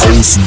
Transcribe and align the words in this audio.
Außen 0.00 0.42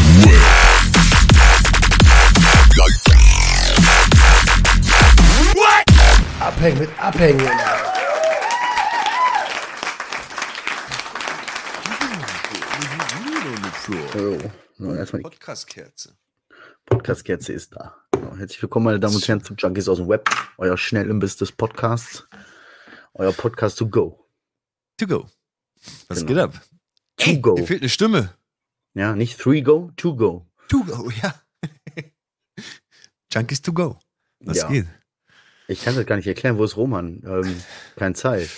Abhängen 6.39 6.79
mit 6.79 6.89
Abhängen. 6.99 7.49
So, 13.85 14.37
so 14.77 14.93
erstmal 14.93 15.19
die 15.21 15.29
Podcast-Kerze. 15.29 16.15
Podcast-Kerze 16.85 17.53
ist 17.53 17.75
da. 17.75 17.95
Herzlich 18.37 18.61
willkommen, 18.61 18.85
meine 18.85 18.99
Damen 18.99 19.15
und 19.15 19.27
Herren, 19.27 19.43
zu 19.43 19.53
Junkies 19.55 19.89
aus 19.89 19.97
dem 19.97 20.07
Web, 20.07 20.29
euer 20.57 20.77
Schnellimbiss 20.77 21.37
des 21.37 21.51
Podcasts, 21.51 22.25
euer 23.13 23.33
Podcast 23.33 23.77
to 23.79 23.87
go. 23.87 24.25
To 24.99 25.07
go. 25.07 25.29
Was 26.07 26.19
Genau. 26.19 26.27
geht 26.27 26.37
ab? 26.37 26.61
To 27.17 27.29
Ey, 27.31 27.39
go. 27.39 27.55
Mir 27.55 27.67
fehlt 27.67 27.81
eine 27.81 27.89
Stimme. 27.89 28.33
Ja, 28.93 29.15
nicht 29.15 29.39
three 29.39 29.61
go, 29.61 29.91
to 29.97 30.15
go. 30.15 30.47
To 30.69 30.83
go, 30.83 31.09
ja. 31.21 31.33
Junkies 33.31 33.61
to 33.61 33.73
go. 33.73 33.97
Was 34.39 34.57
Ja. 34.57 34.67
geht? 34.69 34.85
Ich 35.67 35.83
kann 35.83 35.95
das 35.95 36.05
gar 36.05 36.17
nicht 36.17 36.27
erklären, 36.27 36.57
wo 36.57 36.63
ist 36.65 36.77
Roman? 36.77 37.21
Ähm, 37.25 37.55
keine 37.95 38.13
Zeit. 38.15 38.49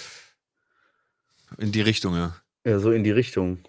In 1.58 1.72
die 1.72 1.82
Richtung, 1.82 2.16
ja. 2.16 2.36
Ja, 2.66 2.80
so 2.80 2.92
in 2.92 3.04
die 3.04 3.12
Richtung. 3.12 3.60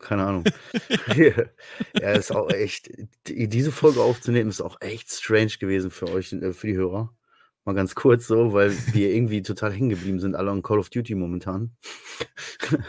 Keine 0.00 0.24
Ahnung. 0.26 0.44
ja, 1.94 2.10
ist 2.12 2.32
auch 2.32 2.50
echt, 2.50 2.90
die- 3.26 3.48
diese 3.48 3.72
Folge 3.72 4.02
aufzunehmen, 4.02 4.50
ist 4.50 4.60
auch 4.60 4.80
echt 4.80 5.10
strange 5.10 5.52
gewesen 5.58 5.90
für 5.90 6.08
euch, 6.10 6.32
äh, 6.32 6.52
für 6.52 6.66
die 6.66 6.76
Hörer. 6.76 7.14
Mal 7.64 7.74
ganz 7.74 7.94
kurz 7.94 8.26
so, 8.26 8.52
weil 8.52 8.76
wir 8.92 9.10
irgendwie 9.14 9.40
total 9.40 9.72
hängen 9.72 9.88
geblieben 9.88 10.20
sind, 10.20 10.34
alle 10.34 10.50
an 10.50 10.62
Call 10.62 10.78
of 10.78 10.90
Duty 10.90 11.14
momentan. 11.14 11.74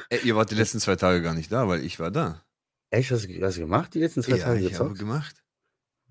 Ey, 0.10 0.20
ihr 0.26 0.36
wart 0.36 0.52
die 0.52 0.56
letzten 0.56 0.82
zwei 0.82 0.98
Tage 0.98 1.22
gar 1.22 1.34
nicht 1.34 1.50
da, 1.52 1.70
weil 1.70 1.86
ich 1.86 1.98
war 2.00 2.12
da. 2.12 2.44
Echt, 2.90 3.12
hast 3.12 3.28
du, 3.28 3.42
hast 3.42 3.58
du 3.58 3.62
gemacht, 3.62 3.94
die 3.94 4.00
letzten 4.00 4.24
zwei 4.24 4.38
ja, 4.38 4.46
Tage 4.46 4.60
ich 4.60 4.66
habe 4.76 4.90
gezockt? 4.90 5.00
gemacht. 5.00 5.44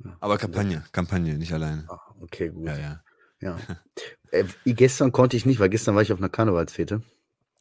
Ja. 0.04 0.16
Aber 0.20 0.38
Kampagne, 0.38 0.84
Kampagne, 0.92 1.38
nicht 1.38 1.52
alleine. 1.52 1.86
Ah, 1.88 2.14
okay, 2.20 2.48
gut. 2.48 2.66
Ja, 2.66 2.76
ja. 2.76 3.02
Ja. 3.40 3.58
Äh, 4.30 4.44
gestern 4.64 5.12
konnte 5.12 5.36
ich 5.36 5.46
nicht, 5.46 5.60
weil 5.60 5.68
gestern 5.68 5.94
war 5.94 6.02
ich 6.02 6.12
auf 6.12 6.18
einer 6.18 6.28
Karnevalsfete. 6.28 7.02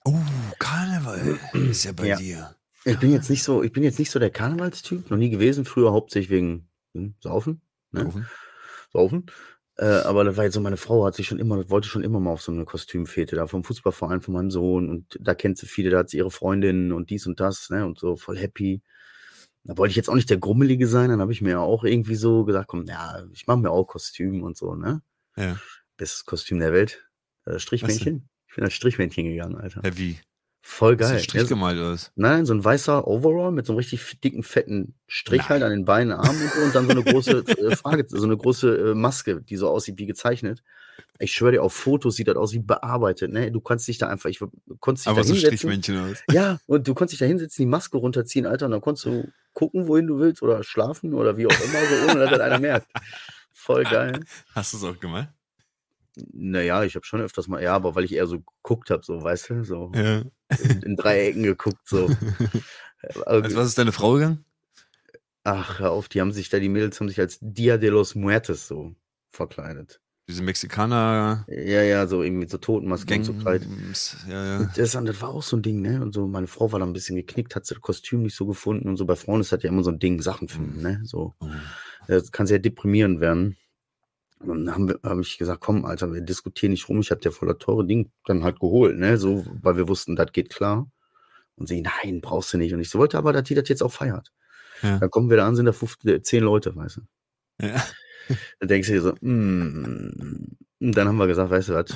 Oh, 0.05 0.15
Karneval 0.57 1.37
ist 1.53 1.83
ja 1.83 1.91
bei 1.91 2.07
Ja. 2.07 2.15
dir. 2.15 2.55
Ich 2.83 2.97
bin 2.97 3.11
jetzt 3.11 3.29
nicht 3.29 3.43
so, 3.43 3.61
ich 3.61 3.71
bin 3.71 3.83
jetzt 3.83 3.99
nicht 3.99 4.09
so 4.09 4.17
der 4.17 4.31
Karnevalstyp, 4.31 5.11
noch 5.11 5.17
nie 5.17 5.29
gewesen, 5.29 5.65
früher 5.65 5.91
hauptsächlich 5.93 6.31
wegen 6.31 6.69
hm, 6.95 7.13
Saufen. 7.19 7.61
Ne? 7.91 8.05
Rufen. 8.05 8.27
Saufen. 8.91 9.25
Äh, 9.77 9.85
aber 9.85 10.23
das 10.23 10.35
war 10.35 10.45
jetzt 10.45 10.53
so, 10.55 10.61
meine 10.61 10.77
Frau 10.77 11.05
hat 11.05 11.13
sich 11.13 11.27
schon 11.27 11.37
immer, 11.39 11.69
wollte 11.69 11.87
schon 11.87 12.03
immer 12.03 12.19
mal 12.19 12.31
auf 12.31 12.41
so 12.41 12.51
eine 12.51 12.65
Kostümfete 12.65 13.35
da 13.35 13.45
vom 13.45 13.63
Fußballverein 13.63 14.21
von 14.21 14.33
meinem 14.33 14.49
Sohn 14.49 14.89
und 14.89 15.17
da 15.21 15.35
kennt 15.35 15.59
sie 15.59 15.67
viele, 15.67 15.91
da 15.91 15.99
hat 15.99 16.09
sie 16.09 16.17
ihre 16.17 16.31
Freundinnen 16.31 16.91
und 16.91 17.11
dies 17.11 17.27
und 17.27 17.39
das, 17.39 17.69
ne, 17.69 17.85
und 17.85 17.99
so 17.99 18.15
voll 18.15 18.37
happy. 18.37 18.81
Da 19.65 19.77
wollte 19.77 19.91
ich 19.91 19.95
jetzt 19.95 20.09
auch 20.09 20.15
nicht 20.15 20.29
der 20.29 20.37
Grummelige 20.37 20.87
sein, 20.87 21.09
dann 21.09 21.21
habe 21.21 21.31
ich 21.31 21.41
mir 21.41 21.59
auch 21.61 21.83
irgendwie 21.85 22.15
so 22.15 22.43
gesagt, 22.43 22.67
komm, 22.67 22.85
ja, 22.85 23.23
ich 23.31 23.47
mache 23.47 23.59
mir 23.59 23.71
auch 23.71 23.85
Kostüm 23.85 24.43
und 24.43 24.57
so, 24.57 24.75
ne? 24.75 25.01
Ja. 25.37 25.57
Bestes 25.97 26.25
Kostüm 26.25 26.59
der 26.59 26.73
Welt. 26.73 27.07
Äh, 27.45 27.59
Strichmännchen. 27.59 28.27
Ich 28.47 28.55
bin 28.55 28.63
als 28.65 28.73
Strichmännchen 28.73 29.25
gegangen, 29.25 29.55
Alter. 29.55 29.81
ja 29.83 29.97
wie? 29.97 30.19
Voll 30.65 30.93
Hast 30.93 30.99
du 30.99 31.03
geil. 31.05 31.11
einen 31.11 31.23
Strich 31.23 31.41
Ja, 31.41 31.47
so- 31.47 31.55
gemalt 31.55 31.77
oder 31.77 31.91
was? 31.91 32.11
Nein, 32.15 32.45
so 32.45 32.53
ein 32.53 32.63
weißer 32.63 33.05
Overall 33.07 33.51
mit 33.51 33.65
so 33.65 33.73
einem 33.73 33.77
richtig 33.77 34.19
dicken, 34.21 34.43
fetten 34.43 34.95
Strich 35.07 35.39
Nein. 35.41 35.49
halt 35.49 35.63
an 35.63 35.71
den 35.71 35.85
Beinen, 35.85 36.11
Armen 36.13 36.41
und 36.41 36.51
so 36.53 36.61
und 36.61 36.75
dann 36.75 36.85
so 36.85 36.91
eine 36.91 37.03
große 37.03 37.37
äh, 37.47 37.75
Frage, 37.75 38.05
so 38.07 38.23
eine 38.23 38.37
große 38.37 38.91
äh, 38.91 38.95
Maske, 38.95 39.41
die 39.41 39.55
so 39.57 39.69
aussieht 39.69 39.97
wie 39.97 40.05
gezeichnet. 40.05 40.63
Ich 41.19 41.31
schwöre 41.31 41.51
dir, 41.53 41.63
auf 41.63 41.73
Fotos 41.73 42.15
sieht 42.15 42.27
das 42.27 42.35
aus 42.35 42.53
wie 42.53 42.59
bearbeitet, 42.59 43.31
ne? 43.31 43.51
Du 43.51 43.61
kannst 43.61 43.87
dich 43.87 43.97
da 43.99 44.07
einfach, 44.07 44.29
ich 44.29 44.39
konntest 44.79 45.05
dich 45.05 45.11
Aber 45.11 45.21
da 45.21 45.23
so 45.27 45.33
hinsetzen. 45.33 45.57
Strichmännchen 45.57 45.97
aus. 46.11 46.17
Ja, 46.31 46.59
und 46.65 46.87
du 46.87 46.93
konntest 46.95 47.13
dich 47.13 47.19
da 47.19 47.25
hinsetzen, 47.25 47.63
die 47.63 47.69
Maske 47.69 47.97
runterziehen, 47.97 48.45
Alter, 48.47 48.65
und 48.65 48.71
dann 48.71 48.81
konntest 48.81 49.05
du 49.05 49.31
gucken, 49.53 49.87
wohin 49.87 50.07
du 50.07 50.17
willst 50.19 50.41
oder 50.41 50.63
schlafen 50.63 51.13
oder 51.13 51.37
wie 51.37 51.45
auch 51.45 51.51
immer, 51.51 51.79
so 51.85 52.11
ohne 52.11 52.19
dass 52.21 52.31
das 52.31 52.39
einer 52.39 52.59
merkt. 52.59 52.87
Voll 53.51 53.83
geil. 53.83 54.19
Hast 54.55 54.73
du 54.73 54.77
es 54.77 54.83
auch 54.83 54.99
gemacht? 54.99 55.29
Naja, 56.31 56.83
ich 56.83 56.95
habe 56.95 57.05
schon 57.05 57.21
öfters 57.21 57.47
mal, 57.47 57.61
ja, 57.63 57.73
aber 57.75 57.95
weil 57.95 58.03
ich 58.03 58.13
eher 58.13 58.27
so 58.27 58.41
geguckt 58.41 58.89
habe, 58.89 59.03
so, 59.03 59.23
weißt 59.23 59.49
du, 59.51 59.63
so 59.63 59.91
Ja. 59.95 60.23
in, 60.63 60.81
in 60.83 60.95
Dreiecken 60.95 61.43
geguckt, 61.43 61.87
so. 61.87 62.09
Aber- 63.25 63.27
Als 63.43 63.55
was 63.55 63.67
ist 63.67 63.77
deine 63.77 63.91
Frau 63.91 64.13
gegangen? 64.13 64.45
Ach, 65.43 65.79
hör 65.79 65.91
auf, 65.91 66.07
die 66.09 66.21
haben 66.21 66.31
sich 66.31 66.49
da, 66.49 66.59
die 66.59 66.69
Mädels 66.69 66.99
haben 66.99 67.09
sich 67.09 67.19
als 67.19 67.37
Dia 67.41 67.77
de 67.77 67.89
los 67.89 68.15
Muertes 68.15 68.67
so 68.67 68.95
verkleidet. 69.29 69.99
Diese 70.27 70.41
Mexikaner 70.41 71.43
Ja, 71.49 71.81
ja, 71.81 72.07
so 72.07 72.23
irgendwie 72.23 72.47
so 72.47 72.57
Totenmaske 72.57 73.15
und 73.15 73.23
so 73.25 73.33
Kleid. 73.33 73.67
Ja, 74.29 74.45
ja. 74.61 74.71
Das, 74.75 74.91
das 74.91 75.21
war 75.21 75.29
auch 75.29 75.43
so 75.43 75.57
ein 75.57 75.61
Ding, 75.61 75.81
ne? 75.81 76.01
Und 76.01 76.13
so, 76.13 76.27
meine 76.27 76.47
Frau 76.47 76.71
war 76.71 76.79
da 76.79 76.85
ein 76.85 76.93
bisschen 76.93 77.17
geknickt, 77.17 77.55
hat 77.55 77.69
das 77.69 77.81
Kostüm 77.81 78.23
nicht 78.23 78.35
so 78.35 78.45
gefunden 78.45 78.87
und 78.87 78.95
so. 78.95 79.05
Bei 79.05 79.17
Frauen 79.17 79.41
ist 79.41 79.51
das 79.51 79.61
ja 79.63 79.69
immer 79.69 79.83
so 79.83 79.91
ein 79.91 79.99
Ding, 79.99 80.21
Sachen 80.21 80.47
finden, 80.47 80.81
ne? 80.81 81.01
So, 81.03 81.33
Oh. 81.39 81.49
das 82.07 82.31
kann 82.31 82.47
sehr 82.47 82.59
deprimierend 82.59 83.19
werden. 83.19 83.57
Und 84.39 84.65
dann 84.65 84.75
haben 84.75 84.87
wir, 84.89 84.99
habe 85.03 85.21
ich 85.21 85.37
gesagt, 85.37 85.61
komm, 85.61 85.83
Alter, 85.85 86.13
wir 86.13 86.21
diskutieren 86.21 86.71
nicht 86.71 86.87
rum. 86.87 86.99
Ich 87.01 87.11
habe 87.11 87.21
dir 87.21 87.31
voll 87.31 87.47
das 87.49 87.57
teure 87.59 87.85
Ding 87.85 88.09
dann 88.25 88.43
halt 88.43 88.59
geholt, 88.59 88.97
ne? 88.97 89.17
So, 89.17 89.45
weil 89.61 89.75
wir 89.75 89.89
wussten, 89.89 90.15
das 90.15 90.31
geht 90.31 90.49
klar. 90.49 90.89
Und 91.55 91.67
sie, 91.67 91.81
nein, 91.81 92.21
brauchst 92.21 92.53
du 92.53 92.57
nicht. 92.57 92.73
Und 92.73 92.79
ich 92.79 92.89
so, 92.89 92.97
wollte 92.97 93.17
aber, 93.17 93.33
dass 93.33 93.43
die 93.43 93.55
das 93.55 93.67
jetzt 93.67 93.83
auch 93.83 93.91
feiert. 93.91 94.31
Ja. 94.81 94.99
Dann 94.99 95.09
kommen 95.11 95.29
wir 95.29 95.37
da 95.37 95.47
an, 95.47 95.55
sind 95.55 95.65
da 95.65 95.73
15, 95.73 96.23
10 96.23 96.43
Leute, 96.43 96.75
weißt 96.75 96.97
du. 96.97 97.01
Ja. 97.65 97.83
Da 98.59 98.67
denkst 98.67 98.87
du 98.87 98.93
dir 98.93 99.01
so, 99.01 99.13
mm. 99.21 100.57
Und 100.79 100.97
dann 100.97 101.07
haben 101.07 101.17
wir 101.17 101.27
gesagt, 101.27 101.49
weißt 101.49 101.69
du 101.69 101.73
was, 101.73 101.95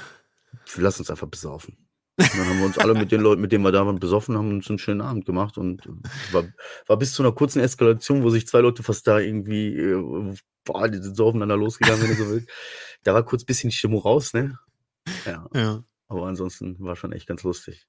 lass 0.77 0.99
uns 0.99 1.11
einfach 1.11 1.27
besaufen. 1.27 1.77
Und 2.17 2.33
dann 2.33 2.47
haben 2.47 2.59
wir 2.59 2.65
uns 2.65 2.77
alle 2.77 2.95
mit 2.95 3.11
den 3.11 3.21
Leuten, 3.21 3.41
mit 3.41 3.51
denen 3.51 3.63
wir 3.63 3.71
da 3.71 3.85
waren, 3.85 3.99
besoffen, 3.99 4.37
haben 4.37 4.49
uns 4.49 4.69
einen 4.69 4.79
schönen 4.79 5.01
Abend 5.01 5.25
gemacht 5.25 5.57
und 5.57 5.87
war, 6.31 6.45
war 6.87 6.97
bis 6.97 7.13
zu 7.13 7.21
einer 7.21 7.33
kurzen 7.33 7.59
Eskalation, 7.59 8.23
wo 8.23 8.29
sich 8.29 8.47
zwei 8.47 8.61
Leute 8.61 8.81
fast 8.81 9.05
da 9.05 9.19
irgendwie, 9.19 9.75
äh, 9.75 10.33
boah, 10.63 10.87
die 10.87 10.97
sind 10.97 11.15
so 11.15 11.27
aufeinander 11.27 11.57
losgegangen, 11.57 12.01
wenn 12.01 12.09
du 12.09 12.15
so 12.15 12.29
willst. 12.29 12.49
Da 13.03 13.13
war 13.13 13.23
kurz 13.23 13.43
ein 13.43 13.45
bisschen 13.45 13.69
die 13.69 13.75
Stimmung 13.75 14.01
raus, 14.01 14.33
ne? 14.33 14.57
Ja, 15.25 15.47
ja. 15.53 15.83
aber 16.07 16.25
ansonsten 16.25 16.77
war 16.79 16.95
schon 16.95 17.11
echt 17.11 17.27
ganz 17.27 17.43
lustig. 17.43 17.87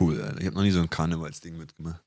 Cool, 0.00 0.20
Alter. 0.20 0.40
Ich 0.40 0.46
habe 0.46 0.56
noch 0.56 0.62
nie 0.62 0.70
so 0.70 0.80
ein 0.80 0.90
Karnevalsding 0.90 1.56
mitgemacht. 1.56 2.02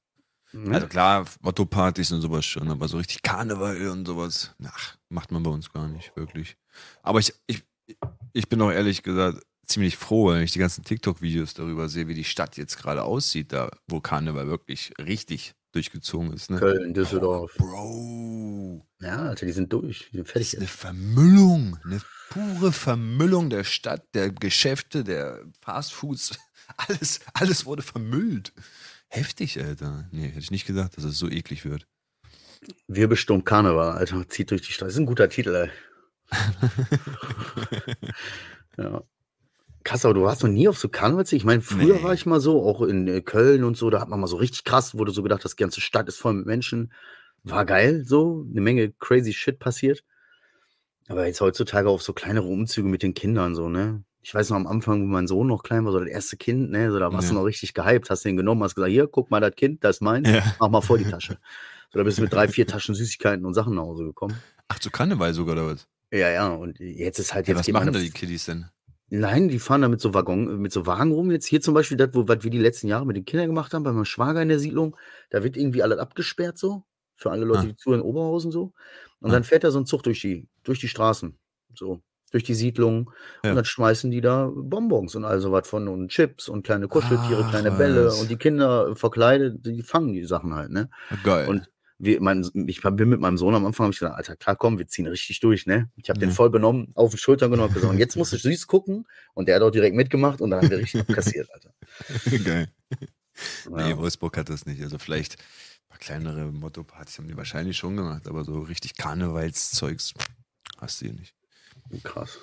Ne? 0.53 0.75
Also 0.75 0.87
klar, 0.87 1.25
Motto-Partys 1.41 2.11
und 2.11 2.21
sowas 2.21 2.45
schon, 2.45 2.69
aber 2.69 2.87
so 2.87 2.97
richtig 2.97 3.21
Karneval 3.23 3.87
und 3.87 4.05
sowas, 4.05 4.51
ach, 4.63 4.95
macht 5.09 5.31
man 5.31 5.43
bei 5.43 5.49
uns 5.49 5.71
gar 5.71 5.87
nicht, 5.87 6.15
wirklich. 6.15 6.57
Aber 7.01 7.19
ich, 7.19 7.33
ich, 7.47 7.63
ich 8.33 8.47
bin 8.49 8.61
auch 8.61 8.71
ehrlich 8.71 9.01
gesagt 9.03 9.43
ziemlich 9.65 9.97
froh, 9.97 10.29
wenn 10.31 10.43
ich 10.43 10.51
die 10.51 10.59
ganzen 10.59 10.83
TikTok-Videos 10.83 11.53
darüber 11.53 11.89
sehe, 11.89 12.07
wie 12.07 12.13
die 12.13 12.23
Stadt 12.23 12.57
jetzt 12.57 12.77
gerade 12.77 13.03
aussieht, 13.03 13.51
da 13.51 13.71
wo 13.87 13.99
Karneval 13.99 14.47
wirklich 14.47 14.93
richtig 14.99 15.55
durchgezogen 15.71 16.31
ist. 16.33 16.51
Ne? 16.51 16.59
Köln, 16.59 16.93
Düsseldorf. 16.93 17.55
Bro, 17.57 18.85
Ja, 19.01 19.29
Alter, 19.29 19.45
die 19.45 19.51
sind 19.53 19.73
durch, 19.73 20.09
die 20.11 20.17
sind 20.17 20.27
das 20.27 20.31
fertig. 20.31 20.53
ist 20.53 20.59
eine 20.59 20.67
Vermüllung, 20.67 21.79
eine 21.83 21.99
pure 22.29 22.71
Vermüllung 22.71 23.49
der 23.49 23.63
Stadt, 23.63 24.03
der 24.13 24.29
Geschäfte, 24.31 25.03
der 25.03 25.43
Fastfoods. 25.61 26.37
Alles, 26.77 27.19
alles 27.33 27.65
wurde 27.65 27.81
vermüllt. 27.83 28.53
Heftig, 29.15 29.61
Alter. 29.63 30.07
Nee, 30.11 30.27
hätte 30.29 30.39
ich 30.39 30.49
nicht 30.49 30.65
gedacht, 30.65 30.97
dass 30.97 31.03
es 31.03 31.19
so 31.19 31.29
eklig 31.29 31.65
wird. 31.65 31.85
Wir 32.87 33.07
bestimmt 33.07 33.45
Karneval, 33.45 33.91
Alter, 33.91 34.27
zieht 34.27 34.49
durch 34.49 34.63
die 34.63 34.71
Stadt. 34.71 34.87
Das 34.87 34.95
ist 34.95 34.99
ein 34.99 35.05
guter 35.05 35.29
Titel, 35.29 35.53
ey. 35.55 35.69
Ja. 38.77 39.03
Krass, 39.83 40.03
aber 40.03 40.15
du 40.15 40.23
warst 40.23 40.41
noch 40.41 40.49
nie 40.49 40.67
auf 40.67 40.79
so 40.79 40.89
Karnevalszeit. 40.89 41.37
Ich 41.37 41.45
meine, 41.45 41.61
früher 41.61 41.97
Nee. 41.97 42.03
war 42.03 42.13
ich 42.15 42.25
mal 42.25 42.39
so, 42.39 42.63
auch 42.65 42.81
in 42.81 43.07
äh, 43.07 43.21
Köln 43.21 43.63
und 43.63 43.77
so, 43.77 43.91
da 43.91 44.01
hat 44.01 44.09
man 44.09 44.19
mal 44.19 44.25
so 44.25 44.37
richtig 44.37 44.63
krass, 44.63 44.97
wurde 44.97 45.11
so 45.11 45.21
gedacht, 45.21 45.45
das 45.45 45.57
ganze 45.57 45.79
Stadt 45.79 46.07
ist 46.07 46.17
voll 46.17 46.33
mit 46.33 46.47
Menschen. 46.47 46.91
War 47.43 47.65
geil, 47.65 48.03
so, 48.03 48.47
eine 48.49 48.61
Menge 48.61 48.93
crazy 48.93 49.31
Shit 49.33 49.59
passiert. 49.59 50.03
Aber 51.07 51.27
jetzt 51.27 51.39
heutzutage 51.39 51.87
auf 51.89 52.01
so 52.01 52.13
kleinere 52.13 52.47
Umzüge 52.47 52.87
mit 52.87 53.03
den 53.03 53.13
Kindern, 53.13 53.53
so, 53.53 53.69
ne? 53.69 54.03
Ich 54.25 54.33
weiß 54.33 54.49
noch 54.51 54.57
am 54.57 54.67
Anfang, 54.67 55.01
wo 55.03 55.05
mein 55.07 55.27
Sohn 55.27 55.47
noch 55.47 55.63
klein 55.63 55.83
war, 55.85 55.91
so 55.91 55.99
das 55.99 56.07
erste 56.09 56.37
Kind, 56.37 56.71
ne? 56.71 56.89
So, 56.91 56.97
da 56.97 57.11
warst 57.11 57.29
du 57.29 57.33
Ja. 57.33 57.41
noch 57.41 57.45
richtig 57.45 57.73
gehypt, 57.73 58.09
hast 58.09 58.23
den 58.23 58.37
genommen, 58.37 58.63
hast 58.63 58.75
gesagt, 58.75 58.91
hier, 58.91 59.07
guck 59.07 59.29
mal, 59.29 59.41
das 59.41 59.53
Kind, 59.55 59.83
das 59.83 59.97
ist 59.97 60.01
meins, 60.01 60.29
Ja. 60.29 60.55
mach 60.59 60.69
mal 60.69 60.81
vor 60.81 60.97
die 60.97 61.05
Tasche. 61.05 61.37
So, 61.91 61.99
da 61.99 62.03
bist 62.05 62.17
du 62.17 62.23
mit 62.23 62.33
drei, 62.33 62.47
vier 62.47 62.65
Taschen 62.65 62.95
Süßigkeiten 62.95 63.45
und 63.45 63.53
Sachen 63.53 63.75
nach 63.75 63.83
Hause 63.83 64.03
gekommen. 64.05 64.35
Ach, 64.67 64.79
zu 64.79 64.89
Karneval 64.89 65.31
sogar 65.35 65.53
oder 65.53 65.67
was? 65.67 65.87
Ja, 66.11 66.29
ja, 66.31 66.47
und 66.47 66.79
jetzt 66.79 67.19
ist 67.19 67.35
halt 67.35 67.47
Ja, 67.47 67.53
jetzt 67.53 67.67
was 67.67 67.73
machen 67.73 67.93
da 67.93 67.99
die 67.99 68.09
Kiddies 68.09 68.45
denn? 68.45 68.65
Nein, 69.09 69.47
die 69.47 69.59
fahren 69.59 69.83
da 69.83 69.87
mit 69.89 70.01
so 70.01 70.15
Waggon, 70.15 70.57
mit 70.59 70.71
so 70.71 70.87
Wagen 70.87 71.11
rum. 71.11 71.29
Jetzt 71.29 71.45
hier 71.45 71.61
zum 71.61 71.75
Beispiel, 71.75 71.97
das, 71.97 72.09
wo, 72.13 72.27
was 72.27 72.43
wir 72.43 72.49
die 72.49 72.57
letzten 72.57 72.87
Jahre 72.87 73.05
mit 73.05 73.15
den 73.15 73.25
Kindern 73.25 73.47
gemacht 73.49 73.73
haben, 73.75 73.83
bei 73.83 73.91
meinem 73.91 74.05
Schwager 74.05 74.41
in 74.41 74.49
der 74.49 74.57
Siedlung, 74.57 74.95
da 75.29 75.43
wird 75.43 75.55
irgendwie 75.55 75.83
alles 75.83 75.99
abgesperrt 75.99 76.57
so. 76.57 76.83
Für 77.15 77.29
alle 77.29 77.45
Leute, 77.45 77.59
Ah. 77.59 77.65
die 77.65 77.75
zuhören, 77.75 78.01
Oberhausen 78.01 78.51
so. 78.51 78.73
Und 79.19 79.29
Ah. 79.29 79.33
dann 79.33 79.43
fährt 79.43 79.63
da 79.63 79.69
so 79.69 79.77
ein 79.79 79.85
Zug 79.85 80.01
durch 80.01 80.19
die, 80.21 80.47
durch 80.63 80.79
die 80.79 80.87
Straßen. 80.87 81.37
So. 81.75 82.01
Durch 82.33 82.43
die 82.43 82.53
Siedlung. 82.55 83.09
Ja. 83.43 83.51
Und 83.51 83.55
dann 83.55 83.63
schmeißen 83.65 84.11
die 84.11 84.19
da 84.19 84.51
Bonbons 84.53 85.15
und 85.15 85.23
all 85.23 85.39
sowas 85.39 85.65
von 85.67 85.87
und 85.87 86.09
Chips 86.09 86.49
und 86.49 86.63
kleine 86.63 86.89
Kuscheltiere, 86.89 87.43
Ach, 87.45 87.49
kleine 87.51 87.71
Bälle. 87.71 88.07
was. 88.07 88.19
Und 88.19 88.29
die 88.29 88.35
Kinder 88.37 88.93
verkleidet, 88.97 89.65
die 89.65 89.81
fangen 89.83 90.11
die 90.13 90.25
Sachen 90.25 90.53
halt, 90.53 90.71
ne? 90.71 90.89
Geil. 91.23 91.47
Und 91.47 91.69
wir, 91.99 92.19
mein, 92.21 92.45
ich 92.67 92.81
bin 92.81 93.07
mit 93.07 93.21
meinem 93.21 93.37
Sohn 93.37 93.55
am 93.55 93.65
Anfang, 93.65 93.85
habe 93.85 93.93
ich 93.93 93.99
gesagt, 93.99 94.17
Alter, 94.17 94.35
klar, 94.35 94.55
komm, 94.57 94.77
wir 94.77 94.87
ziehen 94.87 95.07
richtig 95.07 95.39
durch, 95.39 95.65
ne? 95.67 95.89
Ich 95.95 96.09
habe 96.09 96.19
den 96.19 96.29
Ja. 96.29 96.35
voll 96.35 96.49
benommen, 96.49 96.91
auf 96.95 97.11
die 97.11 97.17
Schultern 97.17 97.49
genommen 97.51 97.69
und 97.69 97.75
gesagt, 97.75 97.97
jetzt 97.97 98.17
musst 98.17 98.33
du 98.33 98.37
süß 98.37 98.67
gucken. 98.67 99.05
Und 99.35 99.47
der 99.47 99.55
hat 99.55 99.61
auch 99.61 99.71
direkt 99.71 99.95
mitgemacht 99.95 100.41
und 100.41 100.49
dann 100.49 100.61
haben 100.63 100.69
wir 100.71 100.79
richtig 100.79 101.01
abkassiert, 101.01 101.49
Alter. 101.53 101.73
Geil. 102.43 102.67
Nee, 103.69 103.89
Ja. 103.91 103.97
Wolfsburg 103.97 104.35
hat 104.37 104.49
das 104.49 104.65
nicht. 104.65 104.81
Also 104.81 104.97
vielleicht 104.97 105.37
paar 105.87 105.99
kleinere 105.99 106.51
Motto-Partys 106.51 107.19
haben 107.19 107.27
die 107.27 107.37
wahrscheinlich 107.37 107.77
schon 107.77 107.95
gemacht, 107.95 108.27
aber 108.27 108.43
so 108.43 108.59
richtig 108.61 108.97
Karnevalszeugs 108.97 110.13
hast 110.79 110.99
du 111.01 111.05
hier 111.05 111.13
nicht. 111.13 111.35
Krass. 112.01 112.39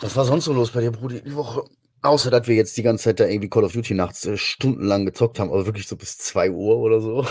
Was 0.00 0.16
war 0.16 0.24
sonst 0.24 0.44
so 0.44 0.52
los 0.52 0.70
bei 0.70 0.80
dir, 0.80 0.92
Brudi, 0.92 1.22
die 1.22 1.34
Woche? 1.34 1.64
Außer, 2.02 2.30
dass 2.30 2.46
wir 2.46 2.54
jetzt 2.54 2.76
die 2.76 2.82
ganze 2.82 3.04
Zeit 3.04 3.20
da 3.20 3.26
irgendwie 3.26 3.48
Call 3.48 3.64
of 3.64 3.72
Duty 3.72 3.94
nachts 3.94 4.24
äh, 4.26 4.36
stundenlang 4.36 5.06
gezockt 5.06 5.38
haben, 5.38 5.50
aber 5.50 5.66
wirklich 5.66 5.88
so 5.88 5.96
bis 5.96 6.18
2 6.18 6.50
Uhr 6.50 6.76
oder 6.76 7.00
so. 7.00 7.26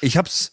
Ich 0.00 0.16
hab's 0.16 0.52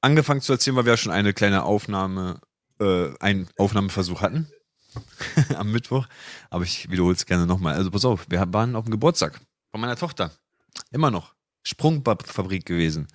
angefangen 0.00 0.40
zu 0.40 0.52
erzählen, 0.52 0.76
weil 0.76 0.84
wir 0.84 0.92
ja 0.92 0.96
schon 0.96 1.12
eine 1.12 1.34
kleine 1.34 1.64
Aufnahme, 1.64 2.40
äh, 2.80 3.10
einen 3.20 3.48
Aufnahmeversuch 3.56 4.22
hatten 4.22 4.50
am 5.56 5.72
Mittwoch. 5.72 6.06
Aber 6.50 6.64
ich 6.64 6.90
wiederhole 6.90 7.14
es 7.14 7.26
gerne 7.26 7.46
nochmal. 7.46 7.74
Also 7.74 7.90
pass 7.90 8.04
auf, 8.04 8.26
wir 8.28 8.44
waren 8.52 8.76
auf 8.76 8.84
dem 8.84 8.92
Geburtstag 8.92 9.40
von 9.70 9.80
meiner 9.80 9.96
Tochter. 9.96 10.30
Immer 10.90 11.10
noch. 11.10 11.34
Sprungfabrik 11.64 12.64
gewesen. 12.64 13.08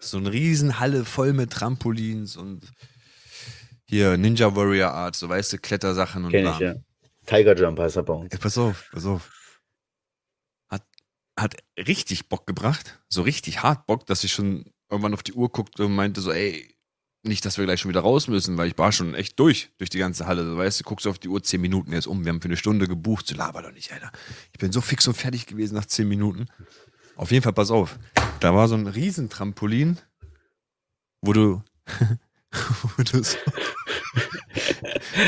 So 0.00 0.16
eine 0.16 0.32
Riesenhalle 0.32 1.04
voll 1.04 1.32
mit 1.32 1.50
Trampolins 1.52 2.36
und 2.36 2.72
hier 3.90 4.16
Ninja 4.16 4.54
Warrior 4.54 4.92
Art, 4.92 5.16
so 5.16 5.28
weißt 5.28 5.52
du, 5.52 5.58
Klettersachen 5.58 6.24
und 6.24 6.30
Kenn 6.30 6.46
ich, 6.46 6.58
ja. 6.60 6.76
Tiger 7.26 7.56
Jump 7.56 7.80
heißt 7.80 7.96
er 7.96 8.04
bei 8.04 8.12
uns. 8.14 8.32
Ey, 8.32 8.38
pass 8.38 8.56
auf, 8.56 8.88
pass 8.92 9.04
auf. 9.04 9.30
Hat, 10.68 10.84
hat 11.36 11.56
richtig 11.76 12.28
Bock 12.28 12.46
gebracht. 12.46 13.00
So 13.08 13.22
richtig 13.22 13.64
hart 13.64 13.86
Bock, 13.86 14.06
dass 14.06 14.22
ich 14.22 14.32
schon 14.32 14.72
irgendwann 14.88 15.12
auf 15.12 15.24
die 15.24 15.32
Uhr 15.32 15.50
guckte 15.50 15.86
und 15.86 15.96
meinte 15.96 16.20
so, 16.20 16.30
ey, 16.30 16.72
nicht, 17.24 17.44
dass 17.44 17.58
wir 17.58 17.64
gleich 17.64 17.80
schon 17.80 17.88
wieder 17.88 18.00
raus 18.00 18.28
müssen, 18.28 18.56
weil 18.56 18.68
ich 18.68 18.78
war 18.78 18.92
schon 18.92 19.14
echt 19.14 19.38
durch, 19.40 19.70
durch 19.78 19.90
die 19.90 19.98
ganze 19.98 20.26
Halle. 20.26 20.44
So, 20.44 20.56
weißt 20.56 20.80
du, 20.80 20.84
guckst 20.84 21.08
auf 21.08 21.18
die 21.18 21.28
Uhr, 21.28 21.42
zehn 21.42 21.60
Minuten 21.60 21.92
jetzt 21.92 22.06
um. 22.06 22.24
Wir 22.24 22.30
haben 22.30 22.40
für 22.40 22.48
eine 22.48 22.56
Stunde 22.56 22.86
gebucht. 22.86 23.26
So, 23.26 23.34
laber 23.34 23.60
doch 23.60 23.72
nicht, 23.72 23.92
Alter. 23.92 24.12
Ich 24.52 24.60
bin 24.60 24.70
so 24.70 24.80
fix 24.80 25.08
und 25.08 25.16
fertig 25.16 25.46
gewesen 25.46 25.74
nach 25.74 25.84
zehn 25.84 26.08
Minuten. 26.08 26.46
Auf 27.16 27.32
jeden 27.32 27.42
Fall, 27.42 27.52
pass 27.52 27.72
auf. 27.72 27.98
Da 28.38 28.54
war 28.54 28.68
so 28.68 28.76
ein 28.76 28.86
Riesentrampolin, 28.86 29.98
wo 31.22 31.32
du, 31.32 31.62
wo 32.96 33.02
du 33.02 33.22
so, 33.22 33.36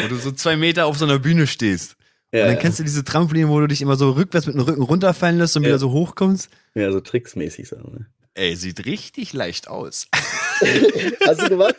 wo 0.03 0.09
du 0.09 0.17
so 0.17 0.33
zwei 0.33 0.57
Meter 0.57 0.87
auf 0.87 0.97
so 0.99 1.05
einer 1.05 1.19
Bühne 1.19 1.47
stehst. 1.47 1.97
Ja, 2.33 2.43
und 2.43 2.49
dann 2.49 2.59
kennst 2.59 2.79
du 2.79 2.83
diese 2.83 3.05
Trampolin, 3.05 3.49
wo 3.49 3.61
du 3.61 3.67
dich 3.67 3.83
immer 3.83 3.97
so 3.97 4.11
rückwärts 4.13 4.47
mit 4.47 4.55
dem 4.57 4.63
Rücken 4.63 4.83
runterfallen 4.83 5.37
lässt 5.39 5.57
und 5.57 5.65
Ja. 5.65 5.69
wieder 5.69 5.79
so 5.79 5.91
hochkommst. 5.91 6.49
ja, 6.75 6.91
so 6.91 7.01
tricksmäßig. 7.01 7.69
So, 7.69 7.77
ne? 7.77 8.07
Ey, 8.35 8.57
sieht 8.57 8.87
richtig 8.87 9.35
leicht 9.35 9.69
aus. 9.69 10.07
Hast 11.27 11.43
du 11.43 11.49
gemacht? 11.51 11.77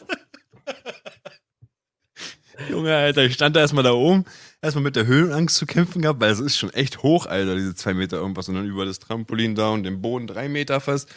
Junge, 2.70 2.96
Alter, 2.96 3.24
ich 3.26 3.34
stand 3.34 3.56
da 3.56 3.62
erstmal 3.62 3.84
da 3.84 3.94
oben, 3.94 4.26
erstmal 4.62 4.84
mit 4.84 4.96
der 4.96 5.08
Höhenangst 5.08 5.56
zu 5.58 5.66
kämpfen 5.66 6.04
gehabt, 6.04 6.22
weil 6.22 6.32
es 6.32 6.40
ist 6.40 6.56
schon 6.58 6.70
echt 6.72 7.02
hoch, 7.02 7.26
Alter, 7.26 7.56
diese 7.56 7.74
zwei 7.74 7.94
Meter 7.96 8.18
irgendwas 8.18 8.48
und 8.48 8.56
dann 8.56 8.68
über 8.68 8.86
das 8.86 9.00
Trampolin 9.00 9.56
da 9.56 9.70
und 9.70 9.84
den 9.84 10.02
Boden 10.02 10.28
drei 10.28 10.48
Meter 10.50 10.80
fast. 10.80 11.10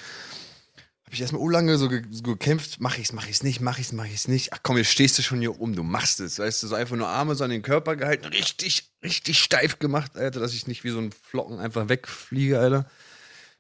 Hab 1.07 1.15
ich 1.15 1.21
erstmal 1.21 1.53
lange 1.53 1.79
so, 1.79 1.89
ge 1.89 2.03
so 2.11 2.23
gekämpft, 2.23 2.81
mach 2.81 2.99
ich's, 2.99 3.13
mach 3.13 3.29
ich's 3.29 3.45
nicht, 3.45 3.61
mach 3.61 3.79
ich's, 3.79 3.93
mach 3.93 4.07
ich's 4.07 4.27
nicht. 4.27 4.53
Ach 4.53 4.59
komm, 4.63 4.77
jetzt 4.77 4.91
stehst 4.91 5.17
du 5.19 5.23
schon 5.23 5.41
hier 5.41 5.59
oben, 5.61 5.77
du 5.77 5.85
machst 5.85 6.19
es, 6.19 6.41
weißt 6.41 6.63
du, 6.63 6.67
so 6.67 6.75
einfach 6.75 6.97
nur 6.97 7.09
Arme 7.09 7.37
so 7.37 7.45
an 7.45 7.51
den 7.51 7.63
Körper 7.63 7.95
gehalten, 7.95 8.27
richtig, 8.27 8.91
richtig 9.05 9.39
steif 9.39 9.79
gemacht, 9.79 10.17
Alter, 10.17 10.41
dass 10.41 10.53
ich 10.53 10.67
nicht 10.67 10.83
wie 10.83 10.91
so 10.91 10.99
ein 10.99 11.13
Flocken 11.13 11.61
einfach 11.61 11.89
wegfliege, 11.89 12.59
Alter. 12.59 12.91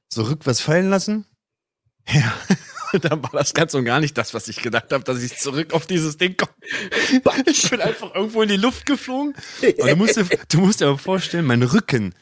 So 0.08 0.24
rückwärts 0.24 0.60
fallen 0.60 0.90
lassen. 0.90 1.24
Ja, 2.08 2.34
und 2.92 3.04
dann 3.10 3.22
war 3.22 3.30
das 3.32 3.54
ganz 3.54 3.74
und 3.74 3.84
gar 3.84 4.00
nicht 4.00 4.18
das, 4.18 4.34
was 4.34 4.48
ich 4.48 4.62
gedacht 4.62 4.92
habe, 4.92 5.04
dass 5.04 5.22
ich 5.22 5.36
zurück 5.36 5.72
auf 5.72 5.86
dieses 5.86 6.16
Ding 6.16 6.36
komme. 6.36 6.52
Ich 7.46 7.70
bin 7.70 7.80
einfach 7.80 8.14
irgendwo 8.14 8.42
in 8.42 8.48
die 8.48 8.56
Luft 8.56 8.86
geflogen. 8.86 9.34
Und 9.62 9.78
du 9.78 9.96
musst 9.96 10.16
dir, 10.16 10.26
du 10.48 10.58
musst 10.58 10.80
dir 10.80 10.88
aber 10.88 10.98
vorstellen, 10.98 11.44
mein 11.44 11.62
Rücken 11.62 12.14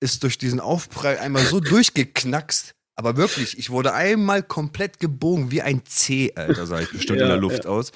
ist 0.00 0.22
durch 0.22 0.38
diesen 0.38 0.60
Aufprall 0.60 1.18
einmal 1.18 1.44
so 1.44 1.60
durchgeknackst. 1.60 2.74
Aber 2.96 3.16
wirklich, 3.16 3.58
ich 3.58 3.70
wurde 3.70 3.92
einmal 3.92 4.42
komplett 4.42 5.00
gebogen 5.00 5.50
wie 5.50 5.62
ein 5.62 5.84
C, 5.84 6.32
Alter, 6.36 6.66
sah 6.66 6.80
ich 6.80 6.90
bestimmt 6.90 7.18
in 7.18 7.26
Ja, 7.26 7.32
der 7.32 7.40
Luft 7.40 7.66
aus. 7.66 7.90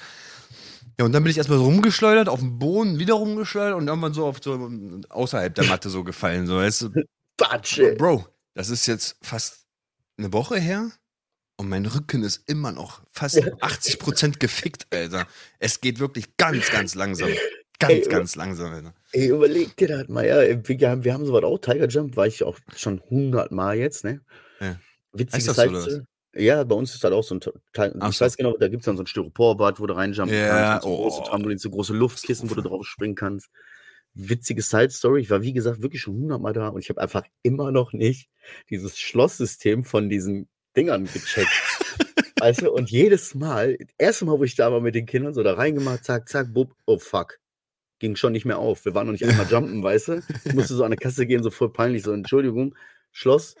Ja, 0.99 1.05
und 1.05 1.13
dann 1.13 1.23
bin 1.23 1.31
ich 1.31 1.37
erstmal 1.37 1.57
so 1.57 1.63
rumgeschleudert, 1.63 2.27
auf 2.27 2.41
den 2.41 2.59
Boden 2.59 2.99
wieder 2.99 3.13
rumgeschleudert 3.13 3.75
und 3.75 3.87
irgendwann 3.87 4.13
so 4.13 4.25
auf 4.25 4.37
so 4.41 4.69
außerhalb 5.07 5.55
der 5.55 5.63
Matte 5.65 5.89
so 5.89 6.03
gefallen, 6.03 6.45
so 6.45 6.57
weißt 6.57 6.81
du. 6.81 7.03
Batsche. 7.37 7.95
Bro, 7.95 8.25
das 8.53 8.69
ist 8.69 8.85
jetzt 8.85 9.15
fast 9.21 9.65
eine 10.17 10.33
Woche 10.33 10.59
her 10.59 10.91
und 11.55 11.69
mein 11.69 11.85
Rücken 11.85 12.23
ist 12.23 12.49
immer 12.49 12.73
noch 12.73 13.01
fast 13.13 13.37
80% 13.37 14.39
gefickt, 14.39 14.87
Alter. 14.93 15.25
Es 15.59 15.79
geht 15.79 15.99
wirklich 15.99 16.35
ganz, 16.35 16.69
ganz 16.69 16.95
langsam. 16.95 17.29
Ganz, 17.79 17.93
Ey, 17.93 18.01
ganz 18.09 18.35
langsam, 18.35 18.73
Alter. 18.73 18.93
Ey, 19.13 19.29
überleg 19.29 19.77
dir 19.77 19.87
das 19.87 20.09
mal, 20.09 20.25
ja. 20.25 20.41
Wir 20.41 20.89
haben, 20.89 21.05
wir 21.05 21.13
haben 21.13 21.25
sowas 21.25 21.43
auch, 21.45 21.59
Tiger 21.59 21.87
Jump, 21.87 22.17
war 22.17 22.27
ich 22.27 22.43
auch 22.43 22.57
schon 22.75 23.01
100 23.03 23.53
Mal 23.53 23.77
jetzt, 23.77 24.03
ne? 24.03 24.19
Ja. 24.59 24.77
Witzige 25.13 25.47
Heißt 25.47 25.57
das 25.57 25.85
so, 25.85 26.01
ja, 26.35 26.63
bei 26.63 26.75
uns 26.75 26.93
ist 26.93 27.03
das 27.03 27.11
auch 27.11 27.23
so 27.23 27.35
ein 27.35 27.41
Teil. 27.73 27.95
Ach 27.99 28.09
Ich 28.09 28.17
so. 28.17 28.25
weiß 28.25 28.37
genau, 28.37 28.55
da 28.57 28.67
gibt 28.67 28.81
es 28.81 28.85
dann 28.85 28.97
so 28.97 29.03
ein 29.03 29.07
Styroporbad, 29.07 29.79
wo 29.79 29.87
du 29.87 29.95
reinjumpen 29.95 30.37
Ja, 30.37 30.47
kannst. 30.49 30.83
So 30.83 30.95
große 30.95 31.21
oh. 31.21 31.25
Trampolins, 31.25 31.61
so 31.61 31.69
große 31.69 31.93
Luftkissen, 31.93 32.49
wo 32.49 32.55
du 32.55 32.61
drauf 32.61 32.85
springen 32.85 33.15
kannst. 33.15 33.49
Witzige 34.13 34.61
Side-Story. 34.61 35.21
Ich 35.21 35.29
war, 35.29 35.41
wie 35.41 35.53
gesagt, 35.53 35.81
wirklich 35.81 36.01
schon 36.01 36.15
100 36.15 36.41
Mal 36.41 36.53
da 36.53 36.67
und 36.69 36.81
ich 36.81 36.89
habe 36.89 37.01
einfach 37.01 37.23
immer 37.41 37.71
noch 37.71 37.93
nicht 37.93 38.29
dieses 38.69 38.99
Schlosssystem 38.99 39.83
von 39.83 40.09
diesen 40.09 40.47
Dingern 40.75 41.05
gecheckt. 41.05 41.49
weißt 42.39 42.61
du, 42.61 42.71
und 42.71 42.91
jedes 42.91 43.33
Mal, 43.33 43.77
erste 43.97 44.25
Mal, 44.25 44.39
wo 44.39 44.43
ich 44.43 44.55
da 44.55 44.71
war 44.71 44.81
mit 44.81 44.95
den 44.95 45.05
Kindern, 45.05 45.33
so 45.33 45.41
da 45.41 45.53
reingemacht, 45.53 46.05
zack, 46.05 46.29
zack, 46.29 46.53
bub, 46.53 46.73
oh 46.85 46.99
fuck. 46.99 47.39
Ging 47.99 48.15
schon 48.15 48.31
nicht 48.31 48.45
mehr 48.45 48.59
auf. 48.59 48.85
Wir 48.85 48.95
waren 48.95 49.07
noch 49.07 49.11
nicht 49.11 49.25
einmal 49.25 49.47
jumpen, 49.49 49.83
weißt 49.83 50.07
du? 50.09 50.23
Ich 50.45 50.53
musste 50.53 50.75
so 50.75 50.83
an 50.83 50.91
der 50.91 50.99
Kasse 50.99 51.25
gehen, 51.25 51.43
so 51.43 51.49
voll 51.49 51.73
peinlich, 51.73 52.03
so, 52.03 52.13
Entschuldigung, 52.13 52.75
Schloss, 53.11 53.55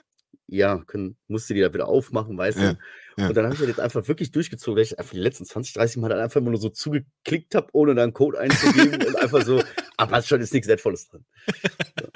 ja, 0.47 0.77
können, 0.87 1.15
musste 1.27 1.53
die 1.53 1.61
da 1.61 1.73
wieder 1.73 1.87
aufmachen, 1.87 2.37
weißt 2.37 2.57
du? 2.57 2.63
Ja, 2.63 2.77
ja. 3.17 3.27
Und 3.27 3.35
dann 3.35 3.45
habe 3.45 3.53
ich 3.55 3.59
das 3.59 3.67
jetzt 3.69 3.79
einfach 3.79 4.07
wirklich 4.07 4.31
durchgezogen, 4.31 4.77
dass 4.77 4.91
ich 4.91 4.97
einfach 4.99 5.13
die 5.13 5.19
letzten 5.19 5.45
20, 5.45 5.73
30 5.73 5.97
Mal 5.97 6.09
dann 6.09 6.19
einfach 6.19 6.39
immer 6.41 6.49
nur 6.51 6.59
so 6.59 6.69
zugeklickt 6.69 7.53
habe, 7.55 7.67
ohne 7.73 7.93
da 7.95 8.03
einen 8.03 8.13
Code 8.13 8.39
einzugeben 8.39 9.05
und 9.05 9.15
einfach 9.17 9.43
so, 9.43 9.61
aber 9.97 10.11
was 10.11 10.27
schon 10.27 10.41
ist 10.41 10.53
nichts 10.53 10.67
Wertvolles 10.67 11.07
drin. 11.09 11.25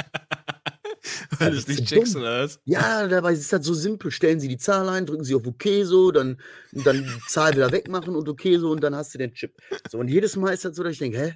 Weil 1.39 1.49
du 1.51 1.55
das 1.57 1.63
es 1.63 1.67
nicht 1.79 1.89
so 1.89 1.95
checkst, 1.95 2.15
oder 2.15 2.43
was? 2.43 2.59
Ja, 2.65 3.07
dabei 3.07 3.33
ist 3.33 3.51
das 3.51 3.65
so 3.65 3.73
simpel. 3.73 4.11
Stellen 4.11 4.39
Sie 4.39 4.47
die 4.47 4.57
Zahl 4.57 4.87
ein, 4.87 5.05
drücken 5.05 5.23
Sie 5.23 5.35
auf 5.35 5.45
OK 5.45 5.63
so, 5.83 6.11
dann, 6.11 6.39
dann 6.71 7.03
die 7.03 7.21
Zahl 7.27 7.53
wieder 7.53 7.71
wegmachen 7.71 8.15
und 8.15 8.29
OK 8.29 8.41
so 8.57 8.71
und 8.71 8.81
dann 8.81 8.95
hast 8.95 9.13
du 9.13 9.17
den 9.17 9.33
Chip. 9.33 9.53
So, 9.89 9.97
und 9.97 10.07
jedes 10.07 10.35
Mal 10.37 10.53
ist 10.53 10.63
das 10.63 10.75
so, 10.75 10.83
dass 10.83 10.93
ich 10.93 10.99
denke, 10.99 11.19
hä? 11.19 11.33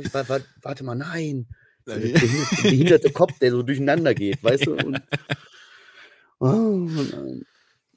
Ich, 0.00 0.14
wa- 0.14 0.28
wa- 0.28 0.40
warte 0.62 0.84
mal, 0.84 0.94
nein. 0.94 1.46
So, 1.84 1.94
der 1.94 2.00
behinderte, 2.00 2.62
behinderte 2.62 3.10
Kopf, 3.10 3.38
der 3.40 3.50
so 3.50 3.62
durcheinander 3.62 4.14
geht, 4.14 4.42
weißt 4.44 4.66
du? 4.66 4.74
Und, 4.86 5.00
oh, 6.46 6.86
nein. 6.88 7.42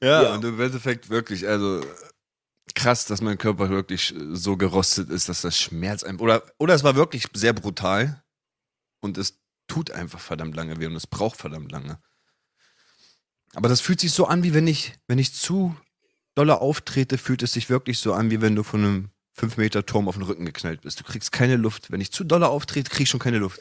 Ja, 0.01 0.24
Ja. 0.24 0.33
und 0.36 0.43
im 0.45 0.60
Endeffekt 0.60 1.10
wirklich, 1.10 1.48
also 1.48 1.81
krass, 2.74 3.05
dass 3.05 3.21
mein 3.21 3.38
Körper 3.38 3.69
wirklich 3.69 4.13
so 4.31 4.57
gerostet 4.57 5.10
ist, 5.10 5.29
dass 5.29 5.41
das 5.41 5.57
Schmerz 5.60 6.03
einem. 6.03 6.19
Oder, 6.19 6.43
oder 6.57 6.74
es 6.74 6.83
war 6.83 6.95
wirklich 6.95 7.27
sehr 7.33 7.53
brutal 7.53 8.24
und 9.01 9.17
es 9.17 9.39
tut 9.67 9.91
einfach 9.91 10.19
verdammt 10.19 10.55
lange 10.55 10.79
weh 10.79 10.86
und 10.88 10.95
es 10.95 11.07
braucht 11.07 11.38
verdammt 11.38 11.71
lange. 11.71 12.00
Aber 13.53 13.67
das 13.69 13.81
fühlt 13.81 14.00
sich 14.00 14.12
so 14.13 14.25
an, 14.25 14.43
wie 14.43 14.53
wenn 14.53 14.67
ich, 14.67 14.93
wenn 15.07 15.19
ich 15.19 15.33
zu 15.33 15.75
doller 16.36 16.62
auftrete, 16.62 17.17
fühlt 17.17 17.43
es 17.43 17.53
sich 17.53 17.69
wirklich 17.69 18.00
so 18.00 18.13
an, 18.13 18.31
wie 18.31 18.41
wenn 18.41 18.55
du 18.55 18.63
von 18.63 18.83
einem 18.83 19.10
5-Meter-Turm 19.38 20.07
auf 20.07 20.15
den 20.15 20.24
Rücken 20.24 20.45
geknallt 20.45 20.81
bist. 20.81 21.00
Du 21.00 21.03
kriegst 21.03 21.31
keine 21.31 21.57
Luft. 21.57 21.91
Wenn 21.91 22.01
ich 22.01 22.12
zu 22.12 22.24
doller 22.24 22.50
auftrete, 22.50 22.89
krieg 22.89 23.03
ich 23.03 23.10
schon 23.10 23.19
keine 23.19 23.39
Luft. 23.39 23.60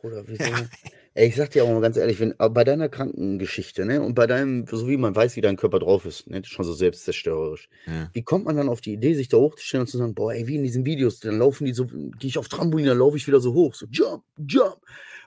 Bruder, 0.00 0.22
wieso? 0.26 0.44
Ey, 1.20 1.28
ich 1.28 1.36
sag 1.36 1.50
dir 1.50 1.64
auch 1.64 1.68
mal 1.68 1.82
ganz 1.82 1.98
ehrlich, 1.98 2.18
wenn 2.18 2.34
bei 2.38 2.64
deiner 2.64 2.88
Krankengeschichte, 2.88 3.84
ne, 3.84 4.00
und 4.00 4.14
bei 4.14 4.26
deinem, 4.26 4.64
so 4.66 4.88
wie 4.88 4.96
man 4.96 5.14
weiß, 5.14 5.36
wie 5.36 5.42
dein 5.42 5.58
Körper 5.58 5.78
drauf 5.78 6.06
ist, 6.06 6.26
ne, 6.30 6.42
schon 6.46 6.64
so 6.64 6.72
selbstzerstörerisch. 6.72 7.68
Ja. 7.86 8.08
Wie 8.14 8.22
kommt 8.22 8.46
man 8.46 8.56
dann 8.56 8.70
auf 8.70 8.80
die 8.80 8.94
Idee, 8.94 9.12
sich 9.12 9.28
da 9.28 9.36
hochzustellen 9.36 9.82
und 9.82 9.86
zu 9.88 9.98
sagen, 9.98 10.14
boah, 10.14 10.32
ey, 10.32 10.46
wie 10.46 10.56
in 10.56 10.62
diesen 10.62 10.86
Videos, 10.86 11.20
dann 11.20 11.38
laufen 11.38 11.66
die 11.66 11.74
so, 11.74 11.84
gehe 11.84 12.14
ich 12.22 12.38
auf 12.38 12.48
Trampolin, 12.48 12.86
dann 12.86 12.96
laufe 12.96 13.18
ich 13.18 13.26
wieder 13.26 13.38
so 13.38 13.52
hoch, 13.52 13.74
so 13.74 13.84
jump, 13.90 14.24
jump. 14.38 14.78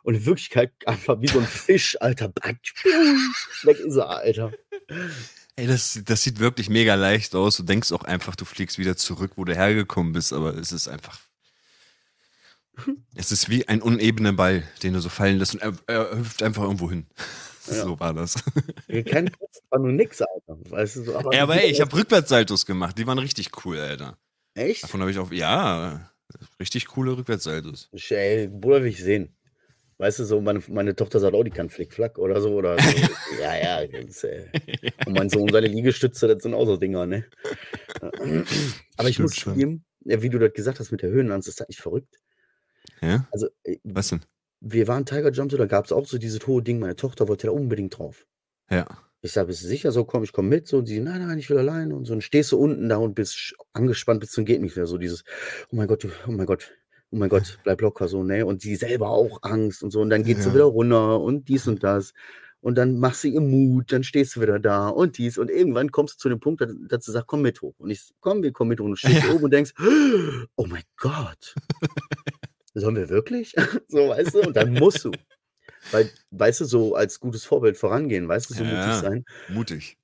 Und 0.02 0.16
in 0.16 0.26
Wirklichkeit 0.26 0.72
einfach 0.88 1.22
wie 1.22 1.28
so 1.28 1.38
ein 1.38 1.46
Fisch, 1.46 1.96
Alter, 2.02 2.34
weg 3.64 3.80
ist 3.80 3.96
er, 3.96 4.10
Alter. 4.10 4.52
Ey, 5.58 5.68
das, 5.68 6.02
das 6.06 6.24
sieht 6.24 6.40
wirklich 6.40 6.72
mega 6.72 6.96
leicht 6.96 7.36
aus. 7.36 7.58
Du 7.58 7.62
denkst 7.62 7.92
auch 7.92 8.04
einfach, 8.04 8.36
du 8.36 8.46
fliegst 8.46 8.80
wieder 8.80 8.98
zurück, 8.98 9.34
wo 9.36 9.46
du 9.46 9.54
hergekommen 9.54 10.14
bist, 10.14 10.34
aber 10.34 10.58
es 10.58 10.72
ist 10.72 10.88
einfach. 10.88 11.20
Es 13.16 13.32
ist 13.32 13.50
wie 13.50 13.68
ein 13.68 13.82
unebener 13.82 14.34
Ball, 14.34 14.64
den 14.82 14.94
du 14.94 15.00
so 15.00 15.10
fallen 15.10 15.38
lässt 15.38 15.54
und 15.54 15.62
er, 15.62 15.74
er 15.88 16.18
hüpft 16.18 16.42
einfach 16.44 16.64
irgendwo 16.64 16.90
hin. 16.90 17.08
Ja. 17.68 17.86
So 17.86 17.98
war 17.98 18.14
das. 18.14 18.36
Kein 19.10 19.26
Platz, 19.32 19.62
war 19.70 19.80
nur 19.80 19.94
nix, 19.94 20.22
Alter. 20.22 20.58
Weißt 20.70 20.98
du, 20.98 21.04
so, 21.04 21.16
aber, 21.16 21.32
Ey, 21.32 21.40
aber 21.40 21.64
ey, 21.64 21.72
ich 21.72 21.80
habe 21.80 21.96
Rückwärtssaltos 21.96 22.66
gemacht. 22.66 22.98
Die 22.98 23.08
waren 23.08 23.20
richtig 23.20 23.52
cool, 23.64 23.80
Alter. 23.80 24.18
Echt? 24.54 24.84
Davon 24.84 25.00
habe 25.00 25.12
ich 25.12 25.18
auch, 25.18 25.32
ja, 25.32 26.12
richtig 26.60 26.88
coole 26.88 27.16
Rückwärtssaltos. 27.16 27.90
Ey, 28.10 28.50
Bruder, 28.50 28.82
will 28.82 28.90
ich 28.90 29.02
sehen. 29.02 29.34
Weißt 29.98 30.20
du, 30.20 30.26
so, 30.26 30.42
meine, 30.42 30.62
meine 30.68 30.94
Tochter 30.94 31.22
sagt 31.22 31.34
auch, 31.36 31.44
die 31.46 31.52
kann 31.52 31.70
Flickflack 31.70 32.18
oder 32.18 32.42
so. 32.42 32.54
Oder 32.56 32.78
so. 32.78 32.90
ja, 33.42 33.56
ja. 33.56 33.88
Das, 33.88 34.26
äh, 34.26 34.46
und 35.06 35.14
mein 35.14 35.30
Sohn, 35.30 35.48
seine 35.50 35.68
Liegestütze, 35.68 36.28
das 36.28 36.44
sind 36.44 36.54
auch 36.54 36.66
so 36.66 36.76
Dinger, 36.76 37.06
ne? 37.06 37.26
Aber 38.98 39.08
ich 39.08 39.16
Stimmt 39.16 39.30
muss 39.30 39.36
schon. 39.38 39.84
ja, 40.04 40.22
wie 40.22 40.30
du 40.30 40.38
das 40.38 40.52
gesagt 40.52 40.82
hast 40.82 40.92
mit 40.92 41.02
der 41.02 41.12
Höhenangst, 41.12 41.48
ist 41.48 41.62
das 41.62 41.70
nicht 41.70 41.80
verrückt? 41.80 42.20
Ja? 43.02 43.28
Also, 43.32 43.48
äh, 43.64 43.78
Was 43.84 44.10
denn? 44.10 44.22
wir 44.66 44.88
waren 44.88 45.06
Tiger 45.06 45.32
Jump, 45.32 45.52
da 45.52 45.66
gab 45.66 45.86
es 45.86 45.92
auch 45.92 46.06
so 46.06 46.18
dieses 46.18 46.46
hohe 46.48 46.62
Ding, 46.64 46.80
meine 46.80 46.96
Tochter 46.96 47.28
wollte 47.28 47.48
da 47.48 47.54
unbedingt 47.54 47.98
drauf. 47.98 48.26
Ja. 48.70 48.86
Ich 49.22 49.32
sage, 49.34 49.48
bist 49.48 49.64
du 49.64 49.68
sicher? 49.68 49.92
So, 49.92 50.04
komm, 50.06 50.24
ich 50.24 50.32
komme 50.34 50.50
mit. 50.50 50.68
So, 50.68 50.78
und 50.80 50.86
sie, 50.86 51.00
nein, 51.00 51.26
nein, 51.26 51.38
ich 51.38 51.50
will 51.50 51.58
alleine. 51.58 51.96
Und 51.96 52.06
so, 52.06 52.14
und 52.14 52.24
stehst 52.24 52.52
du 52.52 52.58
unten 52.58 52.90
da 52.90 52.98
und 52.98 53.14
bist 53.16 53.54
angespannt 53.74 54.20
bis 54.22 54.32
zum 54.32 54.44
geht 54.46 54.62
nicht 54.62 54.76
mehr. 54.76 54.86
So 54.86 54.98
dieses, 54.98 55.24
oh 55.72 55.76
mein 55.76 55.88
Gott, 55.88 56.06
oh 56.28 56.32
mein 56.32 56.46
Gott, 56.46 56.72
oh 57.12 57.16
mein 57.18 57.30
Gott, 57.30 57.58
bleib 57.64 57.80
locker, 57.82 58.08
so, 58.10 58.24
ne? 58.24 58.46
Und 58.46 58.64
die 58.64 58.76
selber 58.76 59.10
auch 59.10 59.40
Angst 59.44 59.82
und 59.84 59.92
so. 59.92 60.02
Und 60.02 60.10
dann 60.10 60.24
geht 60.24 60.42
sie 60.42 60.50
Ja. 60.50 60.56
wieder 60.56 60.64
runter 60.66 61.20
und 61.22 61.48
dies 61.50 61.68
und 61.68 61.84
das. 61.84 62.14
Und 62.60 62.76
dann 62.78 62.98
machst 63.00 63.24
du 63.26 63.28
ihr 63.30 63.42
Mut, 63.42 63.92
dann 63.92 64.04
stehst 64.04 64.36
du 64.38 64.42
wieder 64.42 64.60
da 64.60 64.88
und 64.90 65.18
dies. 65.18 65.38
Und 65.38 65.50
irgendwann 65.52 65.92
kommst 65.92 66.16
du 66.16 66.18
zu 66.20 66.30
dem 66.30 66.40
Punkt, 66.40 66.62
dass, 66.62 66.72
dass 66.88 67.06
du 67.06 67.12
sagst, 67.12 67.28
komm 67.28 67.42
mit 67.42 67.62
hoch. 67.62 67.76
Und 67.78 67.90
ich, 67.92 68.12
komm, 68.22 68.42
wir 68.44 68.54
kommen 68.54 68.70
mit 68.70 68.80
hoch. 68.80 68.86
Und 68.86 68.92
du 68.92 68.96
stehst 68.98 69.24
Ja. 69.26 69.32
oben 69.34 69.44
und 69.46 69.52
denkst, 69.52 69.74
oh 70.56 70.66
mein 70.68 70.84
Gott. 70.98 71.56
Sollen 72.74 72.96
wir 72.96 73.10
wirklich? 73.10 73.54
so, 73.88 74.10
weißt 74.10 74.34
du? 74.36 74.42
Und 74.42 74.56
dann 74.56 74.74
musst 74.74 75.04
du. 75.06 75.12
Weil, 75.92 76.10
weißt 76.32 76.62
du, 76.62 76.66
so 76.66 76.96
als 76.96 77.20
gutes 77.20 77.46
Vorbild 77.46 77.78
vorangehen, 77.78 78.28
weißt 78.28 78.50
du, 78.50 78.54
so 78.54 78.64
mutig 78.64 78.86
Ja. 78.88 79.00
sein. 79.02 79.26
Mutig. 79.50 79.98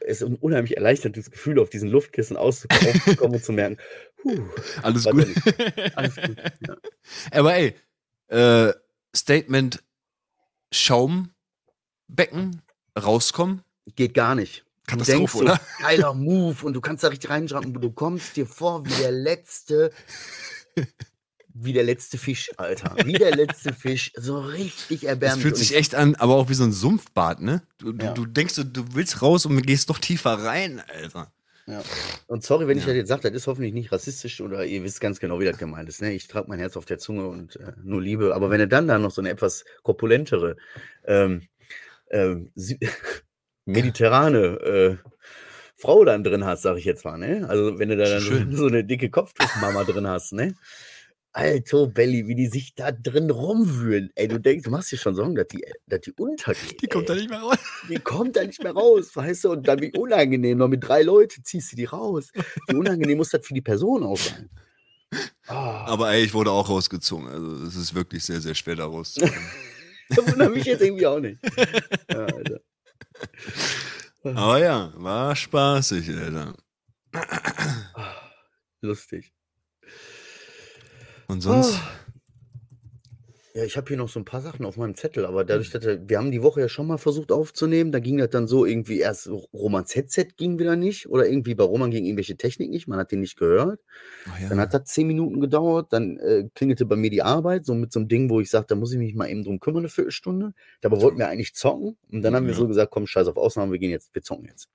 Es 0.00 0.20
ist 0.20 0.28
ein 0.28 0.36
unheimlich 0.36 0.76
erleichterndes 0.76 1.30
Gefühl, 1.30 1.58
auf 1.58 1.68
diesen 1.70 1.88
Luftkissen 1.88 2.36
auszukommen 2.36 3.34
und 3.34 3.44
zu 3.44 3.52
merken, 3.52 3.76
huh, 4.22 4.48
Alles 4.82 5.04
gut. 5.04 5.26
alles 5.94 6.14
gut. 6.16 6.36
Ja. 6.66 6.76
Aber 7.32 7.54
ey, 7.56 7.74
äh, 8.28 8.72
Statement 9.14 9.82
Schaumbecken 10.72 12.62
rauskommen. 12.98 13.62
geht 13.96 14.14
gar 14.14 14.34
nicht. 14.34 14.64
Du 14.88 14.96
denkst 14.98 15.32
so, 15.32 15.40
oder? 15.40 15.60
geiler 15.80 16.14
Move 16.14 16.64
und 16.64 16.74
du 16.74 16.80
kannst 16.80 17.02
da 17.02 17.08
richtig 17.08 17.30
reinschranken. 17.30 17.72
Du 17.80 17.90
kommst 17.90 18.36
dir 18.36 18.46
vor 18.46 18.84
wie 18.86 18.94
der 18.94 19.10
letzte, 19.10 19.90
wie 21.58 21.72
der 21.72 21.84
letzte 21.84 22.18
Fisch, 22.18 22.50
Alter. 22.56 22.94
Wie 23.04 23.12
der 23.14 23.34
letzte 23.34 23.72
Fisch. 23.74 24.12
So 24.16 24.38
richtig 24.40 25.00
Das 25.00 25.08
erbärmlich. 25.10 25.42
fühlt 25.42 25.54
Und 25.54 25.58
sich 25.60 25.70
ich- 25.72 25.76
echt 25.78 25.94
an, 25.94 26.14
aber 26.16 26.34
auch 26.36 26.48
wie 26.48 26.54
so 26.54 26.64
ein 26.64 26.72
Sumpfbad, 26.72 27.40
ne? 27.40 27.62
Du, 27.78 27.92
Ja. 27.92 28.12
du 28.12 28.26
denkst, 28.26 28.54
du, 28.56 28.84
willst 28.94 29.22
raus 29.22 29.46
und 29.46 29.60
gehst 29.66 29.88
doch 29.90 29.98
tiefer 29.98 30.32
rein, 30.34 30.82
Alter. 30.88 31.32
Ja. 31.68 31.82
Und 32.28 32.44
sorry, 32.44 32.68
wenn 32.68 32.78
ich 32.78 32.84
Ja. 32.84 32.88
das 32.90 32.96
jetzt 32.96 33.08
sage, 33.08 33.22
das 33.22 33.32
ist 33.32 33.46
hoffentlich 33.48 33.74
nicht 33.74 33.90
rassistisch 33.90 34.40
oder 34.40 34.64
ihr 34.64 34.84
wisst 34.84 35.00
ganz 35.00 35.18
genau, 35.18 35.40
wie 35.40 35.44
das 35.46 35.58
gemeint 35.58 35.88
ist. 35.88 36.00
Ne? 36.00 36.12
Ich 36.12 36.28
trage 36.28 36.48
mein 36.48 36.60
Herz 36.60 36.76
auf 36.76 36.84
der 36.84 36.98
Zunge 36.98 37.26
und 37.26 37.56
äh, 37.56 37.72
nur 37.82 38.00
Liebe. 38.00 38.34
Aber 38.36 38.50
wenn 38.50 38.60
du 38.60 38.68
dann 38.68 38.86
da 38.86 38.98
noch 38.98 39.10
so 39.10 39.20
eine 39.20 39.30
etwas 39.30 39.64
korpulentere, 39.82 40.56
ähm, 41.06 41.42
ähm, 42.10 42.52
mediterrane 43.64 44.38
äh, 44.60 44.96
Frau 45.76 46.04
dann 46.04 46.24
drin 46.24 46.44
hast, 46.44 46.62
sage 46.62 46.78
ich 46.78 46.84
jetzt 46.84 47.04
mal, 47.04 47.18
ne? 47.18 47.46
Also 47.48 47.78
wenn 47.78 47.88
du 47.88 47.96
da 47.96 48.04
dann 48.04 48.20
so, 48.20 48.28
Schön. 48.30 48.56
so 48.56 48.66
eine 48.66 48.84
dicke 48.84 49.10
Kopftuchmama 49.10 49.84
drin 49.84 50.06
hast, 50.06 50.32
ne? 50.32 50.54
Alto 51.36 51.86
Belly, 51.86 52.26
wie 52.28 52.34
die 52.34 52.46
sich 52.46 52.74
da 52.74 52.90
drin 52.92 53.30
rumwühlen. 53.30 54.10
Ey, 54.14 54.26
du 54.26 54.40
denkst, 54.40 54.64
du 54.64 54.70
machst 54.70 54.90
dir 54.90 54.96
schon 54.96 55.14
Sorgen, 55.14 55.34
dass 55.34 55.48
die, 55.48 55.62
dass 55.86 56.00
die 56.00 56.12
untergeht. 56.12 56.80
Die 56.80 56.86
kommt 56.86 57.10
ey. 57.10 57.14
da 57.14 57.14
nicht 57.20 57.28
mehr 57.28 57.40
raus. 57.40 57.58
Die 57.90 57.98
kommt 57.98 58.36
da 58.36 58.44
nicht 58.44 58.62
mehr 58.62 58.72
raus, 58.72 59.14
weißt 59.14 59.44
du? 59.44 59.50
Und 59.50 59.68
dann 59.68 59.78
wie 59.82 59.92
unangenehm, 59.92 60.56
noch 60.56 60.68
mit 60.68 60.82
drei 60.82 61.02
Leuten 61.02 61.44
ziehst 61.44 61.72
du 61.72 61.76
die 61.76 61.84
raus. 61.84 62.30
Wie 62.68 62.74
unangenehm 62.74 63.18
muss 63.18 63.28
das 63.28 63.46
für 63.46 63.52
die 63.52 63.60
Person 63.60 64.02
auch 64.02 64.16
sein. 64.16 64.48
Ah, 65.46 65.84
Aber 65.84 66.10
ey, 66.10 66.24
ich 66.24 66.32
wurde 66.32 66.50
auch 66.50 66.70
rausgezogen. 66.70 67.28
Also 67.28 67.66
es 67.66 67.76
ist 67.76 67.94
wirklich 67.94 68.24
sehr, 68.24 68.40
sehr 68.40 68.54
schwer 68.54 68.76
da 68.76 68.86
rauszukommen. 68.86 69.34
das 70.08 70.26
wundert 70.32 70.54
mich 70.54 70.64
jetzt 70.64 70.80
irgendwie 70.82 71.06
auch 71.06 71.20
nicht. 71.20 71.38
Ja, 72.10 72.24
Alter. 72.24 72.60
aber 74.24 74.58
ja, 74.58 74.92
war 74.96 75.36
spaßig, 75.36 76.08
Alter. 76.16 76.56
Ah, 77.12 78.22
Lustig. 78.80 79.34
Und 81.28 81.40
sonst? 81.40 81.80
Ja, 83.54 83.64
ich 83.64 83.78
habe 83.78 83.88
hier 83.88 83.96
noch 83.96 84.10
so 84.10 84.20
ein 84.20 84.26
paar 84.26 84.42
Sachen 84.42 84.66
auf 84.66 84.76
meinem 84.76 84.96
Zettel, 84.96 85.24
aber 85.24 85.42
dadurch, 85.42 85.70
dass 85.70 85.82
wir 85.82 86.18
haben 86.18 86.30
die 86.30 86.42
Woche 86.42 86.60
ja 86.60 86.68
schon 86.68 86.86
mal 86.86 86.98
versucht 86.98 87.32
aufzunehmen, 87.32 87.90
da 87.90 88.00
ging 88.00 88.18
das 88.18 88.28
dann 88.28 88.46
so 88.46 88.66
irgendwie 88.66 88.98
erst 88.98 89.30
Romans 89.54 89.94
Headset 89.94 90.28
ging 90.36 90.58
wieder 90.58 90.76
nicht 90.76 91.08
oder 91.08 91.26
irgendwie 91.26 91.54
bei 91.54 91.64
Roman 91.64 91.90
ging 91.90 92.04
irgendwelche 92.04 92.36
Technik 92.36 92.68
nicht, 92.68 92.86
man 92.86 92.98
hat 92.98 93.12
den 93.12 93.20
nicht 93.20 93.38
gehört. 93.38 93.80
Ja. 94.42 94.50
Dann 94.50 94.60
hat 94.60 94.74
das 94.74 94.84
zehn 94.84 95.06
Minuten 95.06 95.40
gedauert, 95.40 95.90
dann 95.90 96.18
äh, 96.18 96.50
klingelte 96.54 96.84
bei 96.84 96.96
mir 96.96 97.08
die 97.08 97.22
Arbeit, 97.22 97.64
so 97.64 97.74
mit 97.74 97.94
so 97.94 98.00
einem 98.00 98.08
Ding, 98.08 98.28
wo 98.28 98.40
ich 98.40 98.50
sage, 98.50 98.66
da 98.68 98.74
muss 98.74 98.92
ich 98.92 98.98
mich 98.98 99.14
mal 99.14 99.30
eben 99.30 99.42
drum 99.42 99.58
kümmern, 99.58 99.84
eine 99.84 99.88
Viertelstunde. 99.88 100.52
Dabei 100.82 101.00
wollten 101.00 101.16
wir 101.18 101.28
eigentlich 101.28 101.54
zocken 101.54 101.96
und 102.12 102.20
dann 102.20 102.34
haben 102.34 102.44
wir 102.44 102.52
Ja. 102.52 102.58
so 102.58 102.68
gesagt, 102.68 102.90
komm, 102.90 103.06
scheiß 103.06 103.26
auf 103.26 103.38
Ausnahme, 103.38 103.72
wir 103.72 103.78
gehen 103.78 103.90
jetzt, 103.90 104.14
wir 104.14 104.20
zocken 104.20 104.44
jetzt. 104.48 104.68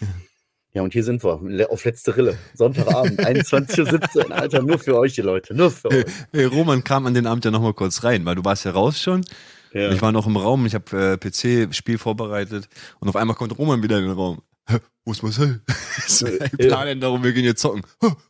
Ja, 0.74 0.82
und 0.82 0.92
hier 0.92 1.04
sind 1.04 1.22
wir, 1.22 1.70
auf 1.70 1.84
letzte 1.84 2.16
Rille, 2.16 2.36
Sonntagabend, 2.54 3.20
21.17 3.24 4.16
Uhr, 4.16 4.30
Alter, 4.32 4.60
nur 4.62 4.78
für 4.78 4.98
euch, 4.98 5.14
die 5.14 5.20
Leute, 5.22 5.54
nur 5.54 5.70
für 5.70 5.88
euch. 5.90 6.04
Hey, 6.32 6.44
Roman 6.46 6.82
kam 6.82 7.06
an 7.06 7.14
den 7.14 7.26
Abend 7.26 7.44
ja 7.44 7.52
nochmal 7.52 7.74
kurz 7.74 8.02
rein, 8.02 8.24
weil 8.24 8.34
du 8.34 8.44
warst 8.44 8.64
ja 8.64 8.72
raus 8.72 9.00
schon. 9.00 9.24
Ja. 9.72 9.92
Ich 9.92 10.02
war 10.02 10.10
noch 10.12 10.26
im 10.26 10.36
Raum, 10.36 10.66
ich 10.66 10.74
habe 10.74 11.12
äh, 11.12 11.16
PC-Spiel 11.16 11.98
vorbereitet 11.98 12.68
und 13.00 13.08
auf 13.08 13.16
einmal 13.16 13.36
kommt 13.36 13.56
Roman 13.56 13.82
wieder 13.84 13.98
in 13.98 14.04
den 14.04 14.12
Raum. 14.12 14.42
Hä, 14.68 14.78
wo 15.04 15.12
ist 15.12 15.22
Marcel? 15.22 15.62
so, 16.08 16.26
Ja. 16.26 16.32
hey, 16.40 16.68
Plan 16.68 17.00
darum, 17.00 17.22
wir 17.22 17.32
gehen 17.32 17.44
jetzt 17.44 17.60
zocken. 17.60 17.82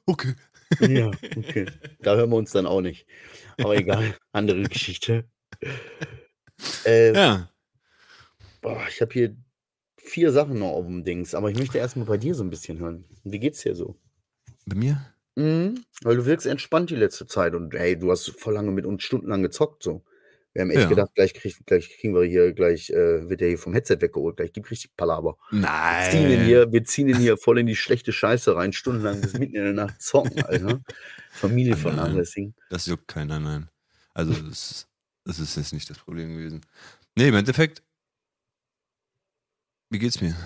Okay. 0.05 0.35
Ja, 0.81 1.11
okay. 1.37 1.67
Da 2.01 2.15
hören 2.17 2.31
wir 2.31 2.37
uns 2.37 2.51
dann 2.51 2.67
auch 2.67 2.81
nicht. 2.81 3.07
Aber 3.59 3.77
egal, 3.77 4.15
andere 4.33 4.63
Geschichte. 4.65 5.25
Äh, 6.87 7.13
Ja. 7.15 7.49
boah, 8.61 8.81
ich 8.89 9.01
habe 9.01 9.13
hier 9.13 9.37
vier 10.05 10.33
Sachen 10.33 10.59
noch 10.59 10.71
auf 10.73 10.87
dem 10.87 11.05
Dings, 11.05 11.35
aber 11.35 11.51
ich 11.51 11.59
möchte 11.59 11.79
erstmal 11.79 12.07
bei 12.07 12.17
dir 12.19 12.35
so 12.35 12.45
ein 12.45 12.51
bisschen 12.51 12.79
hören. 12.79 13.05
Wie 13.25 13.41
geht's 13.41 13.63
dir 13.63 13.75
so? 13.75 13.97
Bei 14.67 14.77
mir? 14.77 15.05
Mhm, 15.37 15.85
weil 16.03 16.17
du 16.17 16.27
wirkst 16.27 16.47
entspannt 16.47 16.91
die 16.91 16.97
letzte 16.97 17.27
Zeit 17.27 17.55
und 17.55 17.75
hey, 17.75 17.99
du 17.99 18.11
hast 18.11 18.29
voll 18.39 18.55
lange 18.55 18.71
mit 18.71 18.87
uns 18.87 19.03
stundenlang 19.03 19.43
gezockt 19.43 19.83
so. 19.83 20.05
Wir 20.53 20.63
haben 20.63 20.71
echt 20.71 20.83
Ja. 20.83 20.89
gedacht, 20.89 21.13
gleich, 21.17 21.35
krieg, 21.35 21.57
gleich 21.67 21.91
kriegen 21.99 22.15
wir 22.15 22.23
hier, 22.23 22.53
gleich 22.53 22.89
äh, 22.91 23.29
wird 23.29 23.41
der 23.41 23.49
hier 23.49 23.59
vom 23.59 23.73
Headset 23.73 23.97
weggeholt, 24.01 24.37
gleich 24.37 24.53
gibt 24.53 24.71
richtig 24.71 24.97
Palaver. 24.97 25.37
Wir 25.51 25.99
ziehen, 25.99 26.29
Nein. 26.29 26.45
hier, 26.45 26.71
wir 26.71 26.85
ziehen 26.85 27.09
den 27.09 27.19
hier 27.19 27.37
voll 27.37 27.59
in 27.59 27.67
die 27.67 27.75
schlechte 27.75 28.13
Scheiße 28.13 28.55
rein, 28.55 28.73
stundenlang 28.73 29.21
bis 29.21 29.35
mitten 29.35 29.57
in 29.57 29.65
der 29.65 29.73
Nacht 29.73 30.01
zocken, 30.01 30.43
Alter. 30.45 30.81
Familie 31.33 31.73
Nein. 31.73 31.83
vernachlässigen. 31.83 32.55
Das 32.71 32.87
juckt 32.87 33.09
keiner, 33.09 33.41
nein. 33.41 33.69
Also 34.15 34.33
das, 34.33 34.87
das 35.25 35.41
ist 35.41 35.57
jetzt 35.57 35.73
nicht 35.73 35.91
das 35.91 35.99
Problem 35.99 36.31
gewesen. 36.37 36.61
Nee, 37.17 37.29
im 37.29 37.35
Endeffekt, 37.35 37.83
wie 39.91 39.99
geht's 39.99 40.21
mir? 40.21 40.37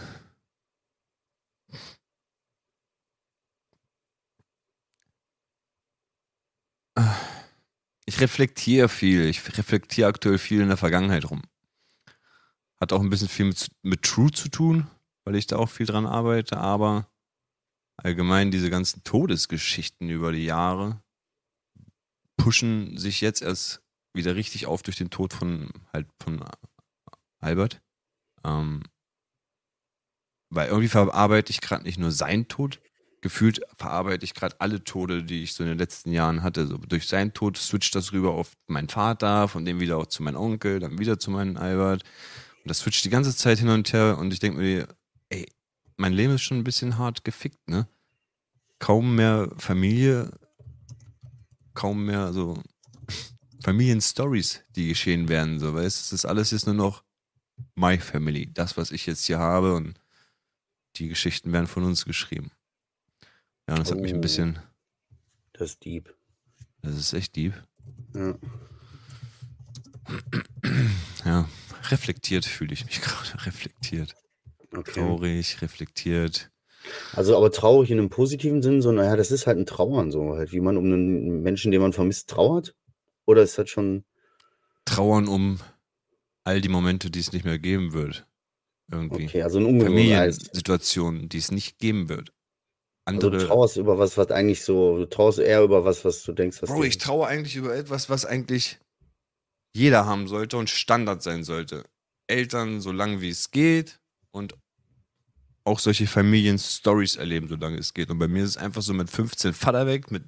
Ich 8.05 8.21
reflektiere 8.21 8.89
viel. 8.89 9.27
Ich 9.27 9.47
reflektiere 9.57 10.09
aktuell 10.09 10.39
viel 10.39 10.61
in 10.61 10.69
der 10.69 10.77
Vergangenheit 10.77 11.31
rum. 11.31 11.43
Hat 12.81 12.93
auch 12.93 13.01
ein 13.01 13.11
bisschen 13.11 13.29
viel 13.29 13.47
mit, 13.47 13.71
mit 13.83 14.03
True 14.03 14.31
zu 14.31 14.49
tun, 14.49 14.89
weil 15.25 15.37
ich 15.37 15.47
da 15.47 15.57
auch 15.57 15.69
viel 15.69 15.87
dran 15.87 16.07
arbeite, 16.07 16.57
aber 16.57 17.11
allgemein 17.97 18.51
diese 18.51 18.71
ganzen 18.71 19.05
Todesgeschichten 19.05 20.09
über 20.09 20.33
die 20.33 20.45
Jahre 20.45 21.03
pushen 22.37 22.97
sich 22.97 23.21
jetzt 23.21 23.43
erst 23.43 23.83
wieder 24.15 24.37
richtig 24.37 24.67
auf 24.67 24.83
durch 24.83 24.97
den 24.97 25.11
Tod 25.11 25.33
von 25.33 25.71
halt 25.93 26.09
von 26.19 26.43
Albert. 27.41 27.83
Ähm, 28.45 28.83
weil 30.51 30.69
irgendwie 30.69 30.89
verarbeite 30.89 31.51
ich 31.51 31.61
gerade 31.61 31.85
nicht 31.85 31.99
nur 31.99 32.11
seinen 32.11 32.49
Tod, 32.49 32.81
gefühlt 33.21 33.61
verarbeite 33.77 34.25
ich 34.25 34.35
gerade 34.35 34.61
alle 34.61 34.85
Tode, 34.85 35.25
die 35.25 35.43
ich 35.43 35.55
so 35.55 35.63
in 35.63 35.71
den 35.71 35.79
letzten 35.79 36.13
Jahren 36.13 36.43
hatte. 36.43 36.67
So 36.67 36.79
durch 36.79 37.09
seinen 37.09 37.35
Tod 37.35 37.57
switcht 37.57 37.95
das 37.95 38.13
rüber 38.13 38.33
auf 38.33 38.53
meinen 38.67 38.89
Vater, 38.89 39.49
von 39.49 39.65
dem 39.65 39.81
wieder 39.81 39.99
auch 39.99 40.07
zu 40.07 40.23
meinem 40.23 40.37
Onkel, 40.37 40.79
dann 40.79 40.99
wieder 40.99 41.19
zu 41.19 41.31
meinem 41.31 41.57
Albert. 41.57 42.03
Und 42.03 42.71
das 42.71 42.79
switcht 42.79 43.05
die 43.05 43.11
ganze 43.11 43.35
Zeit 43.35 43.59
hin 43.59 43.69
und 43.69 43.93
her 43.93 44.19
und 44.19 44.33
ich 44.33 44.39
denke 44.39 44.59
mir, 44.59 44.89
ey, 45.31 45.47
mein 45.97 46.13
Leben 46.13 46.35
ist 46.35 46.43
schon 46.43 46.59
ein 46.59 46.65
bisschen 46.65 46.99
hart 46.99 47.25
gefickt, 47.25 47.69
ne? 47.69 47.89
Kaum 48.79 49.17
mehr 49.17 49.51
Familie, 49.57 50.31
kaum 51.75 52.07
mehr 52.07 52.33
so 52.33 52.63
Familienstories, 53.65 54.63
die 54.77 54.89
geschehen 54.89 55.29
werden, 55.29 55.59
so, 55.59 55.75
weißt 55.75 56.01
Es 56.01 56.13
ist 56.13 56.25
alles 56.25 56.53
jetzt 56.53 56.67
nur 56.67 56.77
noch 56.77 57.03
my 57.75 57.99
family, 57.99 58.53
das, 58.53 58.77
was 58.77 58.93
ich 58.93 59.07
jetzt 59.07 59.25
hier 59.25 59.41
habe 59.41 59.75
und 59.75 59.99
die 60.99 61.09
Geschichten 61.09 61.53
werden 61.53 61.67
von 61.67 61.85
uns 61.85 62.05
geschrieben. 62.05 62.51
Ja, 63.69 63.75
und 63.75 63.81
das 63.81 63.91
hat 63.91 64.01
mich 64.01 64.13
ein 64.13 64.19
Oh. 64.19 64.23
bisschen, 64.23 64.59
Das 65.53 65.71
ist 65.71 65.85
deep. 65.85 66.15
das 66.83 66.97
ist 66.97 67.13
echt 67.13 67.37
deep. 67.37 67.55
Ja. 68.15 68.35
Ja, 71.25 71.49
reflektiert 71.91 72.45
fühle 72.45 72.73
ich 72.73 72.85
mich 72.87 73.01
gerade, 73.03 73.47
reflektiert. 73.47 74.15
Okay. 74.75 75.01
Traurig, 75.01 75.61
reflektiert. 75.63 76.51
Also 77.13 77.37
aber 77.37 77.51
traurig 77.51 77.91
in 77.91 77.99
einem 77.99 78.09
positiven 78.09 78.63
Sinn, 78.63 78.81
so, 78.83 78.93
naja, 78.93 79.17
das 79.17 79.31
ist 79.31 79.47
halt 79.47 79.59
ein 79.59 79.67
Trauern, 79.67 80.11
so 80.11 80.35
halt, 80.37 80.53
wie 80.53 80.61
man 80.61 80.77
um 80.77 80.85
einen 80.85 81.43
Menschen, 81.43 81.71
den 81.73 81.81
man 81.83 81.93
vermisst, 81.93 82.31
trauert. 82.31 82.75
Oder 83.27 83.43
ist 83.43 83.59
das 83.59 83.69
schon. 83.69 84.05
Trauern 84.87 85.29
um 85.29 85.59
all 86.45 86.61
die 86.63 86.69
Momente, 86.71 87.11
die 87.11 87.19
es 87.19 87.33
nicht 87.33 87.45
mehr 87.45 87.59
geben 87.59 87.93
wird. 87.93 88.27
Irgendwie. 88.91 89.25
Okay, 89.25 89.43
also 89.43 89.59
ein 89.59 89.67
Ungewohnheit. 89.67 90.35
Familiensituationen, 90.35 91.29
die 91.29 91.39
es 91.39 91.51
nicht 91.51 91.79
geben 91.79 92.09
wird. 92.09 92.33
Also 93.05 93.21
du 93.21 93.27
Andere. 93.29 93.47
trauerst 93.47 93.77
über 93.77 93.99
was, 93.99 94.17
was 94.17 94.31
eigentlich 94.31 94.63
so, 94.65 94.99
du 94.99 95.07
trauerst 95.07 95.39
eher 95.39 95.63
über 95.63 95.85
was, 95.85 96.05
was 96.05 96.23
du 96.23 96.33
denkst, 96.33 96.61
was 96.63 96.71
Bro, 96.71 96.85
ich 96.85 96.99
traue 96.99 97.27
eigentlich 97.27 97.57
über 97.57 97.75
etwas, 97.75 98.11
was 98.11 98.27
eigentlich 98.27 98.79
jeder 99.75 100.07
haben 100.07 100.29
sollte 100.29 100.57
und 100.57 100.69
Standard 100.69 101.23
sein 101.23 101.45
sollte. 101.45 101.85
Eltern 102.27 102.81
so 102.81 102.93
lange 102.93 103.21
wie 103.21 103.31
es 103.31 103.51
geht 103.51 103.99
und 104.31 104.55
auch 105.65 105.79
solche 105.79 106.07
Familien-Stories 106.07 107.17
erleben, 107.17 107.49
solange 107.49 107.79
es 107.79 107.93
geht. 107.93 108.11
Und 108.11 108.19
bei 108.19 108.29
mir 108.29 108.43
ist 108.43 108.51
es 108.51 108.57
einfach 108.57 108.83
so 108.83 108.95
mit 108.95 109.11
15 109.11 109.53
Vater 109.53 109.87
weg, 109.87 110.11
mit 110.11 110.25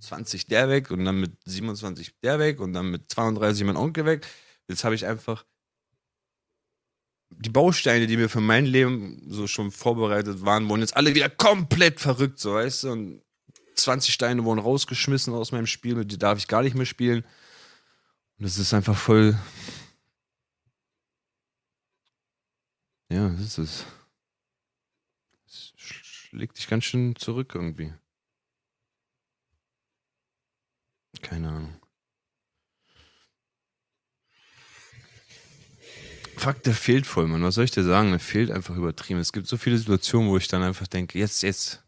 20 0.00 0.46
der 0.46 0.68
weg 0.68 0.90
und 0.90 1.04
dann 1.04 1.20
mit 1.20 1.32
27 1.44 2.14
der 2.22 2.38
weg 2.38 2.60
und 2.60 2.72
dann 2.72 2.90
mit 2.90 3.10
32 3.10 3.64
mein 3.64 3.76
Onkel 3.76 4.06
weg. 4.06 4.26
Jetzt 4.68 4.84
habe 4.84 4.94
ich 4.94 5.06
einfach 5.06 5.44
die 7.38 7.50
Bausteine, 7.50 8.06
die 8.06 8.16
mir 8.16 8.28
für 8.28 8.40
mein 8.40 8.66
Leben 8.66 9.22
so 9.28 9.46
schon 9.46 9.70
vorbereitet 9.70 10.44
waren, 10.44 10.68
wurden 10.68 10.80
jetzt 10.80 10.96
alle 10.96 11.14
wieder 11.14 11.28
komplett 11.28 12.00
verrückt, 12.00 12.38
so 12.38 12.54
weißt 12.54 12.84
du. 12.84 12.92
Und 12.92 13.22
20 13.74 14.12
Steine 14.12 14.44
wurden 14.44 14.60
rausgeschmissen 14.60 15.34
aus 15.34 15.52
meinem 15.52 15.66
Spiel, 15.66 15.94
mit 15.94 16.10
die 16.10 16.18
darf 16.18 16.38
ich 16.38 16.48
gar 16.48 16.62
nicht 16.62 16.76
mehr 16.76 16.86
spielen. 16.86 17.24
Und 18.38 18.44
das 18.44 18.58
ist 18.58 18.74
einfach 18.74 18.96
voll. 18.96 19.38
Ja, 23.10 23.28
das 23.28 23.40
ist 23.40 23.58
es. 23.58 23.84
Es 25.46 25.72
schlägt 25.76 26.58
dich 26.58 26.68
ganz 26.68 26.84
schön 26.84 27.14
zurück 27.16 27.52
irgendwie. 27.54 27.92
Keine 31.22 31.48
Ahnung. 31.48 31.83
Fakt, 36.44 36.66
der 36.66 36.74
fehlt 36.74 37.06
voll, 37.06 37.26
Mann. 37.26 37.42
Was 37.42 37.54
soll 37.54 37.64
ich 37.64 37.70
dir 37.70 37.84
sagen? 37.84 38.10
Der 38.10 38.20
fehlt 38.20 38.50
einfach 38.50 38.76
übertrieben. 38.76 39.18
Es 39.18 39.32
gibt 39.32 39.46
so 39.46 39.56
viele 39.56 39.78
Situationen, 39.78 40.28
wo 40.28 40.36
ich 40.36 40.46
dann 40.46 40.62
einfach 40.62 40.86
denke, 40.86 41.18
jetzt, 41.18 41.42
jetzt, 41.42 41.82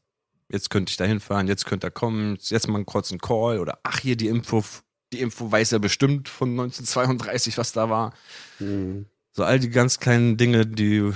jetzt 0.49 0.71
könnte 0.71 0.89
ich 0.89 0.97
da 0.97 1.05
hinfahren, 1.05 1.47
jetzt 1.47 1.67
könnte 1.67 1.89
er 1.89 1.91
kommen, 1.91 2.39
jetzt 2.41 2.67
mal 2.67 2.83
kurz 2.87 3.11
einen 3.11 3.21
Call 3.21 3.59
oder 3.59 3.79
ach, 3.83 3.99
hier 3.99 4.17
die 4.17 4.29
Info, 4.29 4.65
die 5.13 5.21
Info 5.21 5.53
weiß 5.53 5.73
er 5.73 5.79
bestimmt 5.79 6.31
von 6.31 6.49
1932, 6.49 7.59
was 7.59 7.73
da 7.73 7.91
war. 7.91 8.15
Mhm. 8.59 9.05
So 9.33 9.45
all 9.45 9.59
die 9.59 9.69
ganz 9.69 10.01
kleinen 10.01 10.39
Dinge, 10.39 10.67
die, 10.67 11.13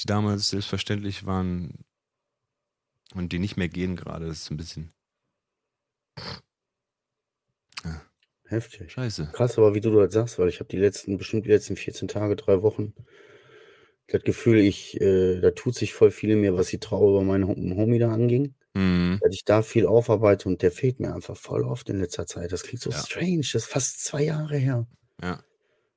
die 0.00 0.06
damals 0.06 0.48
selbstverständlich 0.48 1.24
waren 1.24 1.84
und 3.14 3.30
die 3.30 3.38
nicht 3.38 3.56
mehr 3.56 3.68
gehen 3.68 3.94
gerade, 3.94 4.26
das 4.26 4.38
ist 4.38 4.50
ein 4.50 4.56
bisschen 4.56 4.92
Heftig. 8.48 8.92
scheiße. 8.92 9.30
Krass, 9.32 9.58
aber 9.58 9.74
wie 9.74 9.80
du 9.80 9.90
das 9.94 10.12
sagst, 10.14 10.38
weil 10.38 10.48
ich 10.48 10.60
habe 10.60 10.68
die 10.68 10.76
letzten, 10.78 11.18
bestimmt 11.18 11.46
die 11.46 11.50
letzten 11.50 11.76
14 11.76 12.08
Tage, 12.08 12.36
drei 12.36 12.62
Wochen, 12.62 12.94
das 14.08 14.22
Gefühl, 14.22 14.58
ich, 14.58 15.00
äh, 15.00 15.40
da 15.40 15.50
tut 15.50 15.74
sich 15.74 15.92
voll 15.92 16.10
viel 16.12 16.30
in 16.30 16.40
mir, 16.40 16.56
was 16.56 16.68
die 16.68 16.78
Trauer 16.78 17.10
über 17.10 17.22
meinen 17.24 17.46
Hom- 17.48 17.76
Homie 17.76 17.98
da 17.98 18.12
anging. 18.12 18.54
Mhm. 18.74 19.18
Dass 19.22 19.34
ich 19.34 19.44
da 19.44 19.62
viel 19.62 19.86
aufarbeite 19.86 20.48
und 20.48 20.62
der 20.62 20.70
fehlt 20.70 21.00
mir 21.00 21.12
einfach 21.14 21.36
voll 21.36 21.64
oft 21.64 21.88
in 21.88 21.98
letzter 21.98 22.26
Zeit. 22.26 22.52
Das 22.52 22.62
klingt 22.62 22.82
so 22.82 22.90
Ja. 22.90 22.98
strange, 22.98 23.38
das 23.40 23.54
ist 23.54 23.64
fast 23.66 24.04
zwei 24.04 24.22
Jahre 24.24 24.56
her. 24.58 24.86
Ja. 25.22 25.40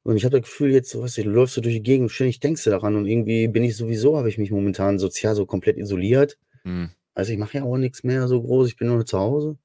Und 0.04 0.16
ich 0.16 0.24
habe 0.26 0.40
das 0.40 0.50
Gefühl, 0.50 0.72
jetzt, 0.72 0.90
so, 0.90 1.02
weißt 1.04 1.18
du, 1.18 1.24
du 1.24 1.30
läufst 1.30 1.56
so 1.56 1.62
durch 1.62 1.76
die 1.76 1.84
Gegend, 1.84 2.10
ständig 2.10 2.40
denkst 2.40 2.64
du 2.64 2.70
daran 2.70 2.96
und 2.96 3.06
irgendwie 3.06 3.48
bin 3.50 3.64
ich 3.64 3.76
sowieso, 3.76 4.18
habe 4.18 4.30
ich 4.30 4.38
mich 4.38 4.50
momentan 4.50 4.98
sozial 4.98 5.36
so 5.36 5.46
komplett 5.46 5.78
isoliert. 5.78 6.40
Mhm. 6.64 6.90
Also 7.14 7.34
ich 7.34 7.38
mache 7.38 7.58
ja 7.58 7.64
auch 7.66 7.78
nichts 7.78 8.04
mehr 8.06 8.28
so 8.30 8.42
groß, 8.42 8.70
ich 8.70 8.78
bin 8.78 8.88
nur 8.88 9.06
zu 9.06 9.20
Hause. 9.20 9.58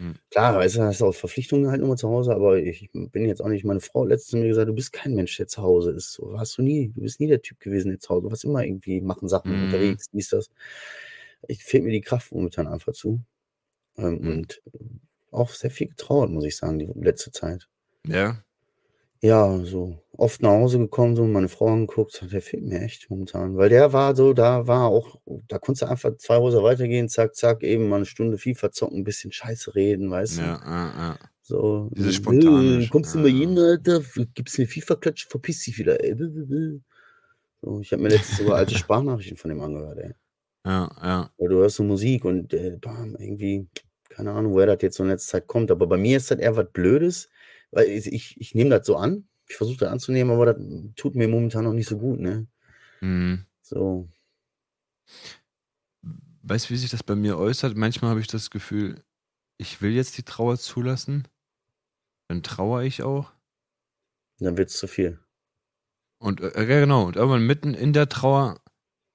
Hm. 0.00 0.14
Klar, 0.30 0.56
weißt 0.56 0.76
du, 0.76 0.82
hast 0.82 1.02
auch 1.02 1.14
Verpflichtungen 1.14 1.70
halt 1.70 1.80
nur 1.80 1.96
zu 1.96 2.08
Hause, 2.08 2.34
aber 2.34 2.58
ich 2.58 2.90
bin 2.92 3.24
jetzt 3.26 3.40
auch 3.42 3.48
nicht, 3.48 3.64
meine 3.64 3.80
Frau 3.80 4.02
hat 4.02 4.08
letztens 4.10 4.40
mir 4.42 4.48
gesagt, 4.48 4.68
du 4.68 4.74
bist 4.74 4.92
kein 4.92 5.14
Mensch, 5.14 5.36
der 5.36 5.46
zu 5.46 5.62
Hause 5.62 5.92
ist. 5.92 6.12
So 6.12 6.32
warst 6.32 6.58
du 6.58 6.62
nie. 6.62 6.90
Du 6.94 7.02
bist 7.02 7.20
nie 7.20 7.28
der 7.28 7.40
Typ 7.42 7.60
gewesen, 7.60 7.90
der 7.90 8.00
zu 8.00 8.10
Hause. 8.10 8.22
Du 8.24 8.30
warst 8.30 8.44
immer 8.44 8.64
irgendwie 8.64 9.00
machen 9.00 9.28
Sachen 9.28 9.56
Mhm. 9.56 9.62
unterwegs, 9.64 10.08
dies, 10.12 10.28
das. 10.30 10.50
Ich 11.48 11.64
fehlt 11.64 11.84
mir 11.84 11.92
die 11.92 12.00
Kraft 12.00 12.32
momentan 12.32 12.66
einfach 12.66 12.92
zu. 12.94 13.20
Ähm, 13.98 14.20
Mhm. 14.20 14.30
Und 14.32 14.62
auch 15.32 15.50
sehr 15.50 15.70
viel 15.72 15.88
getrauert, 15.88 16.30
muss 16.30 16.44
ich 16.44 16.56
sagen, 16.56 16.78
die 16.80 16.86
letzte 16.96 17.32
Zeit. 17.32 17.68
Ja. 18.06 18.44
Ja, 19.22 19.58
so 19.64 20.03
oft 20.16 20.42
nach 20.42 20.50
Hause 20.50 20.78
gekommen, 20.78 21.16
so 21.16 21.24
meine 21.24 21.48
Frau 21.48 21.68
angeguckt, 21.68 22.26
der 22.32 22.40
fehlt 22.40 22.64
mir 22.64 22.80
echt 22.82 23.10
momentan. 23.10 23.56
Weil 23.56 23.68
der 23.68 23.92
war 23.92 24.14
so, 24.14 24.32
da 24.32 24.66
war 24.66 24.88
auch, 24.88 25.20
da 25.48 25.58
konntest 25.58 25.82
du 25.82 25.86
einfach 25.86 26.16
zwei 26.18 26.36
Häuser 26.38 26.62
weitergehen, 26.62 27.08
zack, 27.08 27.34
zack, 27.34 27.62
eben 27.62 27.88
mal 27.88 27.96
eine 27.96 28.06
Stunde 28.06 28.38
FIFA 28.38 28.70
zocken, 28.70 28.98
ein 28.98 29.04
bisschen 29.04 29.32
Scheiße 29.32 29.74
reden, 29.74 30.10
weißt 30.10 30.38
du? 30.38 30.42
Ja, 30.42 30.60
ja, 30.64 30.92
ja. 30.96 31.18
So, 31.42 31.90
Dieses 31.94 32.12
äh, 32.12 32.14
Spontane, 32.14 32.88
kommst 32.90 33.14
du 33.14 33.18
mal 33.18 33.30
hin, 33.30 33.58
Alter, 33.58 34.00
gibst 34.34 34.58
mir 34.58 34.66
FIFA-Klatsch, 34.66 35.26
verpiss 35.28 35.64
dich 35.64 35.78
wieder, 35.78 36.02
ey. 36.02 36.16
So, 37.60 37.80
ich 37.80 37.92
habe 37.92 38.02
mir 38.02 38.08
letztens 38.08 38.38
sogar 38.38 38.56
alte 38.56 38.74
Sprachnachrichten 38.74 39.36
von 39.36 39.50
dem 39.50 39.60
angehört, 39.60 39.98
ey. 39.98 40.14
Ja, 40.64 40.90
ja. 41.02 41.30
Weil 41.36 41.48
du 41.48 41.56
hörst 41.56 41.76
so 41.76 41.82
Musik 41.82 42.24
und 42.24 42.54
äh, 42.54 42.78
bam, 42.80 43.16
irgendwie, 43.18 43.66
keine 44.08 44.32
Ahnung, 44.32 44.54
woher 44.54 44.66
das 44.66 44.78
jetzt 44.80 44.96
so 44.96 45.02
in 45.02 45.10
letzter 45.10 45.32
Zeit 45.32 45.46
kommt, 45.46 45.70
aber 45.70 45.86
bei 45.86 45.98
mir 45.98 46.16
ist 46.16 46.30
das 46.30 46.38
eher 46.38 46.56
was 46.56 46.70
Blödes, 46.72 47.28
weil 47.70 47.88
ich, 47.88 48.10
ich, 48.10 48.40
ich 48.40 48.54
nehme 48.54 48.70
das 48.70 48.86
so 48.86 48.96
an, 48.96 49.26
ich 49.48 49.56
versuche 49.56 49.78
das 49.78 49.92
anzunehmen, 49.92 50.32
aber 50.34 50.46
das 50.46 50.56
tut 50.96 51.14
mir 51.14 51.28
momentan 51.28 51.64
noch 51.64 51.72
nicht 51.72 51.88
so 51.88 51.98
gut, 51.98 52.20
ne? 52.20 52.46
Mhm. 53.00 53.46
So, 53.62 54.08
Weißt 56.42 56.66
du, 56.68 56.74
wie 56.74 56.76
sich 56.76 56.90
das 56.90 57.02
bei 57.02 57.14
mir 57.14 57.38
äußert? 57.38 57.76
Manchmal 57.76 58.10
habe 58.10 58.20
ich 58.20 58.26
das 58.26 58.50
Gefühl, 58.50 59.02
ich 59.56 59.80
will 59.80 59.92
jetzt 59.92 60.18
die 60.18 60.24
Trauer 60.24 60.58
zulassen. 60.58 61.26
Dann 62.28 62.42
trauere 62.42 62.82
ich 62.82 63.02
auch. 63.02 63.32
dann 64.38 64.56
wird's 64.56 64.76
zu 64.76 64.86
viel. 64.86 65.18
Und 66.18 66.40
äh, 66.40 66.66
genau. 66.66 67.06
Und 67.06 67.16
irgendwann 67.16 67.46
mitten 67.46 67.74
in 67.74 67.92
der 67.92 68.08
Trauer 68.08 68.60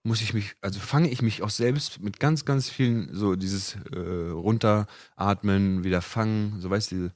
muss 0.03 0.21
ich 0.21 0.33
mich, 0.33 0.55
also 0.61 0.79
fange 0.79 1.09
ich 1.09 1.21
mich 1.21 1.43
auch 1.43 1.49
selbst 1.49 1.99
mit 1.99 2.19
ganz, 2.19 2.45
ganz 2.45 2.69
vielen, 2.69 3.13
so 3.13 3.35
dieses 3.35 3.75
äh, 3.91 4.29
runteratmen, 4.31 5.83
wieder 5.83 6.01
fangen, 6.01 6.59
so 6.61 6.69
weißt 6.69 6.91
du, 6.93 7.11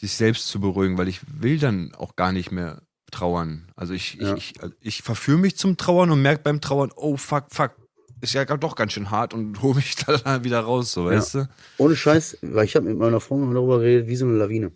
sich 0.00 0.12
selbst 0.14 0.48
zu 0.48 0.60
beruhigen, 0.60 0.96
weil 0.98 1.08
ich 1.08 1.20
will 1.40 1.58
dann 1.58 1.94
auch 1.94 2.16
gar 2.16 2.32
nicht 2.32 2.52
mehr 2.52 2.82
trauern. 3.10 3.68
Also 3.74 3.94
ich, 3.94 4.14
Ja. 4.14 4.34
ich, 4.36 4.54
ich, 4.56 4.70
ich 4.80 5.02
verführe 5.02 5.38
mich 5.38 5.56
zum 5.56 5.76
Trauern 5.76 6.10
und 6.10 6.22
merke 6.22 6.42
beim 6.42 6.60
Trauern, 6.60 6.90
oh 6.94 7.16
fuck, 7.16 7.46
fuck, 7.50 7.72
ist 8.20 8.34
ja 8.34 8.44
doch 8.44 8.76
ganz 8.76 8.92
schön 8.92 9.10
hart 9.10 9.34
und 9.34 9.60
hole 9.62 9.76
mich 9.76 9.96
da 10.06 10.44
wieder 10.44 10.60
raus, 10.60 10.92
so 10.92 11.10
Ja. 11.10 11.16
weißt 11.16 11.34
du? 11.34 11.48
Ohne 11.78 11.96
Scheiß, 11.96 12.38
weil 12.42 12.64
ich 12.64 12.76
habe 12.76 12.86
mit 12.86 12.98
meiner 12.98 13.20
Frau 13.20 13.36
mal 13.36 13.54
darüber 13.54 13.78
geredet, 13.78 14.08
wie 14.08 14.16
so 14.16 14.26
eine 14.26 14.36
Lawine. 14.36 14.72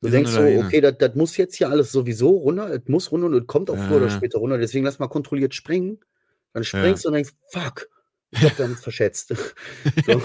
Du 0.00 0.08
Wie 0.08 0.10
denkst 0.12 0.32
so, 0.32 0.40
Lawine. 0.40 0.66
okay, 0.66 0.80
das, 0.80 1.14
muss 1.14 1.36
jetzt 1.36 1.56
hier 1.56 1.70
alles 1.70 1.90
sowieso 1.90 2.30
runter, 2.30 2.68
es 2.74 2.82
muss 2.88 3.10
runter 3.10 3.26
und 3.26 3.34
es 3.34 3.46
kommt 3.46 3.70
auch 3.70 3.78
früher 3.78 3.96
oder 3.96 4.08
Ja. 4.08 4.16
später 4.16 4.38
runter, 4.38 4.58
deswegen 4.58 4.84
lass 4.84 4.98
mal 4.98 5.08
kontrolliert 5.08 5.54
springen. 5.54 5.98
Dann 6.52 6.62
springst 6.62 7.04
du 7.04 7.08
und 7.08 7.14
denkst, 7.14 7.32
fuck, 7.50 7.88
ich 8.30 8.42
hab 8.42 8.56
damit 8.58 8.78
verschätzt. 8.78 9.28
so. 10.06 10.22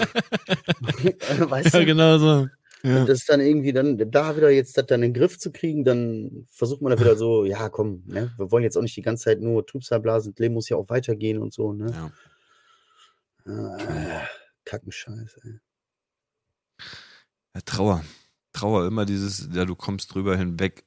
weißt 1.50 1.74
du? 1.74 1.84
genau 1.86 2.18
so. 2.18 2.48
Ja. 2.82 3.04
Das 3.04 3.20
ist 3.20 3.28
dann 3.28 3.40
irgendwie 3.40 3.72
dann 3.72 3.98
da 4.10 4.36
wieder 4.36 4.50
jetzt 4.50 4.76
das 4.76 4.86
dann 4.86 5.02
in 5.02 5.12
den 5.12 5.20
Griff 5.20 5.38
zu 5.38 5.52
kriegen, 5.52 5.84
dann 5.84 6.46
versucht 6.50 6.80
man 6.82 6.92
da 6.92 7.00
wieder 7.00 7.16
so, 7.16 7.44
ja 7.44 7.68
komm, 7.68 8.04
ne, 8.06 8.32
wir 8.36 8.50
wollen 8.50 8.64
jetzt 8.64 8.76
auch 8.76 8.82
nicht 8.82 8.96
die 8.96 9.02
ganze 9.02 9.24
Zeit 9.24 9.40
nur 9.40 9.66
Trübsal 9.66 10.00
blasen, 10.00 10.32
das 10.32 10.38
Leben 10.40 10.54
muss 10.54 10.68
ja 10.68 10.76
auch 10.76 10.88
weitergehen 10.88 11.38
und 11.38 11.52
so, 11.52 11.72
ne? 11.72 11.92
Ja. 11.92 12.12
Ah, 13.52 14.26
Kackenscheiß, 14.64 15.38
ey. 15.44 15.60
Ja, 17.54 17.60
Trauer. 17.64 18.04
Trauer, 18.52 18.86
immer 18.86 19.06
dieses, 19.06 19.48
ja, 19.52 19.64
du 19.64 19.74
kommst 19.76 20.14
drüber 20.14 20.36
hinweg. 20.36 20.84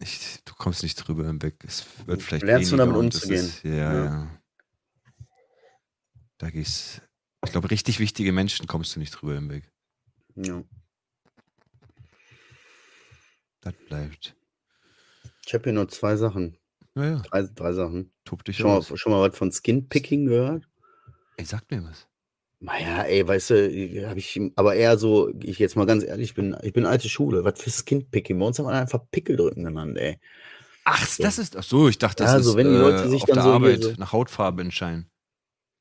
Ich, 0.00 0.40
du 0.44 0.54
kommst 0.54 0.82
nicht 0.82 0.96
drüber 0.96 1.26
hinweg. 1.26 1.62
Es 1.64 1.86
wird 2.06 2.22
vielleicht 2.22 2.44
Lernst 2.44 2.72
du 2.72 2.76
damit 2.76 2.96
und 2.96 3.06
umzugehen. 3.06 3.44
Ist, 3.44 3.62
ja, 3.62 3.72
Ja. 3.72 4.04
ja, 4.04 4.38
Da 6.38 6.50
gehst 6.50 7.02
Ich 7.44 7.52
glaube, 7.52 7.70
richtig 7.70 8.00
wichtige 8.00 8.32
Menschen 8.32 8.66
kommst 8.66 8.94
du 8.96 9.00
nicht 9.00 9.12
drüber 9.12 9.34
hinweg. 9.34 9.70
Ja. 10.34 10.62
Das 13.64 13.74
bleibt. 13.88 14.36
Ich 15.46 15.54
habe 15.54 15.64
hier 15.64 15.72
nur 15.72 15.88
zwei 15.88 16.16
Sachen. 16.16 16.56
Naja, 16.94 17.22
Drei, 17.28 17.42
drei 17.54 17.72
Sachen. 17.72 18.12
tob 18.24 18.44
dich 18.44 18.58
Schon 18.58 18.68
mal, 18.70 18.76
aus. 18.78 18.92
schon 18.94 19.10
mal 19.12 19.28
was 19.28 19.36
von 19.36 19.50
Skinpicking 19.50 20.26
gehört? 20.26 20.68
Ey, 21.36 21.44
sag 21.44 21.68
mir 21.70 21.82
was. 21.84 22.06
Naja, 22.60 23.02
ey, 23.02 23.26
weißt 23.26 23.50
du, 23.50 24.06
habe 24.08 24.18
ich, 24.18 24.40
aber 24.56 24.74
eher 24.76 24.96
so, 24.96 25.30
ich 25.42 25.58
jetzt 25.58 25.76
mal 25.76 25.86
ganz 25.86 26.04
ehrlich 26.04 26.34
bin, 26.34 26.56
ich 26.62 26.72
bin 26.72 26.86
alte 26.86 27.08
Schule. 27.08 27.44
Was 27.44 27.60
für 27.60 27.70
Skinpicking? 27.70 28.38
Bei 28.38 28.46
uns 28.46 28.58
haben 28.58 28.66
wir 28.66 28.72
einfach 28.72 29.00
Pickel 29.10 29.36
drücken 29.36 29.64
genannt, 29.64 29.98
ey. 29.98 30.18
Ach, 30.84 31.04
das 31.18 31.38
ist. 31.38 31.56
Ach 31.56 31.62
so, 31.62 31.88
ich 31.88 31.98
dachte, 31.98 32.22
das 32.22 32.32
Ja, 32.32 32.40
so 32.40 32.50
ist 32.50 32.56
wenn 32.56 32.68
die 32.68 32.76
Leute 32.78 33.04
äh, 33.04 33.08
sich 33.08 33.22
auf 33.22 33.26
dann 33.28 33.34
der 33.36 33.44
so 33.44 33.50
Arbeit 33.52 33.82
so- 33.82 33.92
nach 33.98 34.12
Hautfarbe 34.12 34.62
entscheiden. 34.62 35.10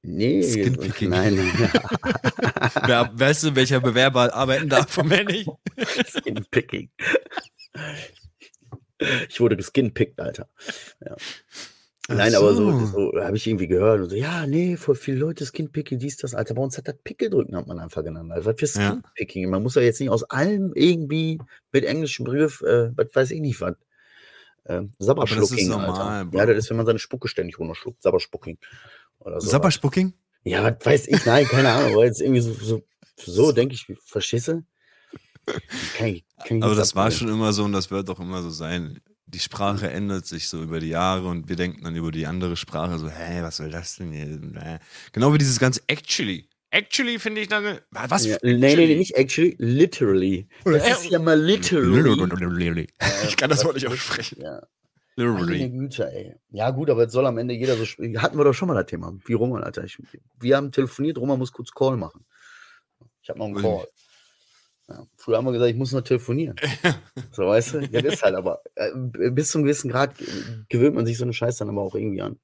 Nee, 0.01 0.41
Skinpicking. 0.43 1.09
nein, 1.11 1.35
nein. 1.35 1.51
Wer, 2.85 3.11
weißt 3.13 3.43
du, 3.43 3.55
welcher 3.55 3.79
Bewerber 3.79 4.33
arbeiten 4.33 4.67
darf 4.67 4.89
von 4.89 5.07
mir 5.07 5.23
nicht? 5.23 5.49
Skinpicking. 6.09 6.89
Ich 9.29 9.39
wurde 9.39 9.57
geskinpickt, 9.57 10.19
Alter. 10.19 10.47
Ja. 11.05 11.15
Nein, 12.09 12.35
aber 12.35 12.53
so, 12.53 12.79
so. 12.79 12.85
so 12.85 13.21
habe 13.21 13.37
ich 13.37 13.47
irgendwie 13.47 13.67
gehört. 13.67 14.01
Und 14.01 14.09
so, 14.09 14.15
ja, 14.15 14.45
nee, 14.45 14.75
voll 14.75 14.95
viele 14.95 15.19
Leute 15.19 15.45
Skinpicking, 15.45 15.99
dies, 15.99 16.17
das, 16.17 16.35
Alter. 16.35 16.53
Bei 16.53 16.61
uns 16.61 16.77
hat 16.77 16.87
das 16.87 16.97
Pickeldrücken, 17.01 17.55
hat 17.55 17.67
man 17.67 17.79
einfach 17.79 18.03
genannt. 18.03 18.31
Also, 18.31 18.45
was 18.49 18.59
für 18.59 18.79
Ja. 18.79 18.89
Skinpicking? 18.89 19.49
Man 19.49 19.63
muss 19.63 19.75
ja 19.75 19.81
jetzt 19.81 20.01
nicht 20.01 20.09
aus 20.09 20.23
allem 20.25 20.73
irgendwie 20.75 21.39
mit 21.71 21.85
englischem 21.85 22.25
Begriff, 22.25 22.61
äh, 22.61 22.91
was 22.97 23.07
weiß 23.13 23.31
ich 23.31 23.39
nicht, 23.39 23.61
was. 23.61 23.75
Ähm, 24.65 24.91
Sabberschlucking, 24.99 25.69
normal, 25.69 25.89
Alter. 25.89 26.29
Bro. 26.29 26.39
Ja, 26.39 26.45
das 26.45 26.57
ist, 26.57 26.69
wenn 26.69 26.77
man 26.77 26.85
seine 26.85 26.99
Spucke 26.99 27.27
ständig 27.27 27.57
runterschluckt. 27.57 28.01
Sabberspucking. 28.01 28.57
So. 29.19 29.39
Sabberspucking? 29.39 30.13
Ja, 30.43 30.63
was 30.63 30.85
weiß 30.85 31.07
ich, 31.07 31.25
nein, 31.25 31.45
keine 31.45 31.71
Ahnung, 31.71 31.93
aber 31.93 32.05
jetzt 32.05 32.21
irgendwie 32.21 32.41
so, 32.41 32.53
so, 32.53 32.83
so 33.17 33.51
denke 33.53 33.75
ich, 33.75 33.87
du? 33.87 33.95
Kann 36.47 36.63
Aber 36.63 36.75
das 36.75 36.95
war 36.95 37.11
schon 37.11 37.29
immer 37.29 37.53
so 37.53 37.63
und 37.63 37.73
das 37.73 37.91
wird 37.91 38.09
auch 38.09 38.19
immer 38.19 38.41
so 38.41 38.49
sein. 38.49 38.99
die 39.27 39.39
Sprache 39.39 39.89
ändert 39.89 40.25
sich 40.25 40.47
so 40.47 40.61
über 40.61 40.79
die 40.79 40.89
Jahre 40.89 41.27
und 41.27 41.49
wir 41.49 41.55
denken 41.55 41.83
dann 41.83 41.95
über 41.95 42.11
die 42.11 42.25
andere 42.27 42.55
Sprache 42.55 42.99
so, 42.99 43.09
hä, 43.09 43.41
was 43.41 43.57
soll 43.57 43.71
das 43.71 43.95
denn 43.97 44.11
hier? 44.11 44.79
Genau 45.11 45.33
wie 45.33 45.37
dieses 45.37 45.59
ganze 45.59 45.81
actually. 45.87 46.47
Actually 46.69 47.19
finde 47.19 47.41
ich 47.41 47.47
dann, 47.47 47.79
was? 47.91 48.25
Ja, 48.25 48.37
nee, 48.41 48.53
nee, 48.55 48.75
nee, 48.75 48.95
nicht 48.95 49.15
actually, 49.15 49.55
literally. 49.59 50.47
Das 50.65 50.87
ist 51.03 51.11
ja 51.11 51.19
mal 51.19 51.39
literally. 51.39 52.87
Ich 53.27 53.37
kann 53.37 53.49
das 53.49 53.63
Wort 53.63 53.75
nicht 53.75 53.87
aussprechen. 53.87 54.41
Ja. 54.41 54.61
Meine 55.15 55.31
Literally. 55.45 55.69
Güte, 55.69 56.11
ey. 56.11 56.35
Ja, 56.49 56.71
gut, 56.71 56.89
aber 56.89 57.03
jetzt 57.03 57.13
soll 57.13 57.27
am 57.27 57.37
Ende 57.37 57.53
jeder 57.53 57.77
so. 57.77 57.83
sp- 57.85 58.01
Hatten 58.17 58.37
wir 58.39 58.43
doch 58.43 58.53
schon 58.53 58.67
mal 58.67 58.73
das 58.73 58.87
Thema. 58.87 59.13
Wie 59.25 59.33
Roman, 59.33 59.63
Alter. 59.63 59.83
Ich, 59.83 59.99
wir 60.39 60.57
haben 60.57 60.71
telefoniert, 60.71 61.19
Roman 61.19 61.37
muss 61.37 61.51
kurz 61.51 61.71
Call 61.71 61.97
machen. 61.97 62.25
Ich 63.21 63.29
habe 63.29 63.37
noch 63.37 63.45
einen. 63.45 63.61
Call. 63.61 63.87
Ja. 64.89 65.07
Früher 65.17 65.37
haben 65.37 65.45
wir 65.45 65.53
gesagt, 65.53 65.71
ich 65.71 65.77
muss 65.77 65.91
noch 65.91 66.01
telefonieren. 66.01 66.55
so, 67.31 67.47
weißt 67.47 67.73
du? 67.73 67.79
Ja, 67.85 68.01
das 68.01 68.15
ist 68.15 68.23
halt 68.23 68.35
aber. 68.35 68.61
Äh, 68.75 68.91
bis 69.31 69.49
zu 69.49 69.57
einem 69.57 69.65
gewissen 69.65 69.89
Grad 69.89 70.15
gewöhnt 70.69 70.95
man 70.95 71.05
sich 71.05 71.17
so 71.17 71.23
eine 71.23 71.33
Scheiße 71.33 71.59
dann 71.59 71.69
aber 71.69 71.81
auch 71.81 71.95
irgendwie 71.95 72.21
an. 72.21 72.37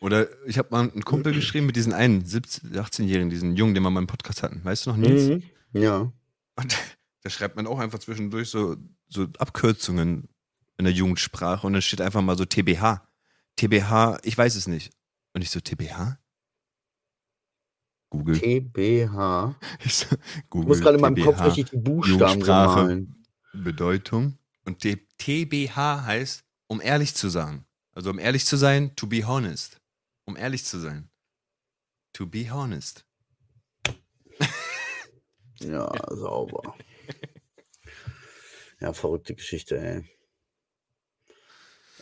Oder 0.00 0.28
ich 0.46 0.58
habe 0.58 0.68
mal 0.70 0.90
einen 0.90 1.04
Kumpel 1.04 1.32
geschrieben 1.32 1.66
mit 1.66 1.76
diesen 1.76 1.92
einen 1.92 2.24
17, 2.24 2.72
18-Jährigen, 2.72 3.30
diesen 3.30 3.56
Jungen, 3.56 3.74
den 3.74 3.82
wir 3.82 3.90
mal 3.90 4.00
im 4.00 4.06
Podcast 4.06 4.42
hatten. 4.42 4.64
Weißt 4.64 4.86
du 4.86 4.90
noch, 4.90 4.96
Nils? 4.96 5.28
Mhm. 5.28 5.42
Ja. 5.72 6.12
Und 6.56 6.76
da 7.22 7.30
schreibt 7.30 7.56
man 7.56 7.66
auch 7.66 7.78
einfach 7.78 7.98
zwischendurch 7.98 8.48
so, 8.48 8.76
so 9.08 9.26
Abkürzungen 9.38 10.28
in 10.78 10.84
der 10.84 10.94
Jugendsprache 10.94 11.66
und 11.66 11.72
dann 11.72 11.82
steht 11.82 12.00
einfach 12.00 12.22
mal 12.22 12.36
so 12.36 12.44
TBH. 12.44 13.06
TBH, 13.56 14.18
ich 14.22 14.36
weiß 14.36 14.56
es 14.56 14.66
nicht. 14.66 14.92
Und 15.32 15.42
ich 15.42 15.50
so, 15.50 15.60
TBH? 15.60 16.18
Google. 18.10 18.38
TBH. 18.38 19.54
Ich, 19.84 20.06
Google 20.50 20.68
muss 20.68 20.80
gerade 20.80 20.96
in 20.96 21.00
meinem 21.00 21.22
Kopf 21.22 21.40
richtig 21.42 21.70
die 21.70 21.76
Buchstaben 21.76 22.40
malen. 22.40 23.24
Bedeutung. 23.52 24.38
Und 24.64 24.80
TBH 24.80 26.04
heißt, 26.04 26.44
um 26.66 26.80
ehrlich 26.80 27.14
zu 27.14 27.28
sagen. 27.28 27.64
Also 27.92 28.10
um 28.10 28.18
ehrlich 28.18 28.44
zu 28.44 28.56
sein, 28.56 28.94
to 28.96 29.06
be 29.06 29.26
honest. 29.26 29.80
Um 30.24 30.36
ehrlich 30.36 30.64
zu 30.64 30.78
sein. 30.78 31.08
To 32.12 32.26
be 32.26 32.50
honest. 32.50 33.04
Ja, 35.58 35.90
sauber. 36.10 36.74
Ja, 38.78 38.92
verrückte 38.92 39.34
Geschichte, 39.34 39.78
ey. 39.78 40.04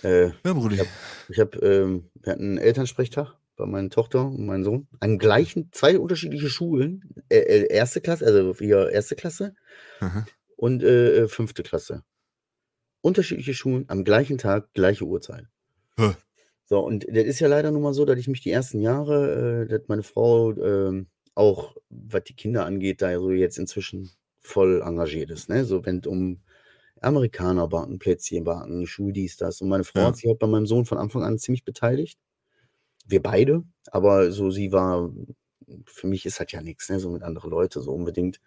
Äh, 0.03 0.33
Ja, 0.45 0.53
Brudi. 0.53 0.83
Ich 1.29 1.39
habe, 1.39 1.57
ähm, 1.59 2.11
wir 2.15 2.33
hatten 2.33 2.43
einen 2.43 2.59
Elternsprechtag 2.59 3.37
bei 3.57 3.67
meiner 3.67 3.91
Tochter 3.91 4.27
und 4.27 4.47
meinem 4.47 4.65
Sohn. 4.65 4.89
An 5.01 5.19
gleichen, 5.19 5.69
zwei 5.73 5.99
unterschiedliche 5.99 6.49
Schulen. 6.49 7.15
Äh, 7.29 7.39
äh, 7.39 7.73
erste 7.73 8.01
Klasse, 8.01 8.27
also 8.27 8.55
hier 8.59 8.91
erste 8.91 9.15
Klasse 9.17 9.55
Aha. 10.01 10.27
und 10.57 10.83
äh, 10.83 11.23
äh, 11.25 11.29
fünfte 11.29 11.63
Klasse. 11.63 12.03
Unterschiedliche 13.01 13.55
Schulen 13.55 13.85
am 13.89 14.05
gleichen 14.05 14.39
Tag, 14.39 14.73
gleiche 14.73 15.05
Uhrzeit. 15.05 15.47
Hä. 15.99 16.13
So, 16.65 16.81
und 16.81 17.05
das 17.07 17.25
ist 17.25 17.41
ja 17.41 17.49
leider 17.49 17.71
nun 17.71 17.83
mal 17.83 17.93
so, 17.93 18.07
dass 18.07 18.19
ich 18.19 18.29
mich 18.29 18.41
die 18.41 18.51
ersten 18.51 18.81
Jahre, 18.81 19.65
äh, 19.65 19.69
dass 19.69 19.83
meine 19.89 20.03
Frau 20.03 20.53
ähm, 20.53 21.09
auch, 21.35 21.77
was 21.91 22.25
die 22.25 22.35
Kinder 22.35 22.65
angeht, 22.65 23.03
da 23.03 23.15
so 23.19 23.31
jetzt 23.31 23.59
inzwischen 23.59 24.11
voll 24.41 24.83
engagiert 24.83 25.31
ist. 25.31 25.49
Ne? 25.51 25.65
So, 25.65 25.85
wenn 25.85 25.99
es 25.99 26.07
um 26.07 26.41
Amerikaner 27.01 27.69
backen, 27.69 27.99
Plätzchen 27.99 28.45
backen, 28.45 28.87
Schuh, 28.87 29.11
dies, 29.11 29.37
das. 29.37 29.61
Und 29.61 29.69
meine 29.69 29.85
Frau 29.85 30.01
Ja. 30.01 30.07
hat 30.07 30.17
sich 30.17 30.27
halt 30.27 30.39
bei 30.39 30.47
meinem 30.47 30.67
Sohn 30.67 30.87
von 30.87 30.97
Anfang 30.97 31.23
an 31.23 31.39
ziemlich 31.39 31.65
beteiligt. 31.65 32.19
Wir 33.05 33.23
beide, 33.23 33.65
aber 33.91 34.33
so 34.33 34.51
sie 34.51 34.73
war, 34.73 35.11
für 35.87 36.07
mich 36.07 36.27
ist 36.27 36.39
halt 36.39 36.53
ja 36.53 36.63
nichts, 36.63 36.89
ne? 36.89 37.01
so 37.01 37.11
mit 37.11 37.23
anderen 37.23 37.51
Leuten, 37.51 37.83
so 37.83 37.93
unbedingt. 37.93 38.41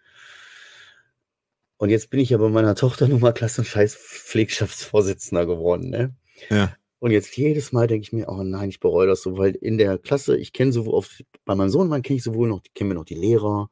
Und 1.76 1.90
jetzt 1.90 2.10
bin 2.10 2.20
ich 2.20 2.30
ja 2.30 2.38
bei 2.38 2.48
meiner 2.48 2.74
Tochter 2.74 3.06
nun 3.06 3.20
mal 3.20 3.32
Klassenscheiß 3.32 3.94
Pflegschaftsvorsitzender 3.94 5.46
geworden, 5.46 5.90
ne? 5.90 6.14
Ja. 6.50 6.74
Und 7.00 7.12
jetzt 7.12 7.36
jedes 7.36 7.70
Mal 7.70 7.86
denke 7.86 8.02
ich 8.02 8.12
mir, 8.12 8.28
oh 8.28 8.42
nein, 8.42 8.68
ich 8.70 8.80
bereue 8.80 9.06
das 9.06 9.22
so, 9.22 9.38
weil 9.38 9.54
in 9.54 9.78
der 9.78 9.98
Klasse, 9.98 10.36
ich 10.36 10.52
kenne 10.52 10.72
sowohl 10.72 10.94
auf, 10.94 11.22
bei 11.44 11.54
meinem 11.54 11.70
Sohn, 11.70 11.90
kenne 12.02 12.16
ich 12.16 12.24
sowohl 12.24 12.48
noch, 12.48 12.62
kennen 12.74 12.90
wir 12.90 12.94
noch 12.94 13.04
die 13.04 13.14
Lehrer, 13.14 13.70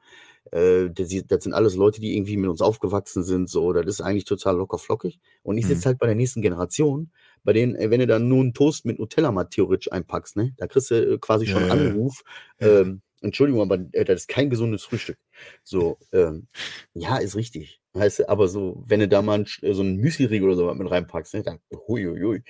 äh, 0.53 0.89
das, 0.91 1.09
das 1.27 1.45
sind 1.45 1.53
alles 1.55 1.75
Leute, 1.77 2.01
die 2.01 2.17
irgendwie 2.17 2.37
mit 2.37 2.51
uns 2.51 2.61
aufgewachsen 2.61 3.23
sind, 3.25 3.49
so, 3.51 3.73
das 3.73 3.87
ist 3.87 4.01
eigentlich 4.01 4.25
total 4.25 4.57
locker 4.57 4.79
flockig. 4.79 5.21
Und 5.43 5.59
ich 5.59 5.65
Mhm. 5.65 5.69
sitze 5.69 5.87
halt 5.87 5.99
bei 5.99 6.07
der 6.07 6.15
nächsten 6.17 6.43
Generation, 6.43 7.11
bei 7.45 7.53
denen, 7.53 7.77
äh, 7.77 7.91
wenn 7.91 8.01
du 8.01 8.07
dann 8.07 8.29
nur 8.29 8.41
einen 8.41 8.55
Toast 8.55 8.85
mit 8.85 8.99
Nutella 8.99 9.33
mal 9.33 9.45
theoretisch 9.45 9.91
einpackst, 9.93 10.37
ne, 10.37 10.55
da 10.57 10.67
kriegst 10.67 10.91
du 10.91 11.15
äh, 11.15 11.19
quasi 11.19 11.47
schon 11.47 11.63
Ja. 11.65 11.71
Anruf, 11.71 12.23
Ja. 12.61 12.81
ähm, 12.81 13.03
Entschuldigung, 13.23 13.63
aber 13.63 13.79
äh, 13.93 14.05
das 14.05 14.23
ist 14.23 14.29
kein 14.29 14.51
gesundes 14.51 14.85
Frühstück. 14.85 15.19
So, 15.65 15.99
ähm, 16.13 16.47
ja, 16.95 17.17
ist 17.19 17.35
richtig. 17.37 17.81
Heißt, 17.97 18.29
aber 18.29 18.47
so, 18.49 18.85
wenn 18.87 19.01
du 19.01 19.09
da 19.09 19.23
mal 19.23 19.45
so 19.47 19.83
ein 19.83 19.97
Müsli-Riegel 19.97 20.49
oder 20.49 20.57
so 20.57 20.75
mit 20.75 20.91
reinpackst, 20.91 21.35
ne, 21.35 21.43
dann, 21.43 21.59
huiuiui. 21.89 22.43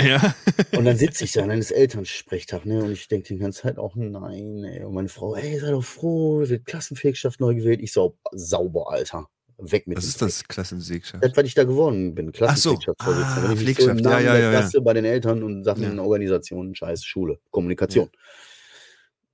Ja. 0.00 0.34
Und 0.76 0.84
dann 0.84 0.96
sitze 0.96 1.24
ich 1.24 1.32
da, 1.32 1.46
dann 1.46 1.58
ist 1.58 1.70
Elternsprechtag, 1.70 2.66
ne? 2.66 2.82
Und 2.82 2.92
ich 2.92 3.08
denke 3.08 3.28
die 3.28 3.38
ganze 3.38 3.62
Zeit 3.62 3.78
auch, 3.78 3.94
nein, 3.96 4.64
ey. 4.64 4.84
Und 4.84 4.94
meine 4.94 5.08
Frau, 5.08 5.34
ey, 5.36 5.58
sei 5.58 5.70
doch 5.70 5.84
froh, 5.84 6.40
wird 6.48 6.64
Klassenfähigschaft 6.66 7.40
neu 7.40 7.54
gewählt. 7.54 7.80
Ich 7.80 7.92
so, 7.92 8.18
sauber, 8.32 8.90
Alter. 8.90 9.28
Weg 9.56 9.86
mit 9.86 9.96
Was 9.96 10.04
ist 10.04 10.20
Dreck. 10.20 10.28
das, 10.28 10.48
Klassensigschaft? 10.48 11.22
Das, 11.22 11.36
was 11.36 11.44
ich 11.44 11.54
da 11.54 11.62
geworden 11.62 12.14
bin, 12.14 12.32
Ach 12.42 12.56
so. 12.56 12.76
Klassenfähigschaftsvorsitzender. 12.76 13.48
Ah, 13.50 13.52
ich 13.52 13.78
so 13.78 13.90
im. 13.90 13.98
Ja, 13.98 14.10
Namen 14.10 14.24
ja, 14.24 14.32
der 14.32 14.40
ja, 14.42 14.52
ja. 14.52 14.58
Klasse 14.58 14.80
bei 14.80 14.92
den 14.94 15.04
Eltern 15.04 15.42
und 15.44 15.62
Sachen 15.64 15.96
Ja. 15.96 16.02
Organisationen, 16.02 16.74
Scheiß, 16.74 17.04
Schule, 17.04 17.38
Kommunikation. 17.50 18.10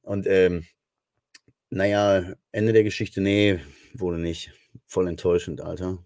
Und 0.03 0.27
ähm, 0.27 0.67
naja, 1.71 2.35
Ende 2.53 2.73
der 2.73 2.85
Geschichte, 2.85 3.21
nee, 3.21 3.61
wurde 3.95 4.19
nicht. 4.19 4.53
Voll 4.87 5.09
enttäuschend, 5.09 5.63
Alter. 5.63 6.05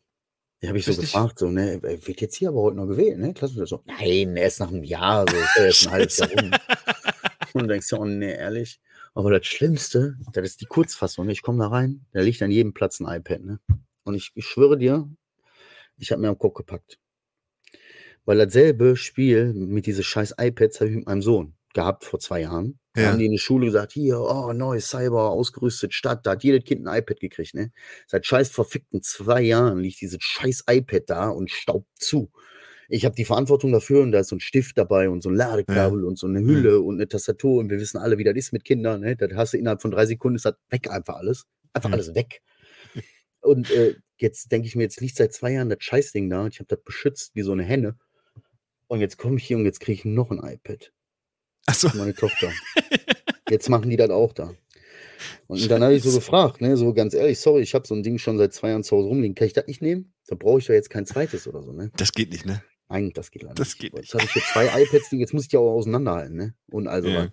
Die 0.64 0.68
habe 0.68 0.78
ich 0.78 0.86
so 0.86 0.92
Richtig. 0.92 1.12
gefragt, 1.12 1.40
so, 1.40 1.50
ne, 1.50 1.82
wird 1.82 2.22
jetzt 2.22 2.36
hier 2.36 2.48
aber 2.48 2.62
heute 2.62 2.78
noch 2.78 2.86
gewählt, 2.86 3.18
ne? 3.18 3.34
Klassenfest 3.34 3.68
so, 3.68 3.82
nein, 3.84 4.34
erst 4.34 4.60
nach 4.60 4.68
einem 4.68 4.82
Jahr, 4.82 5.26
so, 5.28 5.36
ist 5.36 5.56
ja 5.56 5.64
jetzt 5.66 5.86
ein 5.86 5.92
halbes 5.92 6.16
Jahr 6.16 6.30
rum. 6.30 6.50
Und 7.52 7.62
du 7.64 7.68
denkst 7.68 7.92
ja, 7.92 7.98
oh 7.98 8.06
nee, 8.06 8.32
ehrlich. 8.32 8.80
Aber 9.12 9.30
das 9.30 9.46
Schlimmste, 9.46 10.16
das 10.32 10.46
ist 10.46 10.62
die 10.62 10.64
Kurzfassung. 10.64 11.28
Ich 11.28 11.42
komme 11.42 11.58
da 11.58 11.68
rein, 11.68 12.06
da 12.12 12.22
liegt 12.22 12.40
an 12.40 12.50
jedem 12.50 12.72
Platz 12.72 12.98
ein 12.98 13.14
iPad, 13.14 13.44
ne? 13.44 13.60
Und 14.04 14.14
ich, 14.14 14.32
ich 14.34 14.46
schwöre 14.46 14.78
dir, 14.78 15.06
ich 15.98 16.10
habe 16.12 16.22
mir 16.22 16.28
am 16.28 16.38
Kopf 16.38 16.54
gepackt. 16.54 16.98
Weil 18.24 18.38
dasselbe 18.38 18.96
Spiel 18.96 19.52
mit 19.52 19.84
diese 19.84 20.02
scheiß 20.02 20.36
iPads 20.38 20.80
habe 20.80 20.88
ich 20.88 20.96
mit 20.96 21.04
meinem 21.04 21.20
Sohn 21.20 21.54
gehabt 21.74 22.04
vor 22.04 22.20
zwei 22.20 22.40
Jahren. 22.42 22.78
Da 22.94 23.02
Ja. 23.02 23.10
haben 23.10 23.18
die 23.18 23.26
in 23.26 23.32
der 23.32 23.38
Schule 23.38 23.66
gesagt, 23.66 23.92
hier, 23.92 24.20
oh, 24.20 24.52
neues 24.52 24.88
Cyber, 24.90 25.30
ausgerüstet, 25.30 25.92
Stadt, 25.94 26.24
da 26.26 26.32
hat 26.32 26.44
jedes 26.44 26.64
Kind 26.64 26.86
ein 26.86 26.98
iPad 26.98 27.20
gekriegt, 27.20 27.54
ne? 27.54 27.72
Seit 28.06 28.24
scheiß 28.26 28.50
verfickten 28.50 29.02
zwei 29.02 29.42
Jahren 29.42 29.78
liegt 29.80 30.00
dieses 30.00 30.22
scheiß 30.22 30.64
iPad 30.68 31.02
da 31.10 31.28
und 31.28 31.50
staubt 31.50 31.88
zu. 31.96 32.30
Ich 32.88 33.04
habe 33.04 33.14
die 33.16 33.24
Verantwortung 33.24 33.72
dafür 33.72 34.02
und 34.02 34.12
da 34.12 34.20
ist 34.20 34.28
so 34.28 34.36
ein 34.36 34.40
Stift 34.40 34.78
dabei 34.78 35.08
und 35.08 35.22
so 35.22 35.30
ein 35.30 35.34
Ladekabel 35.36 36.04
und 36.04 36.18
so 36.18 36.26
eine 36.26 36.40
Hülle 36.40 36.80
und 36.80 36.96
eine 36.96 37.08
Tastatur 37.08 37.58
und 37.60 37.70
wir 37.70 37.78
wissen 37.80 37.98
alle, 37.98 38.18
wie 38.18 38.24
das 38.24 38.36
ist 38.36 38.52
mit 38.52 38.64
Kindern, 38.64 39.00
ne? 39.00 39.16
Das 39.16 39.32
hast 39.34 39.54
du 39.54 39.58
innerhalb 39.58 39.82
von 39.82 39.90
drei 39.90 40.06
Sekunden, 40.06 40.36
ist 40.36 40.44
das 40.44 40.54
weg 40.70 40.90
einfach 40.90 41.16
alles. 41.16 41.46
Einfach 41.72 41.90
Ja. 41.90 41.94
alles 41.94 42.14
weg. 42.14 42.42
Und 43.40 43.70
äh, 43.70 43.94
jetzt 44.18 44.50
denke 44.52 44.68
ich 44.68 44.76
mir, 44.76 44.84
jetzt 44.84 45.00
liegt 45.00 45.16
seit 45.16 45.32
zwei 45.32 45.52
Jahren 45.52 45.68
das 45.68 45.78
Scheißding 45.82 46.30
da 46.30 46.42
und 46.44 46.54
ich 46.54 46.60
habe 46.60 46.68
das 46.68 46.82
beschützt 46.84 47.32
wie 47.34 47.42
so 47.42 47.52
eine 47.52 47.62
Henne. 47.64 47.96
Und 48.88 49.00
jetzt 49.00 49.18
komme 49.18 49.36
ich 49.36 49.44
hier 49.46 49.56
und 49.58 49.64
jetzt 49.66 49.80
kriege 49.80 49.98
ich 49.98 50.04
noch 50.04 50.30
ein 50.30 50.38
iPad. 50.38 50.92
Achso. 51.66 51.90
Meine 51.94 52.14
Tochter. 52.14 52.50
Jetzt 53.50 53.68
machen 53.68 53.90
die 53.90 53.96
das 53.96 54.10
auch 54.10 54.32
da. 54.32 54.54
Und 55.46 55.70
dann 55.70 55.82
habe 55.82 55.94
ich 55.94 56.02
so 56.02 56.12
gefragt, 56.12 56.60
ne, 56.60 56.76
so 56.76 56.92
ganz 56.94 57.14
ehrlich, 57.14 57.38
sorry, 57.38 57.62
ich 57.62 57.74
habe 57.74 57.86
so 57.86 57.94
ein 57.94 58.02
Ding 58.02 58.18
schon 58.18 58.38
seit 58.38 58.52
zwei 58.52 58.70
Jahren 58.70 58.82
zu 58.82 58.96
Hause 58.96 59.08
rumliegen. 59.08 59.34
Kann 59.34 59.46
ich 59.46 59.52
das 59.52 59.66
nicht 59.66 59.82
nehmen? 59.82 60.12
Da 60.26 60.36
brauche 60.36 60.58
ich 60.58 60.66
doch 60.66 60.74
jetzt 60.74 60.90
kein 60.90 61.06
zweites 61.06 61.46
oder 61.46 61.62
so, 61.62 61.72
ne? 61.72 61.90
Das 61.96 62.12
geht 62.12 62.30
nicht, 62.32 62.46
ne? 62.46 62.62
Nein, 62.88 63.10
das 63.14 63.30
geht 63.30 63.42
leider 63.42 63.54
Das 63.54 63.68
nicht. 63.68 63.78
geht 63.80 63.94
Jetzt 63.94 64.14
habe 64.14 64.24
ich 64.24 64.32
hier 64.32 64.42
zwei 64.42 64.66
iPads, 64.82 65.10
die- 65.10 65.18
jetzt 65.18 65.32
muss 65.34 65.42
ich 65.44 65.48
die 65.48 65.56
auch 65.56 65.72
auseinanderhalten, 65.74 66.36
ne? 66.36 66.54
Und 66.70 66.86
also 66.88 67.08
Ja. 67.08 67.28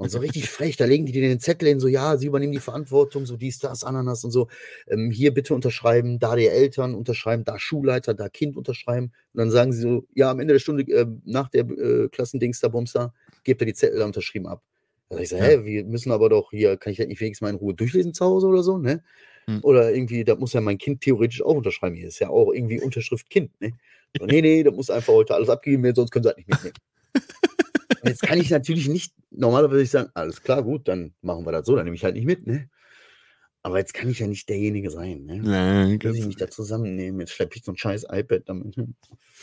Und 0.00 0.10
so 0.12 0.20
richtig 0.20 0.48
frech, 0.48 0.76
da 0.76 0.84
legen 0.84 1.06
die 1.06 1.12
dir 1.12 1.22
den 1.22 1.40
Zettel 1.40 1.68
hin, 1.68 1.80
so, 1.80 1.88
ja, 1.88 2.16
sie 2.16 2.28
übernehmen 2.28 2.52
die 2.52 2.60
Verantwortung, 2.60 3.26
so 3.26 3.36
dies, 3.36 3.58
das, 3.58 3.82
Ananas 3.82 4.22
und 4.22 4.30
so. 4.30 4.46
Ähm, 4.86 5.10
hier 5.10 5.34
bitte 5.34 5.56
unterschreiben, 5.56 6.20
da 6.20 6.36
die 6.36 6.46
Eltern 6.46 6.94
unterschreiben, 6.94 7.42
da 7.44 7.58
Schulleiter, 7.58 8.14
da 8.14 8.28
Kind 8.28 8.56
unterschreiben. 8.56 9.06
Und 9.32 9.38
dann 9.38 9.50
sagen 9.50 9.72
sie 9.72 9.80
so, 9.80 10.04
ja, 10.14 10.30
am 10.30 10.38
Ende 10.38 10.54
der 10.54 10.60
Stunde, 10.60 10.84
äh, 10.84 11.04
nach 11.24 11.48
der 11.48 11.62
äh, 11.68 12.08
Klassendings 12.12 12.60
da 12.60 12.68
Bumster, 12.68 13.12
gebt 13.48 13.62
ihr 13.62 13.66
die 13.66 13.74
Zettel 13.74 13.98
da 13.98 14.04
unterschrieben 14.04 14.46
ab. 14.46 14.62
Da 15.08 15.16
sag 15.16 15.22
ich 15.22 15.28
so, 15.30 15.36
Ja. 15.36 15.44
hä, 15.44 15.64
wir 15.64 15.84
müssen 15.84 16.12
aber 16.12 16.28
doch 16.28 16.50
hier, 16.50 16.76
kann 16.76 16.92
ich 16.92 16.98
das 16.98 17.06
nicht 17.06 17.20
wenigstens 17.20 17.42
mal 17.42 17.50
in 17.50 17.56
Ruhe 17.56 17.74
durchlesen 17.74 18.12
zu 18.12 18.26
Hause 18.26 18.46
oder 18.46 18.62
so, 18.62 18.76
ne? 18.76 19.02
Hm. 19.46 19.60
Oder 19.62 19.90
irgendwie, 19.92 20.22
da 20.22 20.36
muss 20.36 20.52
ja 20.52 20.60
mein 20.60 20.76
Kind 20.76 21.00
theoretisch 21.00 21.42
auch 21.42 21.54
unterschreiben. 21.54 21.96
Hier 21.96 22.08
ist 22.08 22.18
ja 22.18 22.28
auch 22.28 22.52
irgendwie 22.52 22.78
Unterschrift 22.80 23.30
Kind, 23.30 23.58
ne? 23.60 23.72
So, 24.18 24.26
nee, 24.26 24.42
nee, 24.42 24.62
da 24.62 24.70
muss 24.70 24.90
einfach 24.90 25.14
heute 25.14 25.34
alles 25.34 25.48
abgegeben 25.48 25.82
werden, 25.82 25.96
sonst 25.96 26.10
können 26.10 26.24
sie 26.24 26.28
das 26.28 26.36
nicht 26.36 26.48
mitnehmen. 26.48 26.74
Jetzt 28.04 28.22
kann 28.22 28.38
ich 28.38 28.50
natürlich 28.50 28.88
nicht, 28.88 29.14
normalerweise 29.30 29.72
würde 29.72 29.82
ich 29.82 29.90
sagen, 29.90 30.10
alles 30.14 30.42
klar, 30.42 30.62
gut, 30.62 30.86
dann 30.86 31.14
machen 31.22 31.44
wir 31.46 31.52
das 31.52 31.66
so, 31.66 31.74
dann 31.74 31.84
nehme 31.84 31.96
ich 31.96 32.04
halt 32.04 32.14
nicht 32.14 32.26
mit, 32.26 32.46
ne? 32.46 32.68
Aber 33.62 33.78
jetzt 33.78 33.92
kann 33.92 34.08
ich 34.08 34.20
ja 34.20 34.26
nicht 34.26 34.48
derjenige 34.48 34.88
sein, 34.88 35.24
ne? 35.24 35.40
Nein, 35.42 35.98
kannst 35.98 36.20
ich 36.20 36.26
mich 36.26 36.36
da 36.36 36.48
zusammennehmen, 36.48 37.20
jetzt 37.20 37.32
schleppe 37.32 37.56
ich 37.56 37.64
so 37.64 37.72
ein 37.72 37.76
scheiß 37.76 38.06
iPad 38.08 38.42
damit 38.46 38.76
hin. 38.76 38.94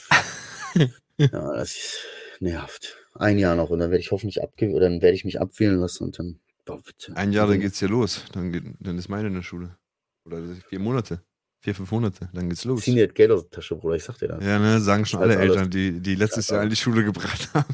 ja, 1.17 1.53
das 1.53 1.71
ist 1.71 2.05
nervt. 2.39 3.04
Ein 3.15 3.39
Jahr 3.39 3.55
noch 3.55 3.69
und 3.69 3.79
dann 3.79 3.91
werde 3.91 4.01
ich 4.01 4.11
hoffentlich 4.11 4.43
abge 4.43 4.69
oder 4.71 4.89
dann 4.89 5.01
werde 5.01 5.15
ich 5.15 5.25
mich 5.25 5.39
abwählen 5.39 5.77
lassen 5.79 6.03
und 6.03 6.19
dann, 6.19 6.39
boah, 6.65 6.81
bitte. 6.81 7.15
Ein 7.15 7.31
Jahr, 7.31 7.47
dann 7.47 7.59
geht's 7.61 7.79
hier 7.79 7.89
los. 7.89 8.23
Dann, 8.33 8.51
geht, 8.51 8.63
dann 8.79 8.97
ist 8.97 9.07
meine 9.09 9.27
in 9.29 9.33
der 9.35 9.41
Schule. 9.41 9.77
Oder 10.25 10.41
vier 10.69 10.79
Monate. 10.79 11.21
Vier, 11.61 11.73
fünf 11.73 11.89
Monate, 11.91 12.29
dann 12.33 12.47
geht's 12.47 12.63
los. 12.63 12.81
Zieh 12.83 12.93
dir 12.93 13.07
das 13.07 13.15
Geld 13.15 13.31
aus 13.31 13.41
der 13.43 13.49
Tasche, 13.49 13.75
Bruder, 13.75 13.95
ich 13.95 14.03
sag 14.03 14.19
dir 14.19 14.27
das. 14.27 14.43
Ja, 14.43 14.59
ne, 14.59 14.79
sagen 14.81 15.03
schon 15.05 15.19
alle 15.21 15.35
alles. 15.35 15.49
Eltern, 15.55 15.71
die, 15.71 15.99
die 15.99 16.13
letztes 16.13 16.49
Jahr 16.49 16.61
in 16.61 16.69
die 16.69 16.75
Schule 16.75 17.03
gebracht 17.03 17.49
haben. 17.55 17.73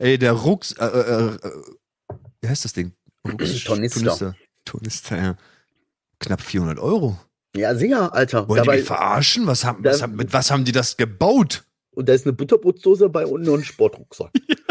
Ey, 0.00 0.18
der 0.18 0.32
Rucks, 0.32 0.72
äh, 0.72 0.84
äh, 0.86 1.26
äh, 1.36 1.38
wie 2.40 2.48
heißt 2.48 2.64
das 2.64 2.72
Ding? 2.72 2.92
Rucks, 3.30 3.62
Tornister. 3.64 4.00
Tornister, 4.02 4.36
Tornister, 4.64 5.16
ja. 5.16 5.36
Knapp 6.18 6.40
400 6.40 6.80
Euro. 6.80 7.16
Ja, 7.54 7.74
sicher, 7.76 8.12
Alter. 8.12 8.48
Wollen 8.48 8.62
die 8.62 8.66
Dabei, 8.66 8.78
mich 8.78 8.86
verarschen? 8.86 9.46
Was 9.46 9.64
haben, 9.64 9.82
Da- 9.84 9.90
was 9.90 10.02
haben, 10.02 10.16
mit 10.16 10.32
was 10.32 10.50
haben 10.50 10.64
die 10.64 10.72
das 10.72 10.96
gebaut? 10.96 11.64
und 11.94 12.08
da 12.08 12.14
ist 12.14 12.24
eine 12.26 12.32
Butterbrotdose 12.32 13.08
bei 13.10 13.26
und 13.26 13.42
noch 13.42 13.54
ein 13.54 13.62
Sportrucksack. 13.64 14.30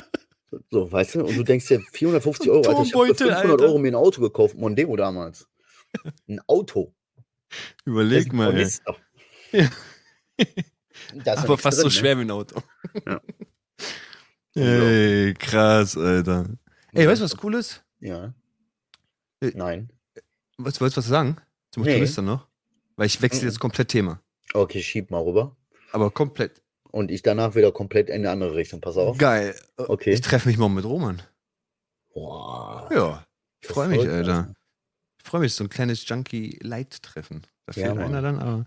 So, 0.71 0.89
weißt 0.89 1.15
du? 1.15 1.25
Und 1.25 1.35
du 1.35 1.43
denkst 1.43 1.67
dir, 1.67 1.81
450 1.91 2.49
Euro, 2.49 2.59
Alter, 2.69 2.81
ich 2.83 2.93
habe 2.93 3.07
für 3.07 3.15
Turmbeutel, 3.15 3.27
500 3.27 3.51
Alter. 3.51 3.63
Euro 3.65 3.77
mir 3.77 3.91
ein 3.91 3.95
Auto 3.95 4.21
gekauft, 4.21 4.55
Mondeo 4.55 4.95
damals. 4.95 5.47
Ein 6.29 6.39
Auto. 6.47 6.95
Das 7.49 7.59
Überleg 7.85 8.31
ein 8.31 8.35
mal, 8.37 8.57
ey. 8.57 8.69
Ja. 11.25 11.35
Aber 11.35 11.57
fast 11.57 11.77
so 11.77 11.83
drin, 11.83 11.91
ne? 11.93 11.99
schwer 11.99 12.17
wie 12.17 12.21
ein 12.21 12.31
Auto. 12.31 12.61
Ja. 13.05 13.21
Ey, 14.55 15.33
krass, 15.33 15.97
Alter. 15.97 16.49
Ey, 16.93 17.07
weißt 17.07 17.21
du, 17.21 17.25
was 17.25 17.43
cool 17.43 17.55
ist? 17.55 17.83
Ja. 17.99 18.33
Äh, 19.41 19.51
Nein. 19.55 19.91
Was, 20.57 20.79
wolltest 20.81 20.97
du 20.97 20.99
was 21.01 21.07
sagen? 21.07 21.37
Zum 21.71 21.83
Nee. 21.83 21.93
Tornister 21.93 22.21
noch? 22.21 22.47
Weil 22.95 23.07
ich 23.07 23.21
wechsle 23.21 23.47
jetzt 23.47 23.59
komplett 23.59 23.89
Thema. 23.89 24.21
Okay, 24.53 24.81
schieb 24.81 25.09
mal 25.09 25.21
rüber. 25.21 25.55
Aber 25.91 26.11
komplett. 26.11 26.61
Und 26.91 27.09
ich 27.11 27.21
danach 27.21 27.55
wieder 27.55 27.71
komplett 27.71 28.09
in 28.09 28.15
eine 28.15 28.31
andere 28.31 28.55
Richtung. 28.55 28.81
Pass 28.81 28.97
auf. 28.97 29.17
Geil. 29.17 29.55
Okay. 29.77 30.11
Ich 30.11 30.21
treffe 30.21 30.47
mich 30.49 30.57
morgen 30.57 30.73
mit 30.75 30.85
Roman. 30.85 31.21
Boah. 32.13 32.89
Ja. 32.91 33.25
Ich 33.61 33.69
freue 33.69 33.87
mich. 33.87 34.07
Alter. 34.07 34.53
Ich 35.17 35.23
freue 35.29 35.41
mich, 35.41 35.53
so 35.53 35.63
ein 35.63 35.69
kleines 35.69 36.07
Junkie-Light-Treffen. 36.07 37.43
Da 37.65 37.73
Ja, 37.79 37.85
fehlt 37.87 37.95
Mann. 37.95 38.05
einer 38.05 38.21
dann, 38.21 38.39
aber 38.39 38.65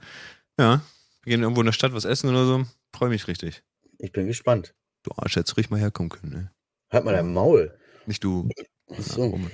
ja. 0.58 0.80
Wir 1.24 1.30
gehen 1.32 1.42
irgendwo 1.42 1.60
in 1.62 1.66
der 1.66 1.72
Stadt 1.72 1.92
was 1.92 2.04
essen 2.04 2.30
oder 2.30 2.46
so. 2.46 2.64
Freue 2.94 3.08
mich 3.08 3.26
richtig. 3.28 3.62
Ich 3.98 4.12
bin 4.12 4.26
gespannt. 4.26 4.74
Du 5.02 5.10
Arsch, 5.16 5.36
hättest 5.36 5.56
ruhig 5.56 5.70
mal 5.70 5.80
herkommen 5.80 6.10
können, 6.10 6.32
ne? 6.32 6.50
Halt 6.90 7.04
mal 7.04 7.12
dein 7.12 7.32
Maul. 7.32 7.76
Nicht 8.06 8.22
du. 8.22 8.48
Ach 8.90 8.96
Ja, 8.96 9.02
so. 9.02 9.26
Roman. 9.26 9.50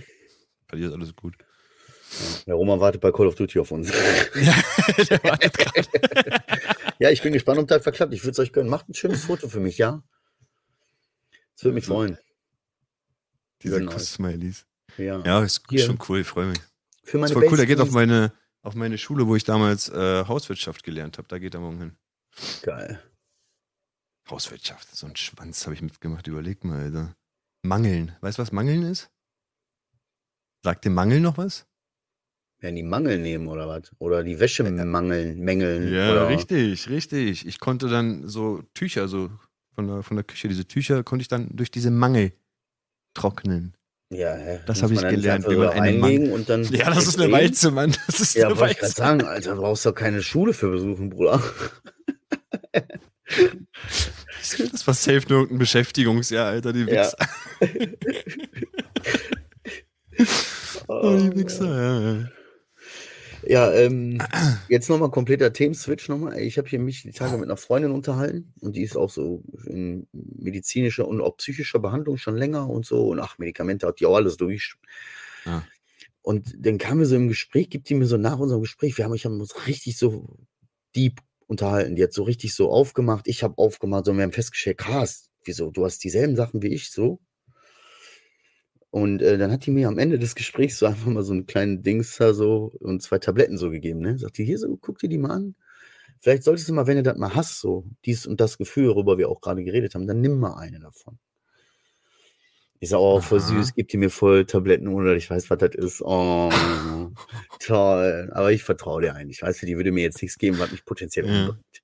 Bei 0.69 0.77
dir 0.77 0.89
ist 0.89 0.95
alles 0.95 1.17
gut. 1.17 1.35
Der 2.47 2.55
Roman 2.55 2.81
wartet 2.81 3.01
bei 3.01 3.13
Call 3.13 3.27
of 3.27 3.35
Duty 3.35 3.61
auf 3.61 3.71
uns. 3.71 3.91
Ja, 3.91 4.55
der 5.11 5.23
wartet 5.23 5.57
gerade. 5.57 6.43
ja, 6.99 7.11
ich 7.11 7.23
bin 7.23 7.33
gespannt, 7.33 7.59
ob 7.61 7.69
das 7.69 7.83
verklappt. 7.83 8.13
Ich 8.13 8.23
würde 8.23 8.33
es 8.33 8.39
euch 8.39 8.53
gönnen. 8.53 8.71
Macht 8.71 8.89
ein 8.89 8.95
schönes 8.95 9.25
Foto 9.25 9.49
für 9.49 9.61
mich, 9.61 9.79
ja? 9.79 10.03
Das 11.55 11.65
würde 11.65 11.75
mich 11.75 11.87
freuen. 11.87 12.19
Diese 13.63 13.81
Nice. 13.81 13.93
Kuss-Smileys. 13.95 14.67
Ja. 14.97 15.21
Ja, 15.25 15.43
ist 15.43 15.63
Hier. 15.69 15.85
schon 15.85 15.99
cool, 16.09 16.21
ich 16.21 16.27
freue 16.27 16.47
mich. 16.47 16.59
Für 17.05 17.19
Das 17.19 17.21
meine 17.21 17.25
ist 17.27 17.33
voll 17.33 17.49
cool, 17.51 17.57
der 17.57 17.67
geht 17.67 17.81
auf 17.81 17.91
meine, 17.91 18.33
auf 18.63 18.75
meine 18.75 18.99
Schule, 18.99 19.27
wo 19.27 19.37
ich 19.37 19.45
damals 19.45 19.89
äh, 19.89 20.25
Hauswirtschaft 20.27 20.83
gelernt 20.83 21.19
habe. 21.19 21.29
Da 21.29 21.39
geht 21.39 21.55
er 21.55 21.61
morgen 21.61 21.79
hin. 21.79 21.97
Geil. 22.63 23.03
Hauswirtschaft, 24.29 24.95
so 24.95 25.07
ein 25.07 25.17
Schwanz 25.17 25.65
habe 25.65 25.75
ich 25.75 25.83
mitgemacht. 25.83 26.27
Überleg 26.27 26.65
mal, 26.65 26.81
Alter. 26.81 27.17
Mangeln. 27.63 28.17
Weißt 28.21 28.39
du, 28.39 28.43
was 28.43 28.53
Mangeln 28.53 28.83
ist? 28.83 29.11
Sagt 30.63 30.85
dir 30.85 30.91
Mangel 30.91 31.21
noch 31.21 31.37
was? 31.37 31.67
Werden 32.61 32.77
die 32.77 32.83
Mangel 32.83 33.19
nehmen 33.19 33.49
oder 33.49 33.67
was? 33.69 33.91
Oder 33.99 34.23
die 34.23 34.39
Wäsche 34.39 34.63
mangeln, 34.65 35.41
mängeln. 35.41 35.93
Ja, 35.93 36.11
oder 36.13 36.29
richtig, 36.29 36.91
richtig. 36.91 37.47
Ich 37.47 37.59
konnte 37.59 37.89
dann 37.89 38.29
so 38.29 38.63
Tücher, 38.75 39.09
so 39.09 39.31
von 39.75 39.87
der, 39.87 40.03
von 40.03 40.17
der 40.19 40.25
Küche, 40.25 40.49
diese 40.49 40.67
Tücher 40.67 41.03
konnte 41.03 41.23
ich 41.23 41.29
dann 41.29 41.49
durch 41.57 41.71
diese 41.71 41.91
Mangel 41.91 42.33
trocknen. 43.15 43.75
Ja, 44.13 44.35
hä? 44.35 44.61
Das 44.67 44.83
Muss 44.83 44.91
hab 44.91 45.05
ich 45.05 45.09
gelernt, 45.09 45.49
wie 45.49 45.57
man 45.57 45.69
einen 45.71 46.33
und 46.33 46.51
dann. 46.51 46.65
Ja, 46.65 46.93
das 46.93 47.07
ist 47.07 47.19
eine? 47.19 47.33
Walze, 47.33 47.71
Mann. 47.71 47.97
Das 48.07 48.21
ist 48.21 48.35
Ja, 48.35 48.49
eine 48.49 48.59
wollte 48.59 48.73
ich 48.73 48.79
gerade 48.79 48.93
sagen, 48.93 49.23
Alter, 49.25 49.55
du 49.55 49.61
brauchst 49.63 49.87
doch 49.87 49.95
keine 49.95 50.23
Schule 50.23 50.53
für 50.53 50.71
besuchen, 50.71 51.11
Bruder. 51.11 51.43
Das 54.73 54.85
war 54.87 54.95
safe 54.95 55.23
nur 55.29 55.41
irgendein 55.43 55.59
Beschäftigungsjahr, 55.59 56.47
Alter, 56.49 56.73
die 56.73 56.81
Ja. 56.81 57.07
Wichser. 57.07 57.17
Oh, 60.89 61.17
die 61.17 61.37
Wichser, 61.37 61.67
ja, 61.67 62.01
ja. 62.01 62.29
Ja, 63.51 63.73
ähm, 63.73 64.23
jetzt 64.69 64.89
nochmal 64.89 65.11
kompletter 65.11 65.53
Themenswitch 65.53 66.09
nochmal. 66.09 66.39
Ich 66.39 66.57
habe 66.57 66.69
hier 66.69 66.79
mich 66.79 67.03
die 67.03 67.11
Tage 67.11 67.37
mit 67.37 67.49
einer 67.49 67.57
Freundin 67.57 67.91
unterhalten 67.91 68.55
und 68.61 68.77
die 68.77 68.83
ist 68.83 68.97
auch 68.97 69.11
so 69.11 69.43
in 69.67 70.07
medizinischer 70.13 71.09
und 71.09 71.21
auch 71.21 71.37
psychischer 71.37 71.81
Behandlung 71.81 72.17
schon 72.17 72.37
länger 72.37 72.71
und 72.71 72.87
so. 72.87 73.09
Und 73.09 73.19
ach, 73.19 73.39
Medikamente 73.39 73.89
hat 73.89 73.99
die 73.99 74.07
auch 74.07 74.15
alles 74.15 74.37
durch. 74.37 74.77
Ah. 75.47 75.63
Und 76.23 76.55
dann 76.65 76.79
kamen 76.79 77.01
wir 77.01 77.07
so 77.07 77.17
im 77.17 77.27
Gespräch, 77.27 77.71
gibt 77.71 77.89
die 77.89 77.95
mir 77.95 78.07
so 78.07 78.19
nach 78.19 78.39
unserem 78.39 78.61
Gespräch, 78.61 78.97
wir 78.97 79.05
haben, 79.05 79.15
ich 79.15 79.25
haben 79.25 79.41
uns 79.41 79.67
richtig 79.67 79.99
so 79.99 80.29
deep 80.95 81.19
unterhalten. 81.49 81.97
Die 81.97 82.05
hat 82.05 82.13
so 82.13 82.23
richtig 82.23 82.55
so 82.55 82.71
aufgemacht, 82.71 83.27
ich 83.27 83.43
habe 83.43 83.59
aufgemacht 83.59 84.07
und 84.07 84.17
wir 84.17 84.23
haben 84.23 84.31
festgestellt, 84.31 84.79
krass, 84.79 85.29
wieso, 85.45 85.73
du 85.73 85.85
hast 85.85 86.05
dieselben 86.05 86.37
Sachen 86.37 86.63
wie 86.63 86.73
ich 86.73 86.93
so. 86.93 87.19
Und 88.91 89.23
äh, 89.23 89.39
dann 89.39 89.53
hat 89.53 89.67
die 89.67 89.71
mir 89.71 89.89
am 89.89 89.99
Ende 89.99 90.19
des 90.19 90.35
Gesprächs 90.35 90.79
so 90.79 90.87
einfach 90.87 91.07
mal 91.07 91.23
so 91.23 91.33
einen 91.33 91.47
kleinen 91.47 91.83
Dings 91.83 92.17
da 92.17 92.35
so 92.35 92.73
und 92.81 93.03
zwei 93.03 93.19
Tabletten 93.19 93.57
so 93.57 93.71
gegeben, 93.71 94.01
ne? 94.01 94.19
Sagt 94.19 94.39
die, 94.39 94.45
hier 94.45 94.59
so, 94.59 94.77
guck 94.81 94.99
dir 94.99 95.09
die 95.09 95.19
mal 95.19 95.31
an. 95.31 95.55
Vielleicht 96.21 96.43
solltest 96.43 96.69
du 96.69 96.75
mal, 96.75 96.87
wenn 96.87 96.97
du 96.97 97.03
das 97.03 97.17
mal 97.17 97.35
hast, 97.35 97.61
so 97.61 97.85
dies 98.05 98.27
und 98.27 98.41
das 98.41 98.59
Gefühl, 98.59 98.89
worüber 98.89 99.17
wir 99.17 99.29
auch 99.29 99.41
gerade 99.41 99.65
geredet 99.65 99.95
haben, 99.95 100.07
dann 100.07 100.21
nimm 100.21 100.39
mal 100.39 100.55
eine 100.59 100.81
davon. 100.81 101.19
Ich 102.81 102.89
sag, 102.89 102.99
oh, 102.99 103.21
voll 103.21 103.41
Aha. 103.41 103.47
süß, 103.63 103.75
gibt 103.75 103.93
die 103.93 103.99
mir 103.99 104.11
voll 104.11 104.47
Tabletten, 104.47 104.87
dass 105.05 105.17
ich 105.17 105.29
weiß, 105.31 105.51
was 105.51 105.59
das 105.59 105.75
ist. 105.75 106.03
Oh, 106.03 106.51
toll. 107.61 108.31
Aber 108.33 108.53
ich 108.53 108.65
vertraue 108.65 109.03
dir 109.03 109.15
eigentlich. 109.15 109.43
Weißt 109.43 109.63
du, 109.63 109.67
die 109.67 109.77
würde 109.77 109.93
mir 109.93 110.03
jetzt 110.03 110.21
nichts 110.23 110.39
geben, 110.39 110.59
was 110.59 110.71
mich 110.73 110.85
potenziell 110.85 111.27
Ja. 111.27 111.33
umbringt. 111.33 111.83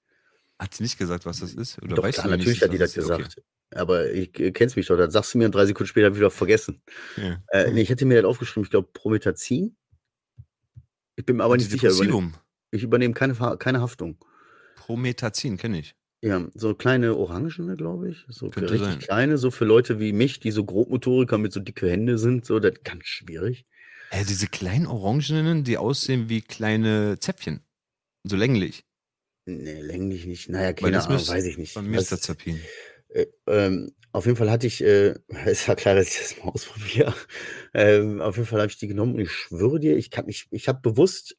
Hat 0.58 0.74
sie 0.74 0.82
nicht 0.82 0.98
gesagt, 0.98 1.26
was 1.26 1.40
das 1.40 1.52
ist? 1.54 1.82
Oder 1.82 1.96
Doch, 1.96 2.04
weißt 2.04 2.14
klar, 2.14 2.26
du 2.28 2.30
natürlich 2.30 2.62
wenigstens, 2.62 2.62
hat 2.62 2.72
die 2.72 2.78
das 2.78 2.96
ist? 2.96 3.10
Okay. 3.10 3.42
Aber 3.74 4.10
ich 4.12 4.38
äh, 4.38 4.52
kennst 4.52 4.76
mich 4.76 4.86
doch, 4.86 4.96
das 4.96 5.12
sagst 5.12 5.34
du 5.34 5.38
mir 5.38 5.46
und 5.46 5.54
drei 5.54 5.66
Sekunden 5.66 5.88
später 5.88 6.08
ich 6.08 6.16
wieder 6.16 6.30
vergessen. 6.30 6.82
Ja. 7.16 7.42
Äh, 7.48 7.72
nee, 7.72 7.82
ich 7.82 7.90
hätte 7.90 8.06
mir 8.06 8.22
das 8.22 8.28
aufgeschrieben, 8.28 8.64
ich 8.64 8.70
glaube 8.70 8.88
Prometazin. 8.92 9.76
Ich 11.16 11.24
bin 11.26 11.36
mir 11.36 11.44
aber 11.44 11.56
nicht 11.56 11.70
sicher. 11.70 11.88
Überne 11.88 12.00
Antidepressivum. 12.12 12.34
ich 12.70 12.82
übernehme 12.82 13.14
keine, 13.14 13.34
keine 13.58 13.80
Haftung. 13.80 14.18
Prometazin, 14.76 15.56
kenne 15.56 15.80
ich. 15.80 15.94
Ja, 16.22 16.46
so 16.54 16.74
kleine 16.74 17.14
Orangene, 17.16 17.76
glaube 17.76 18.10
ich. 18.10 18.24
So 18.28 18.50
Könnte 18.50 18.72
richtig 18.72 18.88
sein. 18.90 18.98
kleine, 19.00 19.38
so 19.38 19.50
für 19.50 19.64
Leute 19.64 20.00
wie 20.00 20.12
mich, 20.12 20.40
die 20.40 20.50
so 20.50 20.64
Grobmotoriker 20.64 21.38
mit 21.38 21.52
so 21.52 21.60
dicke 21.60 21.90
Hände 21.90 22.18
sind, 22.18 22.44
so, 22.46 22.58
das 22.58 22.72
ist 22.72 22.84
ganz 22.84 23.04
schwierig. 23.04 23.66
Äh, 24.10 24.24
diese 24.24 24.46
kleinen 24.46 24.86
Orangenen, 24.86 25.64
die 25.64 25.76
aussehen 25.78 26.28
wie 26.28 26.40
kleine 26.40 27.18
Zäpfchen. 27.18 27.60
So 28.24 28.36
länglich. 28.36 28.84
Nee, 29.44 29.80
länglich 29.80 30.26
nicht. 30.26 30.48
Naja, 30.48 30.72
keine 30.72 31.00
Ahnung, 31.00 31.12
müsste- 31.14 31.32
weiß 31.32 31.44
ich 31.44 31.58
nicht. 31.58 31.74
Bei 31.74 31.82
mir 31.82 32.00
ist 32.00 32.10
Das-. 32.12 32.20
Äh, 33.08 33.26
ähm, 33.46 33.92
auf 34.12 34.26
jeden 34.26 34.36
Fall 34.36 34.50
hatte 34.50 34.66
ich, 34.66 34.82
äh, 34.82 35.14
es 35.46 35.66
war 35.68 35.76
klar, 35.76 35.94
dass 35.94 36.08
ich 36.08 36.18
das 36.18 36.38
mal 36.44 36.50
ausprobiere. 36.52 37.14
Ähm, 37.74 38.20
auf 38.20 38.36
jeden 38.36 38.48
Fall 38.48 38.60
habe 38.60 38.70
ich 38.70 38.78
die 38.78 38.88
genommen 38.88 39.14
und 39.14 39.20
ich 39.20 39.30
schwöre 39.32 39.80
dir, 39.80 39.96
ich 39.96 40.10
kann 40.10 40.26
ich 40.28 40.68
habe 40.68 40.80
bewusst, 40.80 41.36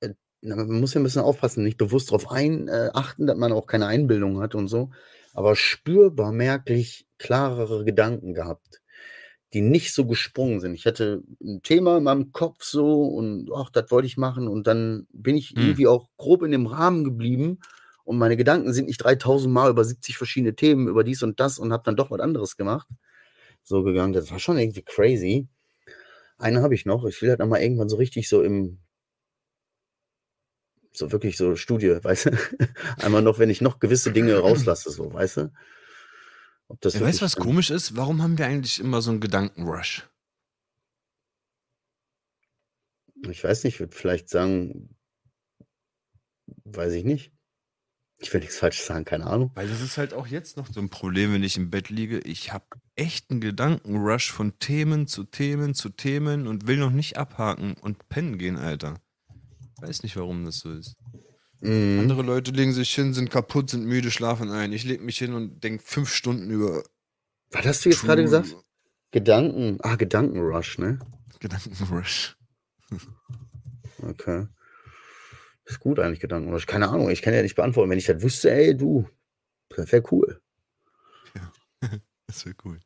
äh, 0.00 0.10
man 0.42 0.80
muss 0.80 0.94
ja 0.94 1.00
ein 1.00 1.04
bisschen 1.04 1.22
aufpassen, 1.22 1.64
nicht 1.64 1.78
bewusst 1.78 2.08
darauf 2.10 2.30
ein, 2.30 2.68
äh, 2.68 2.90
achten, 2.94 3.26
dass 3.26 3.36
man 3.36 3.52
auch 3.52 3.66
keine 3.66 3.86
Einbildung 3.86 4.40
hat 4.40 4.54
und 4.54 4.68
so, 4.68 4.90
aber 5.34 5.56
spürbar 5.56 6.32
merklich 6.32 7.06
klarere 7.18 7.84
Gedanken 7.84 8.34
gehabt, 8.34 8.80
die 9.54 9.60
nicht 9.62 9.94
so 9.94 10.06
gesprungen 10.06 10.60
sind. 10.60 10.74
Ich 10.74 10.86
hatte 10.86 11.22
ein 11.42 11.62
Thema 11.62 11.98
in 11.98 12.04
meinem 12.04 12.32
Kopf 12.32 12.64
so 12.64 13.04
und 13.04 13.50
ach, 13.54 13.70
das 13.70 13.90
wollte 13.90 14.06
ich 14.06 14.16
machen 14.16 14.48
und 14.48 14.66
dann 14.66 15.06
bin 15.12 15.36
ich 15.36 15.56
Hm. 15.56 15.60
irgendwie 15.60 15.86
auch 15.88 16.08
grob 16.16 16.42
in 16.42 16.52
dem 16.52 16.66
Rahmen 16.66 17.04
geblieben 17.04 17.60
und 18.04 18.18
meine 18.18 18.36
Gedanken 18.36 18.72
sind 18.72 18.86
nicht 18.86 18.98
3000 18.98 19.52
Mal 19.52 19.70
über 19.70 19.84
70 19.84 20.16
verschiedene 20.16 20.54
Themen, 20.54 20.88
über 20.88 21.04
dies 21.04 21.22
und 21.22 21.40
das 21.40 21.58
und 21.58 21.72
habe 21.72 21.82
dann 21.84 21.96
doch 21.96 22.10
was 22.10 22.20
anderes 22.20 22.56
gemacht. 22.56 22.88
So 23.62 23.82
gegangen. 23.82 24.12
Das 24.12 24.30
war 24.30 24.38
schon 24.38 24.58
irgendwie 24.58 24.82
crazy. 24.82 25.48
Eine 26.38 26.62
habe 26.62 26.74
ich 26.74 26.86
noch. 26.86 27.04
Ich 27.04 27.20
will 27.20 27.28
halt 27.28 27.38
nochmal 27.38 27.60
irgendwann 27.60 27.88
so 27.88 27.96
richtig 27.96 28.28
so 28.28 28.42
im, 28.42 28.80
so 30.92 31.12
wirklich 31.12 31.36
so 31.36 31.56
Studie, 31.56 31.98
weißt 32.02 32.26
du? 32.26 32.38
Einmal 32.98 33.22
noch, 33.22 33.38
wenn 33.38 33.50
ich 33.50 33.60
noch 33.60 33.78
gewisse 33.78 34.12
Dinge 34.12 34.38
rauslasse, 34.38 34.90
so, 34.90 35.12
weißt 35.12 35.36
du? 35.38 35.52
Ob 36.68 36.80
das 36.80 36.94
Ja, 36.94 37.00
weißt 37.00 37.20
du, 37.20 37.24
was 37.24 37.36
komisch 37.36 37.70
ist? 37.70 37.96
Warum 37.96 38.22
haben 38.22 38.38
wir 38.38 38.46
eigentlich 38.46 38.80
immer 38.80 39.02
so 39.02 39.10
einen 39.10 39.20
Gedankenrush? 39.20 40.08
Ich 43.28 43.44
weiß 43.44 43.64
nicht, 43.64 43.74
ich 43.74 43.80
würde 43.80 43.94
vielleicht 43.94 44.28
sagen, 44.30 44.96
weiß 46.64 46.92
ich 46.94 47.04
nicht. 47.04 47.32
Ich 48.22 48.32
will 48.34 48.40
nichts 48.40 48.58
Falsches 48.58 48.84
sagen, 48.84 49.06
keine 49.06 49.26
Ahnung. 49.26 49.50
Weil 49.54 49.66
das 49.66 49.80
ist 49.80 49.96
halt 49.96 50.12
auch 50.12 50.26
jetzt 50.26 50.58
noch 50.58 50.66
so 50.70 50.78
ein 50.78 50.90
Problem, 50.90 51.32
wenn 51.32 51.42
ich 51.42 51.56
im 51.56 51.70
Bett 51.70 51.88
liege. 51.88 52.18
Ich 52.18 52.52
habe 52.52 52.66
echt 52.94 53.30
einen 53.30 53.40
Gedankenrush 53.40 54.30
von 54.30 54.58
Themen 54.58 55.06
zu 55.06 55.24
Themen 55.24 55.74
zu 55.74 55.88
Themen 55.88 56.46
und 56.46 56.66
will 56.66 56.76
noch 56.76 56.90
nicht 56.90 57.16
abhaken 57.16 57.74
und 57.80 58.10
pennen 58.10 58.36
gehen, 58.36 58.56
Alter. 58.56 59.00
Weiß 59.80 60.02
nicht, 60.02 60.16
warum 60.16 60.44
das 60.44 60.58
so 60.58 60.70
ist. 60.70 60.96
Mhm. 61.60 62.00
Andere 62.00 62.20
Leute 62.22 62.50
legen 62.50 62.74
sich 62.74 62.94
hin, 62.94 63.14
sind 63.14 63.30
kaputt, 63.30 63.70
sind 63.70 63.86
müde, 63.86 64.10
schlafen 64.10 64.50
ein. 64.50 64.72
Ich 64.72 64.84
leg 64.84 65.00
mich 65.02 65.16
hin 65.16 65.32
und 65.32 65.64
denk 65.64 65.82
fünf 65.82 66.12
Stunden 66.12 66.50
über 66.50 66.82
Was 67.52 67.64
hast 67.64 67.84
du 67.86 67.88
jetzt 67.88 68.02
gerade 68.02 68.22
gesagt? 68.22 68.54
Gedanken. 69.12 69.78
Ah, 69.82 69.96
Gedankenrush, 69.96 70.78
ne? 70.78 70.98
Gedankenrush. 71.40 72.36
Okay. 74.02 74.46
Ist 75.70 75.80
gut 75.80 75.98
eigentlich 75.98 76.20
Gedanken. 76.20 76.48
Oder 76.48 76.58
ich, 76.58 76.66
keine 76.66 76.88
Ahnung, 76.88 77.10
ich 77.10 77.22
kann 77.22 77.34
ja 77.34 77.42
nicht 77.42 77.56
beantworten. 77.56 77.90
Wenn 77.90 77.98
ich 77.98 78.06
das 78.06 78.22
wüsste, 78.22 78.50
ey, 78.50 78.76
du, 78.76 79.08
das 79.68 79.90
wäre 79.92 80.04
cool. 80.10 80.40
Das 82.26 82.46
wäre 82.46 82.54
cool. 82.64 82.78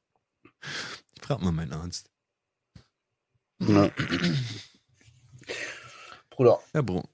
Ich 1.14 1.23
frag 1.23 1.42
mal 1.42 1.53
meinen 1.53 1.75
Arzt. 1.75 2.11
Ja. 3.59 3.90
Bruder, 6.31 6.61
Ja, 6.73 6.81
Bro. 6.81 7.05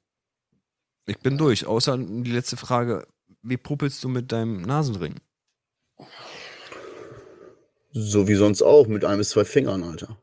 Ich 1.07 1.19
bin 1.19 1.37
durch. 1.37 1.67
Außer 1.67 1.99
die 1.99 2.31
letzte 2.31 2.57
Frage. 2.57 3.09
Wie 3.43 3.57
puppelst 3.57 4.05
du 4.05 4.09
mit 4.09 4.31
deinem 4.31 4.63
Nasenring? 4.63 5.17
so 7.93 8.29
wie 8.29 8.35
sonst 8.35 8.63
auch, 8.63 8.87
mit 8.87 9.05
einem 9.05 9.19
bis 9.19 9.31
zwei 9.31 9.45
Fingern, 9.45 9.83
Alter. 9.83 10.17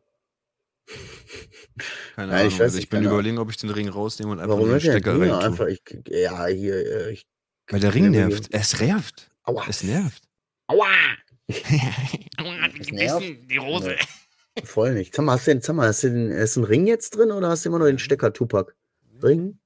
Keine 2.17 2.31
Nein, 2.31 2.47
ich 2.47 2.53
Ahnung. 2.53 2.59
weiß 2.61 2.61
also 2.73 2.77
ich 2.79 2.89
bin 2.89 3.03
überlegen, 3.03 3.37
ob 3.37 3.51
ich 3.51 3.57
den 3.57 3.69
Ring 3.69 3.89
rausnehme 3.89 4.31
und 4.31 4.39
einfach 4.39 4.55
Warum 4.55 4.69
den? 4.71 4.79
Stecker 4.81 5.13
Ja, 5.13 5.19
rein 5.19 5.29
tue. 5.29 5.39
einfach, 5.39 5.67
ich, 5.67 5.81
ja, 6.07 6.47
hier, 6.47 6.75
äh, 7.07 7.11
ich, 7.11 7.27
Weil 7.69 7.79
der 7.79 7.93
Ring 7.93 8.05
Ja, 8.11 8.27
nervt. 8.27 8.47
Es 8.51 8.79
nervt. 8.79 9.29
aua. 9.43 9.63
Es 9.69 9.83
nervt. 9.83 10.23
Aua! 10.65 10.87
Die 11.47 12.91
nervt. 12.91 13.51
die 13.51 13.57
Rose. 13.57 13.95
Voll 14.63 14.95
nicht. 14.95 15.13
Sag 15.15 15.25
mal, 15.25 15.33
hast 15.33 15.45
du, 15.45 15.51
den, 15.51 15.61
sag 15.61 15.75
mal, 15.75 15.87
hast 15.89 16.03
du 16.03 16.09
den, 16.09 16.31
ist 16.31 16.55
ein 16.57 16.63
Ring 16.63 16.87
jetzt 16.87 17.11
drin 17.15 17.29
oder 17.31 17.49
hast 17.49 17.63
du 17.65 17.69
immer 17.69 17.77
nur 17.77 17.87
den 17.87 17.99
Stecker 17.99 18.33
Tupac? 18.33 18.73
Ring? 19.21 19.59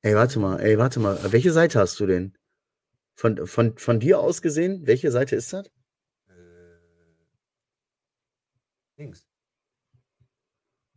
Ey, 0.00 0.14
warte 0.14 0.38
mal, 0.38 0.58
ey, 0.60 0.78
warte 0.78 0.98
mal. 0.98 1.30
Welche 1.30 1.52
Seite 1.52 1.78
hast 1.78 2.00
du 2.00 2.06
denn? 2.06 2.38
Von, 3.16 3.46
von, 3.46 3.76
von 3.76 4.00
dir 4.00 4.18
aus 4.20 4.40
gesehen, 4.40 4.86
welche 4.86 5.10
Seite 5.10 5.36
ist 5.36 5.52
das? 5.52 5.70
Links. 8.96 9.29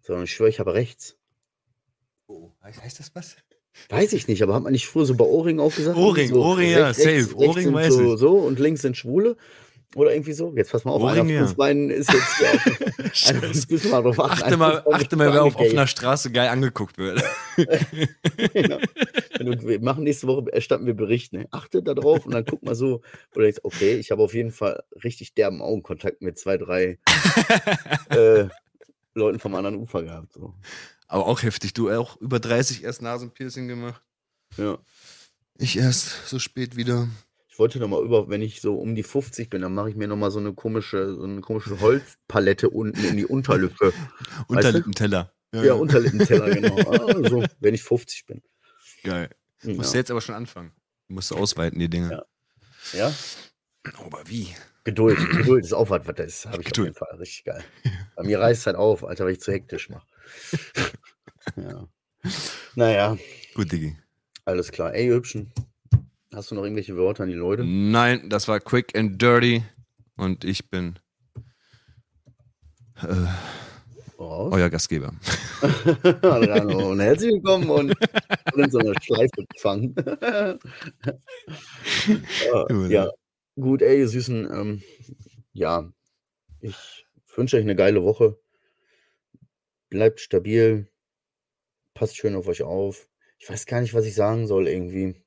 So, 0.05 0.21
ich 0.21 0.31
schwöre, 0.33 0.49
ich 0.49 0.59
habe 0.59 0.73
rechts. 0.73 1.17
Oh, 2.27 2.51
heißt 2.61 2.99
das 2.99 3.15
was? 3.15 3.37
Weiß 3.89 4.13
ich 4.13 4.27
nicht, 4.27 4.43
aber 4.43 4.53
hat 4.53 4.63
man 4.63 4.73
nicht 4.73 4.85
früher 4.87 5.05
so 5.05 5.15
bei 5.15 5.23
Ohrringen 5.25 5.59
auch 5.59 5.73
gesagt? 5.73 5.97
Ohrring, 5.97 6.27
so 6.27 6.43
Ohrring, 6.43 6.69
ja, 6.71 6.93
safe. 6.93 7.09
rechts- 7.09 7.33
Ohrring 7.33 7.73
rechts 7.73 7.73
weiß 7.73 7.93
so, 7.93 8.13
ich. 8.13 8.19
so 8.19 8.37
und 8.37 8.59
links 8.59 8.81
sind 8.81 8.97
Schwule. 8.97 9.37
Oder 9.95 10.11
irgendwie 10.13 10.33
so. 10.33 10.51
Jetzt 10.55 10.71
pass 10.71 10.85
mal 10.85 10.91
auf, 10.91 11.03
Ohrring, 11.03 11.21
einer 11.21 11.29
ja. 11.29 11.41
uns 11.43 11.53
beiden 11.53 11.89
ist 11.91 12.11
jetzt 12.11 12.41
ja 12.41 13.29
einer 13.29 13.47
müssen 13.47 13.91
wir 13.91 14.01
drauf 14.01 14.19
achten. 14.19 14.43
Achte 14.43 14.57
mal, 14.57 14.83
achte 14.91 15.15
mal, 15.15 15.31
wer 15.31 15.43
auf 15.43 15.55
offener 15.55 15.87
Straße 15.87 16.31
geil 16.31 16.49
angeguckt 16.49 16.97
wird. 16.97 17.23
Genau. 18.53 18.79
Wir 19.67 19.79
machen 19.81 20.03
nächste 20.03 20.27
Woche, 20.27 20.45
erstatten 20.51 20.85
wir 20.85 20.93
Bericht. 20.93 21.33
Ne? 21.33 21.47
Achte 21.51 21.83
da 21.83 21.93
drauf 21.93 22.25
und 22.25 22.33
dann 22.33 22.45
guck 22.45 22.63
mal 22.63 22.75
so. 22.75 23.01
Oder 23.35 23.45
jetzt, 23.47 23.63
okay, 23.65 23.95
ich 23.95 24.11
habe 24.11 24.21
auf 24.23 24.33
jeden 24.33 24.51
Fall 24.51 24.83
richtig 25.03 25.33
derben 25.33 25.61
Augenkontakt 25.61 26.21
mit 26.21 26.37
zwei, 26.37 26.57
drei 26.57 26.99
äh, 28.09 28.45
Leuten 29.15 29.39
vom 29.39 29.55
anderen 29.55 29.77
Ufer 29.77 30.03
gehabt. 30.03 30.33
So. 30.33 30.53
Aber 31.07 31.27
auch 31.27 31.43
heftig. 31.43 31.73
Du 31.73 31.91
auch 31.91 32.19
über 32.19 32.39
30 32.39 32.83
erst 32.83 33.01
Nasenpiercing 33.01 33.67
gemacht. 33.67 34.01
Ja. 34.57 34.77
Ich 35.57 35.77
erst 35.77 36.27
so 36.27 36.39
spät 36.39 36.75
wieder. 36.75 37.07
Ich 37.47 37.59
wollte 37.59 37.79
noch 37.79 37.87
mal 37.87 38.03
über, 38.03 38.29
wenn 38.29 38.41
ich 38.41 38.61
so 38.61 38.75
um 38.75 38.95
die 38.95 39.03
50 39.03 39.49
bin, 39.49 39.61
dann 39.61 39.75
mache 39.75 39.91
ich 39.91 39.95
mir 39.95 40.07
noch 40.07 40.15
mal 40.15 40.31
so 40.31 40.39
eine 40.39 40.53
komische, 40.53 41.13
so 41.13 41.23
eine 41.23 41.41
komische 41.41 41.79
Holzpalette 41.79 42.71
unten 42.71 43.03
in 43.05 43.15
die 43.15 43.27
Unterlippe. 43.27 43.93
Unterlippenteller. 44.47 45.31
Ja, 45.53 45.73
Unterlippenteller, 45.75 46.49
genau. 46.55 46.75
Also, 46.89 47.45
wenn 47.59 47.75
ich 47.75 47.83
50 47.83 48.25
bin. 48.25 48.41
Geil. 49.03 49.29
Ja. 49.61 49.73
Musst 49.75 49.93
du 49.93 49.97
jetzt 49.99 50.09
aber 50.09 50.21
schon 50.21 50.33
anfangen. 50.33 50.71
Du 51.07 51.13
musst 51.13 51.31
ausweiten, 51.31 51.77
die 51.77 51.89
Dinge. 51.89 52.25
Ja. 52.93 52.99
ja? 52.99 53.13
Aber 54.03 54.27
wie? 54.27 54.55
Geduld. 54.83 55.17
Geduld 55.37 55.63
ist 55.65 55.73
auch 55.73 55.89
was, 55.89 56.05
was 56.07 56.15
das 56.15 56.27
ist. 56.27 56.45
Habe 56.47 56.61
ich 56.61 56.65
Geduld. 56.67 56.89
auf 56.89 56.95
jeden 56.95 56.95
Fall. 56.95 57.17
Richtig 57.19 57.43
geil. 57.45 57.63
Bei 58.15 58.23
mir 58.23 58.39
reißt 58.39 58.65
halt 58.65 58.75
auf, 58.75 59.03
Alter, 59.05 59.25
weil 59.25 59.33
ich 59.33 59.41
zu 59.41 59.51
hektisch 59.51 59.89
mache. 59.89 60.05
ja. 61.55 61.87
Naja, 62.75 63.17
Gut, 63.53 63.71
Diggi. 63.71 63.97
alles 64.45 64.71
klar. 64.71 64.93
Ey, 64.93 65.07
Hübschen. 65.07 65.51
Hast 66.33 66.49
du 66.51 66.55
noch 66.55 66.63
irgendwelche 66.63 66.97
Worte 66.97 67.23
an 67.23 67.29
die 67.29 67.35
Leute? 67.35 67.63
Nein, 67.63 68.29
das 68.29 68.47
war 68.47 68.59
quick 68.59 68.97
and 68.97 69.21
dirty. 69.21 69.63
Und 70.15 70.43
ich 70.45 70.69
bin 70.69 70.97
äh, 73.01 73.27
euer 74.17 74.69
Gastgeber. 74.69 75.13
Hallo 76.23 76.91
und 76.91 76.99
herzlich 76.99 77.33
willkommen 77.33 77.69
und, 77.69 77.93
und 78.53 78.63
in 78.63 78.71
so 78.71 78.79
einer 78.79 78.93
Schleife 79.01 79.45
gefangen. 79.53 79.95
ja, 82.89 83.09
gut, 83.55 83.81
ey, 83.81 83.99
ihr 83.99 84.07
Süßen. 84.07 84.45
Ähm, 84.51 84.83
ja, 85.51 85.91
ich 86.59 87.05
wünsche 87.35 87.57
euch 87.57 87.63
eine 87.63 87.75
geile 87.75 88.03
Woche. 88.03 88.39
Bleibt 89.89 90.19
stabil. 90.19 90.89
Passt 91.93 92.17
schön 92.17 92.35
auf 92.35 92.47
euch 92.47 92.63
auf. 92.63 93.07
Ich 93.37 93.49
weiß 93.49 93.65
gar 93.65 93.81
nicht, 93.81 93.93
was 93.93 94.05
ich 94.05 94.15
sagen 94.15 94.47
soll 94.47 94.67
irgendwie. 94.67 95.21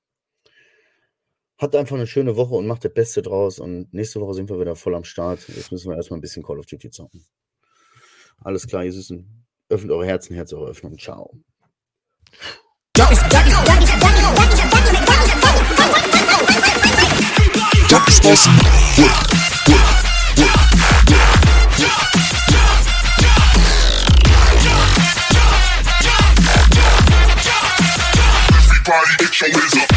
Habt 1.59 1.75
einfach 1.75 1.97
eine 1.97 2.07
schöne 2.07 2.37
Woche 2.37 2.55
und 2.55 2.67
macht 2.67 2.85
das 2.85 2.93
Beste 2.93 3.23
draus. 3.23 3.59
Und 3.61 3.93
nächste 3.95 4.21
Woche 4.21 4.35
sind 4.35 4.51
wir 4.51 4.61
wieder 4.61 4.77
voll 4.77 4.95
am 4.95 5.05
Start. 5.05 5.47
Jetzt 5.49 5.73
müssen 5.73 5.91
wir 5.91 5.97
erstmal 5.97 6.19
ein 6.19 6.23
bisschen 6.23 6.43
Call 6.43 6.59
of 6.59 6.67
Duty 6.67 6.91
zocken. 6.91 7.27
Alles 8.39 8.67
klar, 8.67 8.85
ihr 8.85 8.93
Süßen. 8.93 9.47
Öffnet 9.69 9.91
eure 9.91 10.07
Herzen, 10.07 10.35
Herz 10.35 10.53
eure 10.53 10.71
Öffnung. 10.71 10.99
Ciao. 10.99 11.39
Don't 17.89 18.05
be 18.05 18.11
spongy. 18.11 18.51
Whip. 19.01 19.13
Everybody 28.59 29.17
get 29.19 29.41
your 29.41 29.51
hands 29.51 29.77
up. 29.77 29.96